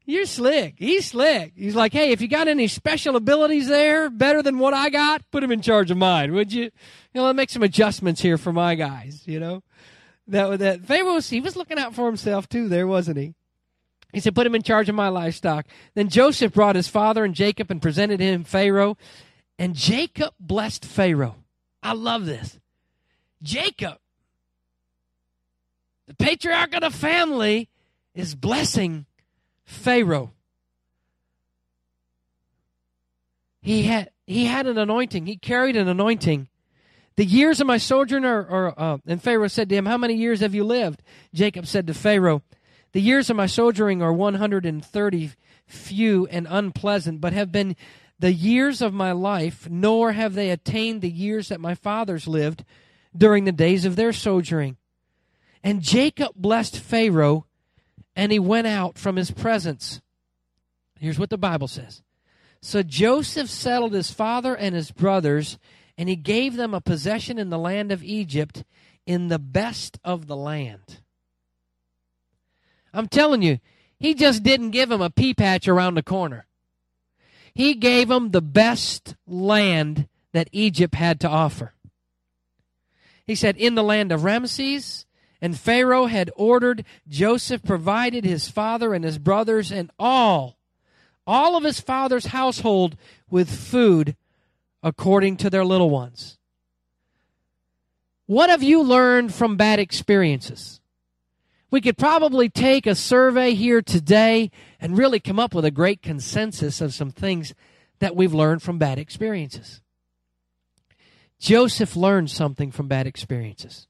you're 0.05 0.26
slick. 0.26 0.74
He's 0.78 1.07
slick. 1.07 1.53
He's 1.55 1.74
like, 1.74 1.93
hey, 1.93 2.12
if 2.12 2.20
you 2.20 2.28
got 2.28 2.49
any 2.49 2.66
special 2.66 3.16
abilities 3.16 3.68
there 3.68 4.09
better 4.09 4.43
than 4.43 4.59
what 4.59 4.72
I 4.72 4.89
got, 4.89 5.22
put 5.30 5.43
him 5.43 5.53
in 5.53 5.61
charge 5.61 5.91
of 5.91 5.99
mine, 5.99 6.32
would 6.32 6.53
you? 6.53 6.64
You 6.64 6.70
know, 7.14 7.24
let 7.24 7.36
make 7.36 7.51
some 7.51 7.62
adjustments 7.62 8.20
here 8.20 8.39
for 8.39 8.53
my 8.53 8.74
guys. 8.74 9.22
You 9.26 9.39
know, 9.41 9.62
that 10.28 10.59
that 10.61 10.84
Pharaoh 10.86 11.20
he 11.20 11.41
was 11.41 11.57
looking 11.57 11.78
out 11.78 11.95
for 11.95 12.07
himself 12.07 12.49
too. 12.49 12.68
There 12.68 12.86
wasn't 12.86 13.18
he? 13.18 13.34
He 14.12 14.20
said, 14.20 14.34
put 14.34 14.47
him 14.47 14.55
in 14.55 14.62
charge 14.62 14.89
of 14.89 14.95
my 14.95 15.09
livestock. 15.09 15.66
Then 15.95 16.09
Joseph 16.09 16.55
brought 16.55 16.76
his 16.76 16.89
father 16.89 17.24
and 17.24 17.34
Jacob 17.34 17.70
and 17.70 17.82
presented 17.82 18.20
him 18.20 18.43
Pharaoh, 18.43 18.97
and 19.59 19.74
Jacob 19.74 20.32
blessed 20.41 20.84
Pharaoh. 20.84 21.36
I 21.82 21.93
love 21.93 22.24
this. 22.24 22.59
Jacob, 23.43 23.99
the 26.07 26.14
patriarch 26.14 26.74
of 26.74 26.80
the 26.80 26.91
family, 26.91 27.68
is 28.19 28.35
blessing 28.35 29.07
Pharaoh. 29.64 30.33
He 33.61 33.85
had 33.85 34.11
he 34.27 34.47
had 34.47 34.66
an 34.66 34.77
anointing. 34.77 35.27
He 35.27 35.37
carried 35.37 35.77
an 35.77 35.89
anointing. 35.89 36.49
The 37.16 37.25
years 37.25 37.61
of 37.61 37.66
my 37.66 37.79
sojourn 37.79 38.25
are, 38.25 38.47
are 38.49 38.75
uh, 38.77 38.99
and 39.07 39.23
Pharaoh 39.23 39.49
said 39.49 39.69
to 39.69 39.77
him, 39.77 39.87
"How 39.87 39.97
many 39.97 40.14
years 40.14 40.41
have 40.41 40.55
you 40.55 40.64
lived?" 40.64 41.03
Jacob 41.33 41.66
said 41.66 41.87
to 41.87 41.95
Pharaoh, 41.95 42.43
"The 42.93 43.01
years 43.01 43.31
of 43.31 43.37
my 43.37 43.47
sojourning 43.47 44.03
are 44.03 44.12
130 44.12 45.31
few 45.66 46.27
and 46.27 46.47
unpleasant, 46.51 47.21
but 47.21 47.33
have 47.33 47.53
been 47.53 47.77
the 48.19 48.33
years 48.33 48.83
of 48.83 48.93
my 48.93 49.12
life, 49.12 49.69
nor 49.71 50.12
have 50.12 50.35
they 50.35 50.51
attained 50.51 51.03
the 51.03 51.11
years 51.11 51.49
that 51.49 51.61
my 51.61 51.75
fathers 51.75 52.27
lived 52.27 52.64
during 53.16 53.45
the 53.45 53.53
days 53.53 53.85
of 53.85 53.95
their 53.95 54.12
sojourning." 54.12 54.77
And 55.62 55.83
Jacob 55.83 56.33
blessed 56.37 56.79
Pharaoh 56.79 57.47
and 58.19 58.33
he 58.33 58.39
went 58.41 58.66
out 58.66 58.99
from 58.99 59.14
his 59.14 59.31
presence. 59.31 60.01
Here's 60.99 61.21
what 61.21 61.31
the 61.31 61.39
Bible 61.39 61.69
says. 61.69 62.03
So 62.61 62.83
Joseph 62.83 63.49
settled 63.49 63.93
his 63.93 64.11
father 64.11 64.57
and 64.57 64.75
his 64.75 64.91
brothers, 64.91 65.57
and 65.97 66.09
he 66.09 66.16
gave 66.16 66.57
them 66.57 66.75
a 66.75 66.81
possession 66.81 67.39
in 67.39 67.49
the 67.49 67.59
land 67.59 67.93
of 67.93 68.03
Egypt, 68.03 68.64
in 69.07 69.29
the 69.29 69.39
best 69.39 70.01
of 70.03 70.27
the 70.27 70.35
land. 70.35 70.99
I'm 72.93 73.07
telling 73.07 73.41
you, 73.41 73.61
he 74.01 74.14
just 74.14 74.43
didn't 74.43 74.73
give 74.73 74.89
them 74.89 75.01
a 75.01 75.11
pea 75.11 75.33
patch 75.33 75.69
around 75.69 75.95
the 75.95 76.03
corner. 76.03 76.49
He 77.55 77.75
gave 77.75 78.09
them 78.09 78.33
the 78.33 78.43
best 78.43 79.14
land 79.29 80.09
that 80.33 80.49
Egypt 80.51 80.97
had 80.97 81.21
to 81.21 81.29
offer. 81.29 81.73
He 83.25 83.37
said, 83.37 83.57
In 83.57 83.77
the 83.77 83.85
land 83.85 84.11
of 84.11 84.25
Ramses, 84.25 85.07
and 85.41 85.59
Pharaoh 85.59 86.07
had 86.07 86.30
ordered 86.36 86.84
Joseph 87.09 87.62
provided 87.62 88.24
his 88.24 88.49
father 88.49 88.95
and 88.95 89.05
his 89.05 89.18
brothers 89.18 89.70
and 89.70 89.91
all, 89.99 90.59
all 91.26 91.57
of 91.57 91.64
his 91.64 91.80
father's 91.80 92.26
household 92.26 92.97
with 93.30 93.51
food 93.51 94.16
according 94.82 95.36
to 95.39 95.51
their 95.51 95.64
little 95.64 95.91
ones. 95.91 96.39
What 98.26 98.51
have 98.51 98.62
you 98.62 98.82
learned 98.82 99.32
from 99.32 99.57
bad 99.57 99.78
experiences? 99.78 100.80
We 101.70 101.80
could 101.80 101.99
probably 101.99 102.49
take 102.49 102.86
a 102.86 102.95
survey 102.95 103.55
here 103.55 103.82
today 103.82 104.51
and 104.80 104.97
really 104.97 105.20
come 105.20 105.39
up 105.39 105.55
with 105.55 105.64
a 105.64 105.70
great 105.70 106.03
consensus 106.03 106.80
of 106.80 106.95
some 106.95 107.11
things 107.11 107.55
that 107.99 108.16
we've 108.16 108.34
learned 108.34 108.62
from 108.62 108.78
bad 108.78 108.99
experiences. 108.99 109.82
Joseph 111.39 111.95
learned 111.95 112.30
something 112.30 112.70
from 112.70 112.89
bad 112.89 113.07
experiences. 113.07 113.86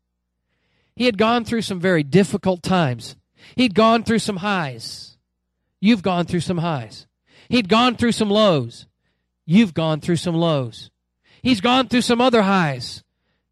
He 0.99 1.07
had 1.07 1.16
gone 1.16 1.44
through 1.44 1.62
some 1.62 1.78
very 1.78 2.03
difficult 2.03 2.61
times. 2.61 3.14
He'd 3.55 3.76
gone 3.76 4.03
through 4.03 4.18
some 4.18 4.38
highs. 4.38 5.16
You've 5.80 6.03
gone 6.03 6.26
through 6.26 6.40
some 6.40 6.59
highs. 6.59 7.07
He'd 7.49 7.68
gone 7.68 7.94
through 7.94 8.11
some 8.11 8.28
lows. 8.28 8.86
You've 9.46 9.74
gone 9.74 10.01
through 10.01 10.16
some 10.16 10.34
lows. 10.34 10.90
He's 11.40 11.61
gone 11.61 11.86
through 11.86 12.01
some 12.01 12.20
other 12.20 12.42
highs. 12.42 13.05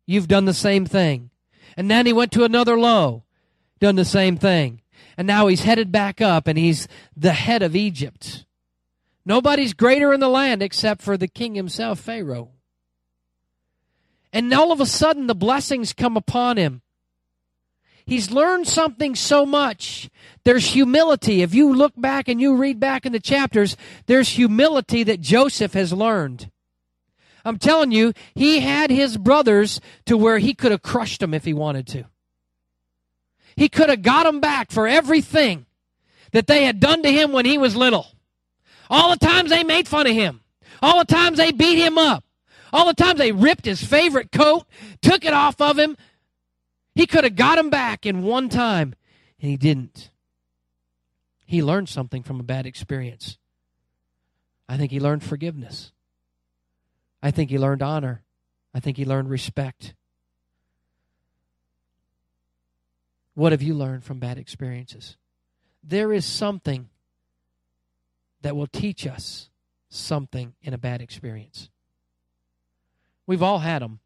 You've 0.06 0.26
done 0.26 0.44
the 0.44 0.52
same 0.52 0.86
thing. 0.86 1.30
And 1.76 1.88
then 1.88 2.04
he 2.04 2.12
went 2.12 2.32
to 2.32 2.42
another 2.42 2.76
low, 2.76 3.22
done 3.78 3.94
the 3.94 4.04
same 4.04 4.36
thing. 4.36 4.82
And 5.16 5.28
now 5.28 5.46
he's 5.46 5.62
headed 5.62 5.92
back 5.92 6.20
up 6.20 6.48
and 6.48 6.58
he's 6.58 6.88
the 7.16 7.32
head 7.32 7.62
of 7.62 7.76
Egypt. 7.76 8.44
Nobody's 9.24 9.72
greater 9.72 10.12
in 10.12 10.18
the 10.18 10.28
land 10.28 10.64
except 10.64 11.00
for 11.00 11.16
the 11.16 11.28
king 11.28 11.54
himself, 11.54 12.00
Pharaoh. 12.00 12.50
And 14.32 14.52
all 14.52 14.72
of 14.72 14.80
a 14.80 14.86
sudden, 14.86 15.28
the 15.28 15.34
blessings 15.36 15.92
come 15.92 16.16
upon 16.16 16.56
him. 16.56 16.82
He's 18.06 18.30
learned 18.30 18.68
something 18.68 19.16
so 19.16 19.44
much. 19.44 20.08
There's 20.44 20.66
humility. 20.66 21.42
If 21.42 21.54
you 21.54 21.74
look 21.74 21.92
back 21.96 22.28
and 22.28 22.40
you 22.40 22.54
read 22.54 22.78
back 22.78 23.04
in 23.04 23.12
the 23.12 23.18
chapters, 23.20 23.76
there's 24.06 24.28
humility 24.28 25.02
that 25.02 25.20
Joseph 25.20 25.74
has 25.74 25.92
learned. 25.92 26.50
I'm 27.44 27.58
telling 27.58 27.90
you, 27.90 28.12
he 28.34 28.60
had 28.60 28.90
his 28.90 29.16
brothers 29.16 29.80
to 30.06 30.16
where 30.16 30.38
he 30.38 30.54
could 30.54 30.70
have 30.70 30.82
crushed 30.82 31.20
them 31.20 31.34
if 31.34 31.44
he 31.44 31.52
wanted 31.52 31.88
to. 31.88 32.04
He 33.56 33.68
could 33.68 33.88
have 33.88 34.02
got 34.02 34.24
them 34.24 34.40
back 34.40 34.70
for 34.70 34.86
everything 34.86 35.66
that 36.30 36.46
they 36.46 36.64
had 36.64 36.78
done 36.78 37.02
to 37.02 37.10
him 37.10 37.32
when 37.32 37.44
he 37.44 37.58
was 37.58 37.74
little. 37.74 38.06
All 38.88 39.10
the 39.10 39.24
times 39.24 39.50
they 39.50 39.64
made 39.64 39.88
fun 39.88 40.06
of 40.06 40.12
him. 40.12 40.42
All 40.80 40.98
the 40.98 41.12
times 41.12 41.38
they 41.38 41.50
beat 41.50 41.78
him 41.78 41.98
up. 41.98 42.24
All 42.72 42.86
the 42.86 42.94
times 42.94 43.18
they 43.18 43.32
ripped 43.32 43.64
his 43.64 43.82
favorite 43.82 44.30
coat, 44.30 44.64
took 45.00 45.24
it 45.24 45.32
off 45.32 45.60
of 45.60 45.78
him, 45.78 45.96
he 46.96 47.06
could 47.06 47.24
have 47.24 47.36
got 47.36 47.58
him 47.58 47.68
back 47.68 48.06
in 48.06 48.22
one 48.22 48.48
time, 48.48 48.94
and 49.38 49.50
he 49.50 49.58
didn't. 49.58 50.10
He 51.44 51.62
learned 51.62 51.90
something 51.90 52.22
from 52.22 52.40
a 52.40 52.42
bad 52.42 52.64
experience. 52.64 53.36
I 54.66 54.78
think 54.78 54.90
he 54.90 54.98
learned 54.98 55.22
forgiveness. 55.22 55.92
I 57.22 57.30
think 57.30 57.50
he 57.50 57.58
learned 57.58 57.82
honor. 57.82 58.22
I 58.74 58.80
think 58.80 58.96
he 58.96 59.04
learned 59.04 59.28
respect. 59.28 59.94
What 63.34 63.52
have 63.52 63.60
you 63.60 63.74
learned 63.74 64.02
from 64.02 64.18
bad 64.18 64.38
experiences? 64.38 65.18
There 65.84 66.14
is 66.14 66.24
something 66.24 66.88
that 68.40 68.56
will 68.56 68.68
teach 68.68 69.06
us 69.06 69.50
something 69.90 70.54
in 70.62 70.72
a 70.72 70.78
bad 70.78 71.02
experience. 71.02 71.68
We've 73.26 73.42
all 73.42 73.58
had 73.58 73.82
them. 73.82 74.00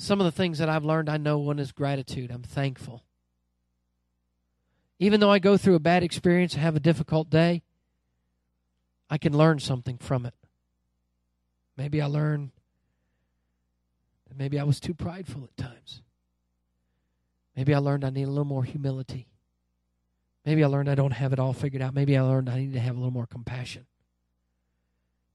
Some 0.00 0.20
of 0.20 0.24
the 0.24 0.32
things 0.32 0.58
that 0.58 0.68
I've 0.68 0.84
learned, 0.84 1.10
I 1.10 1.16
know 1.16 1.38
one 1.38 1.58
is 1.58 1.72
gratitude. 1.72 2.30
I'm 2.30 2.44
thankful. 2.44 3.02
Even 5.00 5.18
though 5.18 5.30
I 5.30 5.40
go 5.40 5.56
through 5.56 5.74
a 5.74 5.80
bad 5.80 6.04
experience 6.04 6.54
and 6.54 6.62
have 6.62 6.76
a 6.76 6.80
difficult 6.80 7.28
day, 7.28 7.62
I 9.10 9.18
can 9.18 9.36
learn 9.36 9.58
something 9.58 9.98
from 9.98 10.24
it. 10.24 10.34
Maybe 11.76 12.00
I 12.00 12.06
learned 12.06 12.52
that 14.28 14.38
maybe 14.38 14.60
I 14.60 14.62
was 14.64 14.78
too 14.78 14.94
prideful 14.94 15.44
at 15.44 15.56
times. 15.56 16.02
Maybe 17.56 17.74
I 17.74 17.78
learned 17.78 18.04
I 18.04 18.10
need 18.10 18.24
a 18.24 18.30
little 18.30 18.44
more 18.44 18.64
humility. 18.64 19.26
Maybe 20.46 20.62
I 20.62 20.68
learned 20.68 20.88
I 20.88 20.94
don't 20.94 21.10
have 21.10 21.32
it 21.32 21.40
all 21.40 21.52
figured 21.52 21.82
out. 21.82 21.92
Maybe 21.92 22.16
I 22.16 22.22
learned 22.22 22.48
I 22.48 22.60
need 22.60 22.74
to 22.74 22.80
have 22.80 22.94
a 22.94 22.98
little 22.98 23.12
more 23.12 23.26
compassion. 23.26 23.86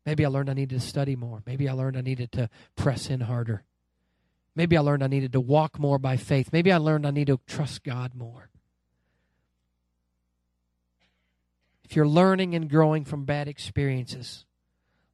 Maybe 0.06 0.24
I 0.24 0.30
learned 0.30 0.50
I 0.50 0.54
needed 0.54 0.80
to 0.80 0.86
study 0.86 1.18
more. 1.18 1.44
Maybe 1.46 1.68
I 1.68 1.74
learned 1.74 1.98
I 1.98 2.02
needed 2.02 2.32
to 2.34 2.50
press 2.78 3.10
in 3.10 3.20
harder. 3.20 3.66
Maybe 4.56 4.78
I 4.78 4.82
learned 4.82 5.04
I 5.04 5.08
needed 5.08 5.34
to 5.34 5.40
walk 5.40 5.80
more 5.80 5.98
by 5.98 6.18
faith. 6.18 6.50
Maybe 6.52 6.72
I 6.72 6.78
learned 6.78 7.08
I 7.08 7.12
need 7.12 7.28
to 7.28 7.40
trust 7.48 7.84
God 7.84 8.14
more. 8.14 8.50
If 11.84 11.96
you're 11.96 12.08
learning 12.08 12.56
and 12.56 12.70
growing 12.70 13.06
from 13.06 13.26
bad 13.26 13.48
experiences, 13.48 14.46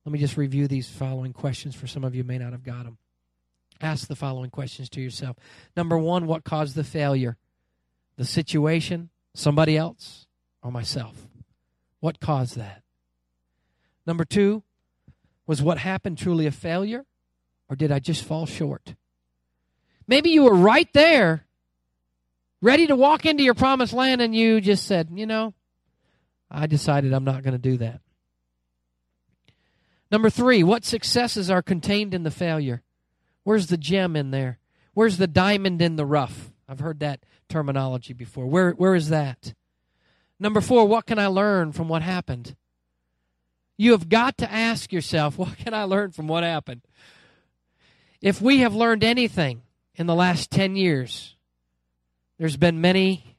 let 0.06 0.14
me 0.14 0.20
just 0.20 0.38
review 0.38 0.68
these 0.68 0.90
following 0.90 1.34
questions 1.34 1.76
for 1.76 1.88
some 1.88 2.04
of 2.04 2.16
you 2.16 2.24
may 2.24 2.38
not 2.38 2.52
have 2.52 2.64
got 2.64 2.84
them. 2.84 2.98
Ask 3.82 4.08
the 4.08 4.16
following 4.16 4.50
questions 4.50 4.90
to 4.90 5.02
yourself. 5.02 5.38
Number 5.76 5.98
one, 5.98 6.26
what 6.28 6.44
caused 6.44 6.76
the 6.76 6.84
failure? 6.84 7.38
The 8.18 8.26
situation, 8.26 9.10
somebody 9.34 9.78
else, 9.78 10.28
or 10.62 10.72
myself? 10.72 11.16
What 12.02 12.20
caused 12.20 12.58
that? 12.58 12.84
Number 14.06 14.26
two, 14.26 14.64
was 15.48 15.62
what 15.62 15.80
happened 15.80 16.18
truly 16.18 16.46
a 16.46 16.52
failure, 16.52 17.06
or 17.70 17.76
did 17.76 17.92
I 17.92 18.00
just 18.00 18.24
fall 18.24 18.46
short? 18.46 18.96
Maybe 20.10 20.32
you 20.32 20.42
were 20.42 20.56
right 20.56 20.92
there, 20.94 21.46
ready 22.64 22.88
to 22.88 22.96
walk 22.96 23.28
into 23.28 23.44
your 23.44 23.54
promised 23.54 23.94
land, 23.94 24.22
and 24.22 24.34
you 24.34 24.60
just 24.60 24.88
said, 24.88 25.10
you 25.14 25.28
know, 25.28 25.54
I 26.50 26.66
decided 26.66 27.14
I'm 27.14 27.24
not 27.24 27.44
going 27.44 27.52
to 27.54 27.60
do 27.60 27.78
that. 27.78 28.02
Number 30.12 30.32
three, 30.32 30.64
what 30.64 30.84
successes 30.84 31.52
are 31.52 31.62
contained 31.62 32.16
in 32.16 32.24
the 32.24 32.32
failure? 32.32 32.82
Where's 33.44 33.68
the 33.68 33.78
gem 33.78 34.16
in 34.16 34.32
there? 34.32 34.58
Where's 34.96 35.18
the 35.18 35.28
diamond 35.28 35.80
in 35.80 35.96
the 35.96 36.08
rough? 36.08 36.50
I've 36.68 36.80
heard 36.80 37.02
that 37.02 37.20
terminology 37.48 38.14
before. 38.14 38.48
Where, 38.48 38.72
where 38.72 38.96
is 38.96 39.10
that? 39.10 39.54
Number 40.40 40.60
four, 40.60 40.88
what 40.88 41.06
can 41.06 41.20
I 41.20 41.28
learn 41.28 41.72
from 41.72 41.88
what 41.88 42.02
happened? 42.02 42.56
You 43.78 43.92
have 43.92 44.10
got 44.10 44.40
to 44.40 44.52
ask 44.52 44.92
yourself, 44.92 45.38
what 45.38 45.56
can 45.60 45.76
I 45.76 45.84
learn 45.84 46.14
from 46.14 46.28
what 46.28 46.44
happened? 46.44 46.82
If 48.24 48.42
we 48.42 48.58
have 48.62 48.74
learned 48.74 49.04
anything 49.04 49.62
in 50.00 50.08
the 50.08 50.16
last 50.16 50.50
10 50.50 50.78
years, 50.78 51.36
there's 52.38 52.56
been 52.56 52.80
many 52.80 53.36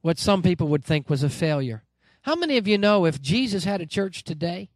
what 0.00 0.18
some 0.18 0.42
people 0.42 0.68
would 0.68 0.82
think 0.82 1.10
was 1.10 1.22
a 1.22 1.28
failure. 1.28 1.84
How 2.22 2.34
many 2.34 2.56
of 2.56 2.66
you 2.66 2.78
know 2.78 3.04
if 3.04 3.20
Jesus 3.20 3.64
had 3.64 3.82
a 3.82 3.86
church 3.86 4.24
today, 4.24 4.70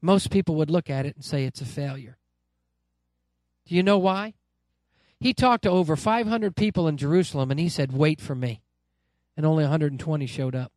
most 0.00 0.30
people 0.30 0.54
would 0.54 0.70
look 0.70 0.88
at 0.88 1.04
it 1.04 1.14
and 1.14 1.24
say 1.24 1.44
it's 1.44 1.60
a 1.60 1.66
failure? 1.66 2.16
Do 3.66 3.74
you 3.74 3.82
know 3.82 3.98
why? 3.98 4.32
He 5.20 5.34
talked 5.34 5.64
to 5.64 5.70
over 5.70 5.94
500 5.94 6.56
people 6.56 6.88
in 6.88 6.96
Jerusalem 6.96 7.50
and 7.50 7.60
he 7.60 7.68
said, 7.68 7.92
Wait 7.92 8.20
for 8.20 8.34
me. 8.34 8.62
And 9.36 9.44
only 9.44 9.64
120 9.64 10.26
showed 10.26 10.54
up. 10.54 10.72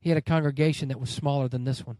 He 0.00 0.08
had 0.08 0.18
a 0.18 0.22
congregation 0.22 0.88
that 0.88 1.00
was 1.00 1.10
smaller 1.10 1.48
than 1.48 1.64
this 1.64 1.86
one. 1.86 1.98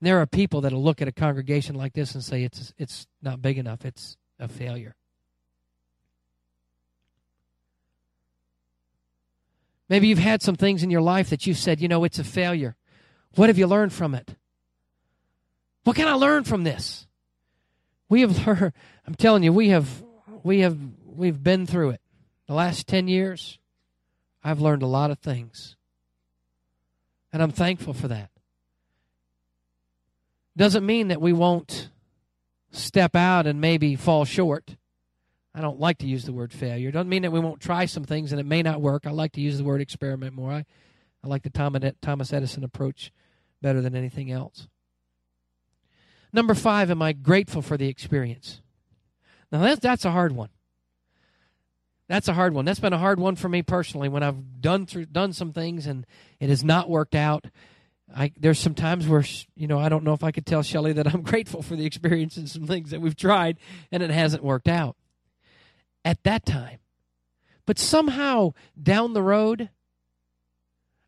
There 0.00 0.20
are 0.20 0.26
people 0.26 0.60
that'll 0.60 0.82
look 0.82 1.02
at 1.02 1.08
a 1.08 1.12
congregation 1.12 1.74
like 1.74 1.92
this 1.92 2.14
and 2.14 2.22
say 2.22 2.44
it's 2.44 2.72
it's 2.78 3.06
not 3.20 3.42
big 3.42 3.58
enough. 3.58 3.84
It's 3.84 4.16
a 4.38 4.48
failure. 4.48 4.94
Maybe 9.88 10.08
you've 10.08 10.18
had 10.18 10.42
some 10.42 10.54
things 10.54 10.82
in 10.82 10.90
your 10.90 11.00
life 11.00 11.30
that 11.30 11.46
you've 11.46 11.56
said, 11.56 11.80
you 11.80 11.88
know, 11.88 12.04
it's 12.04 12.18
a 12.18 12.24
failure. 12.24 12.76
What 13.34 13.48
have 13.48 13.58
you 13.58 13.66
learned 13.66 13.92
from 13.92 14.14
it? 14.14 14.36
What 15.84 15.96
can 15.96 16.06
I 16.06 16.12
learn 16.12 16.44
from 16.44 16.64
this? 16.64 17.06
We 18.08 18.20
have 18.20 18.46
learned 18.46 18.72
I'm 19.06 19.14
telling 19.14 19.42
you, 19.42 19.52
we 19.52 19.70
have 19.70 20.02
we 20.42 20.60
have 20.60 20.78
we've 21.06 21.42
been 21.42 21.66
through 21.66 21.90
it. 21.90 22.00
The 22.46 22.54
last 22.54 22.86
10 22.86 23.08
years, 23.08 23.58
I've 24.42 24.60
learned 24.60 24.82
a 24.82 24.86
lot 24.86 25.10
of 25.10 25.18
things. 25.18 25.76
And 27.32 27.42
I'm 27.42 27.50
thankful 27.50 27.92
for 27.92 28.08
that. 28.08 28.30
Doesn't 30.58 30.84
mean 30.84 31.08
that 31.08 31.20
we 31.20 31.32
won't 31.32 31.88
step 32.72 33.14
out 33.14 33.46
and 33.46 33.60
maybe 33.60 33.94
fall 33.94 34.24
short. 34.24 34.76
I 35.54 35.60
don't 35.60 35.78
like 35.78 35.98
to 35.98 36.06
use 36.08 36.24
the 36.24 36.32
word 36.32 36.52
failure. 36.52 36.90
Doesn't 36.90 37.08
mean 37.08 37.22
that 37.22 37.30
we 37.30 37.38
won't 37.38 37.60
try 37.60 37.84
some 37.84 38.02
things 38.02 38.32
and 38.32 38.40
it 38.40 38.44
may 38.44 38.62
not 38.62 38.80
work. 38.80 39.06
I 39.06 39.10
like 39.10 39.32
to 39.34 39.40
use 39.40 39.56
the 39.56 39.62
word 39.62 39.80
experiment 39.80 40.34
more. 40.34 40.50
I, 40.50 40.64
I 41.22 41.28
like 41.28 41.44
the 41.44 41.92
Thomas 42.02 42.32
Edison 42.32 42.64
approach 42.64 43.12
better 43.62 43.80
than 43.80 43.94
anything 43.94 44.32
else. 44.32 44.66
Number 46.32 46.54
five, 46.54 46.90
am 46.90 47.02
I 47.02 47.12
grateful 47.12 47.62
for 47.62 47.76
the 47.76 47.88
experience? 47.88 48.60
Now 49.52 49.60
that's 49.60 49.80
that's 49.80 50.04
a 50.04 50.10
hard 50.10 50.32
one. 50.32 50.50
That's 52.08 52.26
a 52.26 52.34
hard 52.34 52.52
one. 52.52 52.64
That's 52.64 52.80
been 52.80 52.92
a 52.92 52.98
hard 52.98 53.20
one 53.20 53.36
for 53.36 53.48
me 53.48 53.62
personally 53.62 54.08
when 54.08 54.24
I've 54.24 54.60
done 54.60 54.86
through 54.86 55.06
done 55.06 55.32
some 55.32 55.52
things 55.52 55.86
and 55.86 56.04
it 56.40 56.48
has 56.48 56.64
not 56.64 56.90
worked 56.90 57.14
out. 57.14 57.46
I, 58.16 58.32
there's 58.38 58.58
some 58.58 58.74
times 58.74 59.06
where 59.06 59.24
you 59.54 59.66
know 59.66 59.78
I 59.78 59.88
don't 59.88 60.04
know 60.04 60.12
if 60.12 60.24
I 60.24 60.30
could 60.30 60.46
tell 60.46 60.62
Shelly 60.62 60.92
that 60.94 61.12
I'm 61.12 61.22
grateful 61.32 61.62
for 61.62 61.76
the 61.76 61.86
experience 61.86 62.36
and 62.36 62.48
some 62.48 62.66
things 62.66 62.90
that 62.90 63.00
we've 63.00 63.16
tried 63.16 63.58
and 63.92 64.02
it 64.02 64.10
hasn't 64.10 64.42
worked 64.42 64.68
out 64.68 64.96
at 66.04 66.22
that 66.24 66.46
time. 66.46 66.78
But 67.66 67.78
somehow 67.78 68.54
down 68.82 69.12
the 69.12 69.22
road, 69.22 69.68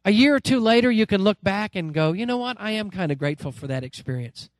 a 0.04 0.10
year 0.10 0.34
or 0.34 0.40
two 0.40 0.60
later, 0.60 0.90
you 0.90 1.06
can 1.06 1.22
look 1.22 1.38
back 1.42 1.74
and 1.74 1.94
go, 1.94 2.12
you 2.12 2.26
know 2.26 2.36
what? 2.36 2.58
I 2.60 2.72
am 2.72 2.90
kind 2.90 3.10
of 3.10 3.18
grateful 3.18 3.50
for 3.52 3.66
that 3.66 3.82
experience. 3.82 4.50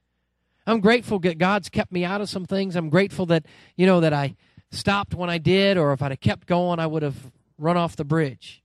I'm 0.66 0.80
grateful 0.80 1.18
that 1.20 1.38
God's 1.38 1.68
kept 1.68 1.92
me 1.92 2.04
out 2.04 2.20
of 2.20 2.28
some 2.28 2.46
things. 2.46 2.76
I'm 2.76 2.88
grateful 2.90 3.26
that 3.26 3.44
you 3.76 3.86
know 3.86 4.00
that 4.00 4.12
I 4.12 4.36
stopped 4.70 5.14
when 5.14 5.28
I 5.28 5.38
did, 5.38 5.76
or 5.76 5.92
if 5.92 6.02
I'd 6.02 6.12
have 6.12 6.20
kept 6.20 6.46
going, 6.46 6.78
I 6.78 6.86
would 6.86 7.02
have 7.02 7.32
run 7.58 7.76
off 7.76 7.96
the 7.96 8.04
bridge. 8.04 8.62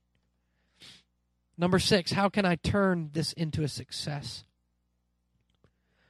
Number 1.58 1.78
six, 1.78 2.12
how 2.12 2.28
can 2.28 2.44
I 2.44 2.56
turn 2.56 3.10
this 3.12 3.32
into 3.32 3.62
a 3.62 3.68
success? 3.68 4.44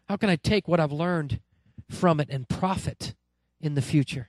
How 0.09 0.17
can 0.17 0.29
I 0.29 0.37
take 0.37 0.67
what 0.67 0.81
I've 0.81 0.93
learned 0.93 1.41
from 1.89 2.21
it 2.21 2.29
and 2.31 2.49
profit 2.49 3.15
in 3.61 3.75
the 3.75 3.83
future? 3.83 4.29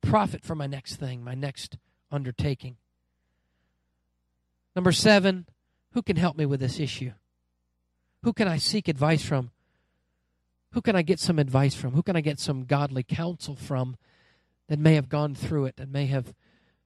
Profit 0.00 0.44
for 0.44 0.54
my 0.54 0.66
next 0.66 0.96
thing, 0.96 1.22
my 1.22 1.34
next 1.34 1.76
undertaking. 2.10 2.76
Number 4.74 4.92
seven, 4.92 5.46
who 5.92 6.02
can 6.02 6.16
help 6.16 6.36
me 6.36 6.46
with 6.46 6.60
this 6.60 6.80
issue? 6.80 7.12
Who 8.22 8.32
can 8.32 8.48
I 8.48 8.58
seek 8.58 8.88
advice 8.88 9.24
from? 9.24 9.50
Who 10.72 10.80
can 10.80 10.94
I 10.94 11.02
get 11.02 11.18
some 11.18 11.38
advice 11.38 11.74
from? 11.74 11.92
Who 11.92 12.02
can 12.02 12.16
I 12.16 12.20
get 12.20 12.38
some 12.38 12.64
godly 12.64 13.02
counsel 13.02 13.56
from 13.56 13.96
that 14.68 14.78
may 14.78 14.94
have 14.94 15.08
gone 15.08 15.34
through 15.34 15.66
it 15.66 15.74
and 15.78 15.92
may 15.92 16.06
have 16.06 16.32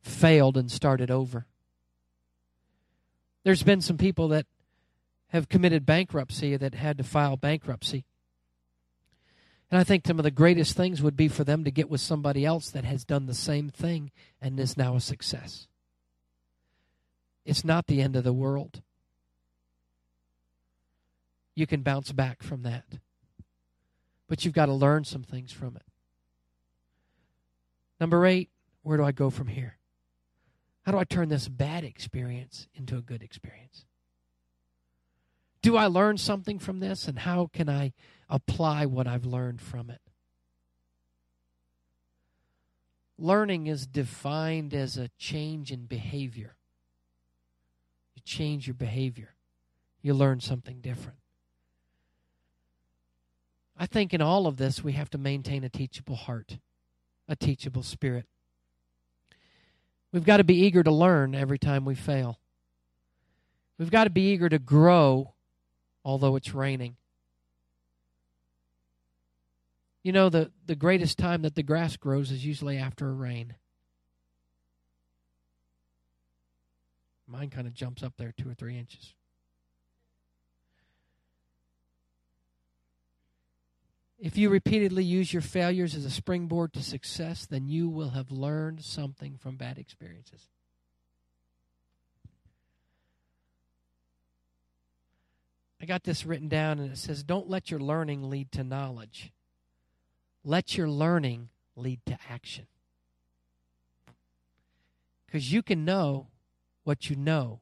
failed 0.00 0.56
and 0.56 0.70
started 0.70 1.10
over? 1.10 1.46
There's 3.44 3.62
been 3.62 3.80
some 3.80 3.98
people 3.98 4.28
that 4.28 4.46
have 5.28 5.48
committed 5.48 5.86
bankruptcy 5.86 6.56
that 6.56 6.74
had 6.74 6.98
to 6.98 7.04
file 7.04 7.36
bankruptcy. 7.36 8.04
And 9.70 9.78
I 9.78 9.84
think 9.84 10.06
some 10.06 10.18
of 10.18 10.22
the 10.22 10.30
greatest 10.30 10.76
things 10.76 11.02
would 11.02 11.16
be 11.16 11.28
for 11.28 11.44
them 11.44 11.64
to 11.64 11.70
get 11.70 11.90
with 11.90 12.00
somebody 12.00 12.44
else 12.44 12.70
that 12.70 12.84
has 12.84 13.04
done 13.04 13.26
the 13.26 13.34
same 13.34 13.68
thing 13.68 14.10
and 14.40 14.58
is 14.58 14.76
now 14.76 14.96
a 14.96 15.00
success. 15.00 15.68
It's 17.44 17.64
not 17.64 17.86
the 17.86 18.00
end 18.00 18.16
of 18.16 18.24
the 18.24 18.32
world. 18.32 18.82
You 21.54 21.66
can 21.66 21.82
bounce 21.82 22.12
back 22.12 22.42
from 22.42 22.62
that. 22.62 22.84
But 24.28 24.44
you've 24.44 24.54
got 24.54 24.66
to 24.66 24.72
learn 24.72 25.04
some 25.04 25.22
things 25.22 25.52
from 25.52 25.76
it. 25.76 25.82
Number 28.00 28.24
eight, 28.26 28.50
where 28.82 28.96
do 28.96 29.04
I 29.04 29.12
go 29.12 29.28
from 29.30 29.48
here? 29.48 29.76
How 30.84 30.92
do 30.92 30.98
I 30.98 31.04
turn 31.04 31.28
this 31.30 31.48
bad 31.48 31.82
experience 31.82 32.68
into 32.74 32.96
a 32.96 33.02
good 33.02 33.22
experience? 33.22 33.86
Do 35.62 35.76
I 35.78 35.86
learn 35.86 36.18
something 36.18 36.58
from 36.58 36.80
this, 36.80 37.08
and 37.08 37.20
how 37.20 37.48
can 37.50 37.70
I 37.70 37.94
apply 38.28 38.84
what 38.84 39.06
I've 39.06 39.24
learned 39.24 39.62
from 39.62 39.88
it? 39.88 40.02
Learning 43.18 43.66
is 43.66 43.86
defined 43.86 44.74
as 44.74 44.98
a 44.98 45.08
change 45.18 45.72
in 45.72 45.86
behavior. 45.86 46.56
You 48.14 48.22
change 48.24 48.66
your 48.66 48.74
behavior, 48.74 49.36
you 50.02 50.12
learn 50.12 50.40
something 50.40 50.80
different. 50.80 51.18
I 53.76 53.86
think 53.86 54.12
in 54.12 54.20
all 54.20 54.46
of 54.46 54.58
this, 54.58 54.84
we 54.84 54.92
have 54.92 55.10
to 55.10 55.18
maintain 55.18 55.64
a 55.64 55.70
teachable 55.70 56.16
heart, 56.16 56.58
a 57.26 57.36
teachable 57.36 57.82
spirit. 57.82 58.26
We've 60.14 60.24
got 60.24 60.38
to 60.38 60.44
be 60.44 60.54
eager 60.54 60.82
to 60.82 60.90
learn 60.90 61.34
every 61.34 61.58
time 61.58 61.84
we 61.84 61.94
fail. 61.94 62.38
We've 63.76 63.90
got 63.90 64.04
to 64.04 64.10
be 64.10 64.32
eager 64.32 64.48
to 64.48 64.58
grow 64.58 65.34
although 66.04 66.36
it's 66.36 66.54
raining. 66.54 66.96
You 70.02 70.12
know, 70.12 70.28
the, 70.28 70.52
the 70.66 70.74
greatest 70.74 71.16
time 71.18 71.42
that 71.42 71.54
the 71.54 71.62
grass 71.62 71.96
grows 71.96 72.30
is 72.30 72.44
usually 72.44 72.76
after 72.76 73.08
a 73.08 73.12
rain. 73.12 73.54
Mine 77.26 77.48
kind 77.48 77.66
of 77.66 77.72
jumps 77.72 78.02
up 78.02 78.12
there 78.18 78.34
two 78.36 78.50
or 78.50 78.54
three 78.54 78.78
inches. 78.78 79.14
If 84.18 84.38
you 84.38 84.48
repeatedly 84.48 85.04
use 85.04 85.32
your 85.32 85.42
failures 85.42 85.94
as 85.94 86.04
a 86.04 86.10
springboard 86.10 86.72
to 86.74 86.82
success, 86.82 87.46
then 87.46 87.68
you 87.68 87.88
will 87.88 88.10
have 88.10 88.30
learned 88.30 88.82
something 88.82 89.36
from 89.36 89.56
bad 89.56 89.78
experiences. 89.78 90.48
I 95.84 95.86
got 95.86 96.04
this 96.04 96.24
written 96.24 96.48
down 96.48 96.78
and 96.78 96.92
it 96.92 96.96
says, 96.96 97.22
Don't 97.22 97.50
let 97.50 97.70
your 97.70 97.80
learning 97.80 98.30
lead 98.30 98.50
to 98.52 98.64
knowledge. 98.64 99.32
Let 100.42 100.78
your 100.78 100.88
learning 100.88 101.50
lead 101.76 102.00
to 102.06 102.16
action. 102.30 102.66
Because 105.26 105.52
you 105.52 105.62
can 105.62 105.84
know 105.84 106.28
what 106.84 107.10
you 107.10 107.16
know 107.16 107.60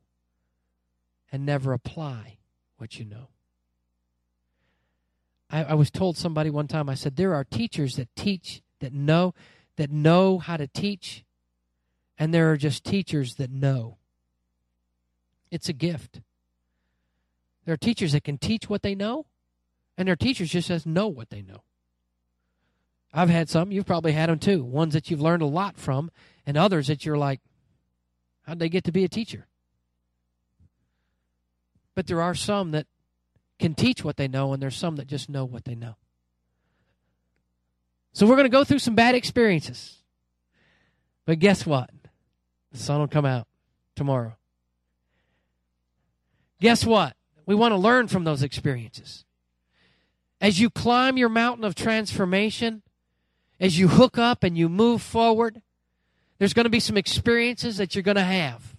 and 1.32 1.46
never 1.46 1.72
apply 1.72 2.38
what 2.76 2.98
you 2.98 3.04
know. 3.04 3.28
I, 5.52 5.64
I 5.64 5.74
was 5.74 5.90
told 5.90 6.16
somebody 6.16 6.50
one 6.50 6.66
time, 6.66 6.88
I 6.88 6.94
said, 6.94 7.16
There 7.16 7.34
are 7.34 7.44
teachers 7.44 7.96
that 7.96 8.08
teach, 8.16 8.62
that 8.80 8.92
know, 8.92 9.34
that 9.76 9.90
know 9.90 10.38
how 10.38 10.56
to 10.56 10.66
teach, 10.66 11.24
and 12.18 12.32
there 12.32 12.50
are 12.50 12.56
just 12.56 12.84
teachers 12.84 13.34
that 13.36 13.50
know. 13.50 13.98
It's 15.50 15.68
a 15.68 15.74
gift. 15.74 16.22
There 17.64 17.74
are 17.74 17.78
teachers 17.78 18.12
that 18.12 18.24
can 18.24 18.38
teach 18.38 18.68
what 18.68 18.82
they 18.82 18.94
know, 18.94 19.26
and 19.96 20.08
there 20.08 20.14
are 20.14 20.16
teachers 20.16 20.50
just 20.50 20.68
that 20.68 20.86
know 20.86 21.06
what 21.06 21.30
they 21.30 21.42
know. 21.42 21.62
I've 23.14 23.28
had 23.28 23.50
some, 23.50 23.70
you've 23.70 23.86
probably 23.86 24.12
had 24.12 24.30
them 24.30 24.38
too. 24.38 24.64
Ones 24.64 24.94
that 24.94 25.10
you've 25.10 25.20
learned 25.20 25.42
a 25.42 25.46
lot 25.46 25.76
from, 25.76 26.10
and 26.46 26.56
others 26.56 26.86
that 26.86 27.04
you're 27.04 27.18
like, 27.18 27.40
how'd 28.46 28.58
they 28.58 28.70
get 28.70 28.84
to 28.84 28.92
be 28.92 29.04
a 29.04 29.08
teacher? 29.08 29.46
But 31.94 32.06
there 32.06 32.22
are 32.22 32.34
some 32.34 32.70
that 32.70 32.86
can 33.62 33.74
teach 33.74 34.04
what 34.04 34.16
they 34.16 34.28
know, 34.28 34.52
and 34.52 34.60
there's 34.62 34.76
some 34.76 34.96
that 34.96 35.06
just 35.06 35.30
know 35.30 35.44
what 35.44 35.64
they 35.64 35.76
know. 35.76 35.94
So 38.12 38.26
we're 38.26 38.34
going 38.34 38.44
to 38.44 38.50
go 38.50 38.64
through 38.64 38.80
some 38.80 38.94
bad 38.94 39.14
experiences. 39.14 39.98
But 41.24 41.38
guess 41.38 41.64
what? 41.64 41.88
The 42.72 42.78
sun 42.78 42.98
will 42.98 43.08
come 43.08 43.24
out 43.24 43.46
tomorrow. 43.94 44.36
Guess 46.60 46.84
what? 46.84 47.16
We 47.46 47.54
want 47.54 47.72
to 47.72 47.76
learn 47.76 48.08
from 48.08 48.24
those 48.24 48.42
experiences. 48.42 49.24
as 50.42 50.58
you 50.58 50.68
climb 50.68 51.16
your 51.16 51.28
mountain 51.28 51.64
of 51.64 51.76
transformation, 51.76 52.82
as 53.60 53.78
you 53.78 53.86
hook 53.86 54.18
up 54.18 54.42
and 54.42 54.58
you 54.58 54.68
move 54.68 55.00
forward, 55.00 55.62
there's 56.38 56.52
going 56.52 56.64
to 56.64 56.70
be 56.70 56.80
some 56.80 56.96
experiences 56.96 57.76
that 57.76 57.94
you're 57.94 58.02
going 58.02 58.16
to 58.16 58.24
have. 58.24 58.74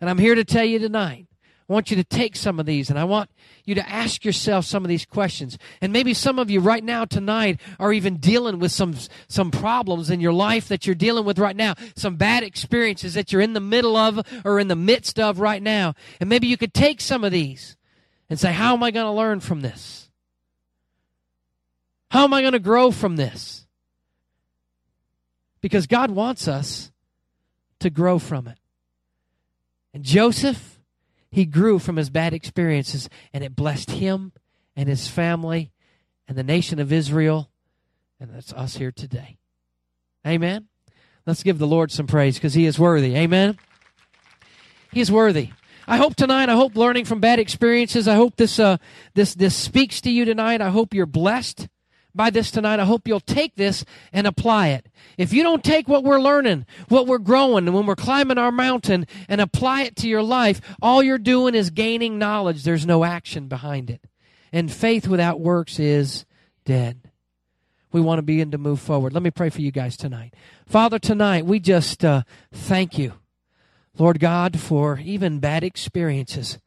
And 0.00 0.08
I'm 0.08 0.16
here 0.16 0.34
to 0.34 0.44
tell 0.44 0.64
you 0.64 0.78
tonight 0.78 1.27
I 1.68 1.72
want 1.74 1.90
you 1.90 1.96
to 1.96 2.04
take 2.04 2.34
some 2.34 2.58
of 2.58 2.64
these 2.64 2.88
and 2.88 2.98
I 2.98 3.04
want 3.04 3.28
you 3.66 3.74
to 3.74 3.86
ask 3.86 4.24
yourself 4.24 4.64
some 4.64 4.84
of 4.84 4.88
these 4.88 5.04
questions. 5.04 5.58
And 5.82 5.92
maybe 5.92 6.14
some 6.14 6.38
of 6.38 6.48
you 6.50 6.60
right 6.60 6.82
now 6.82 7.04
tonight 7.04 7.60
are 7.78 7.92
even 7.92 8.16
dealing 8.16 8.58
with 8.58 8.72
some 8.72 8.94
some 9.28 9.50
problems 9.50 10.08
in 10.08 10.20
your 10.20 10.32
life 10.32 10.68
that 10.68 10.86
you're 10.86 10.94
dealing 10.94 11.26
with 11.26 11.38
right 11.38 11.56
now, 11.56 11.74
some 11.94 12.16
bad 12.16 12.42
experiences 12.42 13.12
that 13.14 13.32
you're 13.32 13.42
in 13.42 13.52
the 13.52 13.60
middle 13.60 13.96
of 13.96 14.20
or 14.46 14.58
in 14.58 14.68
the 14.68 14.76
midst 14.76 15.20
of 15.20 15.40
right 15.40 15.62
now. 15.62 15.94
And 16.20 16.30
maybe 16.30 16.46
you 16.46 16.56
could 16.56 16.72
take 16.72 17.02
some 17.02 17.22
of 17.22 17.32
these 17.32 17.76
and 18.30 18.40
say, 18.40 18.50
"How 18.52 18.72
am 18.72 18.82
I 18.82 18.90
going 18.90 19.06
to 19.06 19.12
learn 19.12 19.40
from 19.40 19.60
this? 19.60 20.08
How 22.10 22.24
am 22.24 22.32
I 22.32 22.40
going 22.40 22.54
to 22.54 22.58
grow 22.58 22.90
from 22.90 23.16
this?" 23.16 23.66
Because 25.60 25.86
God 25.86 26.10
wants 26.10 26.48
us 26.48 26.90
to 27.80 27.90
grow 27.90 28.18
from 28.18 28.48
it. 28.48 28.56
And 29.92 30.02
Joseph 30.02 30.77
he 31.30 31.44
grew 31.44 31.78
from 31.78 31.96
his 31.96 32.10
bad 32.10 32.32
experiences, 32.32 33.08
and 33.32 33.44
it 33.44 33.54
blessed 33.54 33.90
him 33.92 34.32
and 34.74 34.88
his 34.88 35.08
family 35.08 35.72
and 36.26 36.36
the 36.36 36.42
nation 36.42 36.78
of 36.78 36.92
Israel, 36.92 37.50
and 38.20 38.30
that's 38.34 38.52
us 38.52 38.76
here 38.76 38.92
today. 38.92 39.38
Amen. 40.26 40.68
Let's 41.26 41.42
give 41.42 41.58
the 41.58 41.66
Lord 41.66 41.90
some 41.90 42.06
praise 42.06 42.36
because 42.36 42.54
he 42.54 42.66
is 42.66 42.78
worthy. 42.78 43.14
Amen. 43.14 43.58
He 44.92 45.00
is 45.00 45.12
worthy. 45.12 45.50
I 45.86 45.96
hope 45.96 46.16
tonight, 46.16 46.48
I 46.48 46.54
hope 46.54 46.76
learning 46.76 47.06
from 47.06 47.20
bad 47.20 47.38
experiences, 47.38 48.06
I 48.06 48.14
hope 48.14 48.36
this 48.36 48.58
uh, 48.58 48.76
this 49.14 49.34
this 49.34 49.54
speaks 49.54 50.00
to 50.02 50.10
you 50.10 50.24
tonight. 50.24 50.60
I 50.60 50.68
hope 50.68 50.92
you're 50.92 51.06
blessed 51.06 51.68
by 52.18 52.30
this 52.30 52.50
tonight. 52.50 52.80
I 52.80 52.84
hope 52.84 53.06
you'll 53.06 53.20
take 53.20 53.54
this 53.54 53.84
and 54.12 54.26
apply 54.26 54.68
it. 54.70 54.86
If 55.16 55.32
you 55.32 55.44
don't 55.44 55.62
take 55.62 55.86
what 55.86 56.02
we're 56.02 56.20
learning, 56.20 56.66
what 56.88 57.06
we're 57.06 57.18
growing, 57.18 57.66
and 57.66 57.74
when 57.74 57.86
we're 57.86 57.94
climbing 57.94 58.36
our 58.38 58.50
mountain 58.50 59.06
and 59.28 59.40
apply 59.40 59.82
it 59.82 59.96
to 59.96 60.08
your 60.08 60.22
life, 60.22 60.60
all 60.82 61.00
you're 61.00 61.16
doing 61.16 61.54
is 61.54 61.70
gaining 61.70 62.18
knowledge. 62.18 62.64
There's 62.64 62.84
no 62.84 63.04
action 63.04 63.46
behind 63.46 63.88
it. 63.88 64.04
And 64.52 64.70
faith 64.70 65.06
without 65.06 65.38
works 65.38 65.78
is 65.78 66.26
dead. 66.64 67.00
We 67.92 68.00
want 68.00 68.18
to 68.18 68.22
begin 68.22 68.50
to 68.50 68.58
move 68.58 68.80
forward. 68.80 69.12
Let 69.14 69.22
me 69.22 69.30
pray 69.30 69.48
for 69.48 69.62
you 69.62 69.70
guys 69.70 69.96
tonight. 69.96 70.34
Father, 70.66 70.98
tonight 70.98 71.46
we 71.46 71.60
just 71.60 72.04
uh, 72.04 72.22
thank 72.52 72.98
you, 72.98 73.12
Lord 73.96 74.18
God, 74.18 74.58
for 74.58 74.98
even 75.04 75.38
bad 75.38 75.62
experiences. 75.62 76.58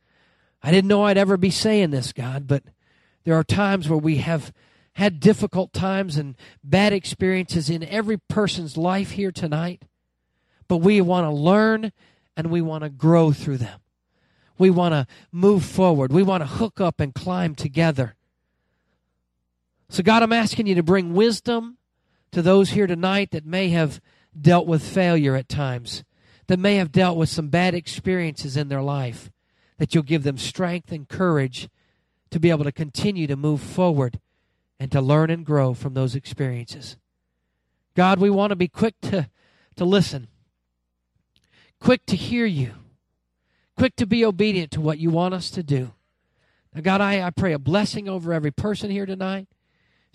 I 0.64 0.72
didn't 0.72 0.88
know 0.88 1.04
I'd 1.04 1.18
ever 1.18 1.36
be 1.36 1.52
saying 1.52 1.89
this, 1.89 2.14
God, 2.14 2.47
but 2.47 2.64
there 3.26 3.36
are 3.36 3.43
times 3.43 3.89
where 3.89 3.99
we 3.99 4.18
have 4.18 4.54
had 4.94 5.20
difficult 5.20 5.74
times 5.74 6.18
and 6.18 6.36
bad 6.64 6.94
experiences 6.94 7.70
in 7.70 7.84
every 7.84 8.18
person's 8.18 8.78
life 8.78 9.12
here 9.12 9.32
tonight. 9.32 9.84
But 10.68 10.78
we 10.78 11.02
want 11.02 11.26
to 11.26 11.32
learn 11.32 11.92
and 12.36 12.52
we 12.52 12.62
want 12.62 12.84
to 12.84 12.89
grow 12.89 13.32
through 13.32 13.58
them. 13.58 13.80
We 14.58 14.70
want 14.70 14.94
to 14.94 15.08
move 15.32 15.64
forward. 15.66 16.14
We 16.14 16.24
want 16.24 16.42
to 16.42 16.48
hook 16.48 16.80
up 16.80 17.00
and 17.00 17.16
climb 17.16 17.56
together. 17.56 18.16
So, 19.89 20.04
God, 20.04 20.24
I'm 20.24 20.34
asking 20.34 20.68
you 20.68 20.76
to 20.76 20.84
bring 20.84 21.14
wisdom 21.14 21.78
to 22.32 22.42
those 22.42 22.70
here 22.70 22.88
tonight 22.88 23.32
that 23.32 23.46
may 23.46 23.70
have 23.70 24.00
dealt 24.39 24.68
with 24.68 24.84
failure 24.84 25.36
at 25.36 25.50
times, 25.50 26.04
that 26.48 26.60
may 26.60 26.76
have 26.76 26.92
dealt 26.92 27.18
with 27.18 27.28
some 27.28 27.50
bad 27.50 27.74
experiences 27.74 28.56
in 28.56 28.70
their 28.70 28.82
life, 28.82 29.32
that 29.80 29.94
you'll 29.94 30.04
give 30.04 30.24
them 30.24 30.38
strength 30.38 30.92
and 30.92 31.10
courage 31.10 31.68
to 32.30 32.39
be 32.39 32.50
able 32.50 32.64
to 32.64 32.72
continue 32.72 33.28
to 33.28 33.36
move 33.36 33.62
forward 33.62 34.20
and 34.82 34.92
to 34.92 35.00
learn 35.00 35.30
and 35.30 35.46
grow 35.46 35.76
from 35.76 35.94
those 35.94 36.16
experiences. 36.16 36.98
God, 37.96 38.18
we 38.18 38.32
want 38.32 38.50
to 38.50 38.56
be 38.56 38.68
quick 38.68 39.00
to, 39.02 39.30
to 39.76 39.86
listen, 39.86 40.28
quick 41.80 42.04
to 42.08 42.16
hear 42.16 42.48
you, 42.48 42.72
quick 43.78 43.96
to 43.98 44.08
be 44.08 44.26
obedient 44.26 44.72
to 44.72 44.82
what 44.82 44.98
you 44.98 45.12
want 45.12 45.36
us 45.36 45.52
to 45.52 45.62
do. 45.62 45.92
Now, 46.74 46.82
God, 46.82 47.00
I, 47.00 47.22
I 47.22 47.30
pray 47.30 47.54
a 47.54 47.60
blessing 47.60 48.10
over 48.10 48.34
every 48.34 48.50
person 48.50 48.90
here 48.90 49.06
tonight. 49.06 49.48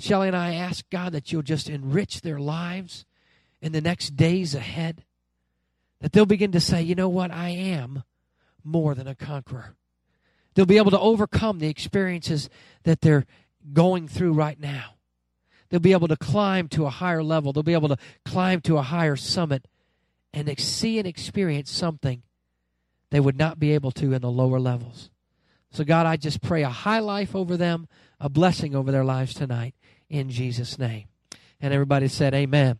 Shelly 0.00 0.26
and 0.26 0.36
I 0.36 0.54
ask, 0.54 0.84
God, 0.90 1.12
that 1.12 1.30
you'll 1.30 1.42
just 1.42 1.70
enrich 1.70 2.22
their 2.22 2.40
lives 2.40 3.04
in 3.62 3.70
the 3.70 3.80
next 3.80 4.16
days 4.16 4.52
ahead. 4.52 5.04
That 6.00 6.10
they'll 6.10 6.26
begin 6.26 6.50
to 6.50 6.60
say, 6.60 6.82
you 6.82 6.96
know 6.96 7.08
what, 7.08 7.30
I 7.30 7.50
am 7.50 8.02
more 8.64 8.96
than 8.96 9.06
a 9.06 9.14
conqueror. 9.14 9.76
They'll 10.54 10.66
be 10.66 10.78
able 10.78 10.90
to 10.90 10.98
overcome 10.98 11.60
the 11.60 11.68
experiences 11.68 12.50
that 12.82 13.02
they're 13.02 13.26
going 13.72 14.08
through 14.08 14.32
right 14.32 14.58
now. 14.58 14.94
They'll 15.68 15.80
be 15.80 15.92
able 15.92 16.08
to 16.08 16.16
climb 16.16 16.68
to 16.68 16.86
a 16.86 16.90
higher 16.90 17.22
level. 17.22 17.52
They'll 17.52 17.62
be 17.62 17.72
able 17.72 17.88
to 17.88 17.98
climb 18.24 18.60
to 18.62 18.78
a 18.78 18.82
higher 18.82 19.16
summit 19.16 19.66
and 20.32 20.58
see 20.60 20.98
and 20.98 21.06
experience 21.06 21.70
something 21.70 22.22
they 23.10 23.20
would 23.20 23.38
not 23.38 23.58
be 23.58 23.72
able 23.72 23.90
to 23.92 24.12
in 24.12 24.22
the 24.22 24.30
lower 24.30 24.60
levels. 24.60 25.10
So, 25.70 25.84
God, 25.84 26.06
I 26.06 26.16
just 26.16 26.40
pray 26.40 26.62
a 26.62 26.68
high 26.68 27.00
life 27.00 27.34
over 27.34 27.56
them, 27.56 27.88
a 28.20 28.28
blessing 28.28 28.74
over 28.74 28.92
their 28.92 29.04
lives 29.04 29.34
tonight 29.34 29.74
in 30.08 30.30
Jesus' 30.30 30.78
name. 30.78 31.06
And 31.60 31.72
everybody 31.72 32.08
said, 32.08 32.34
Amen. 32.34 32.78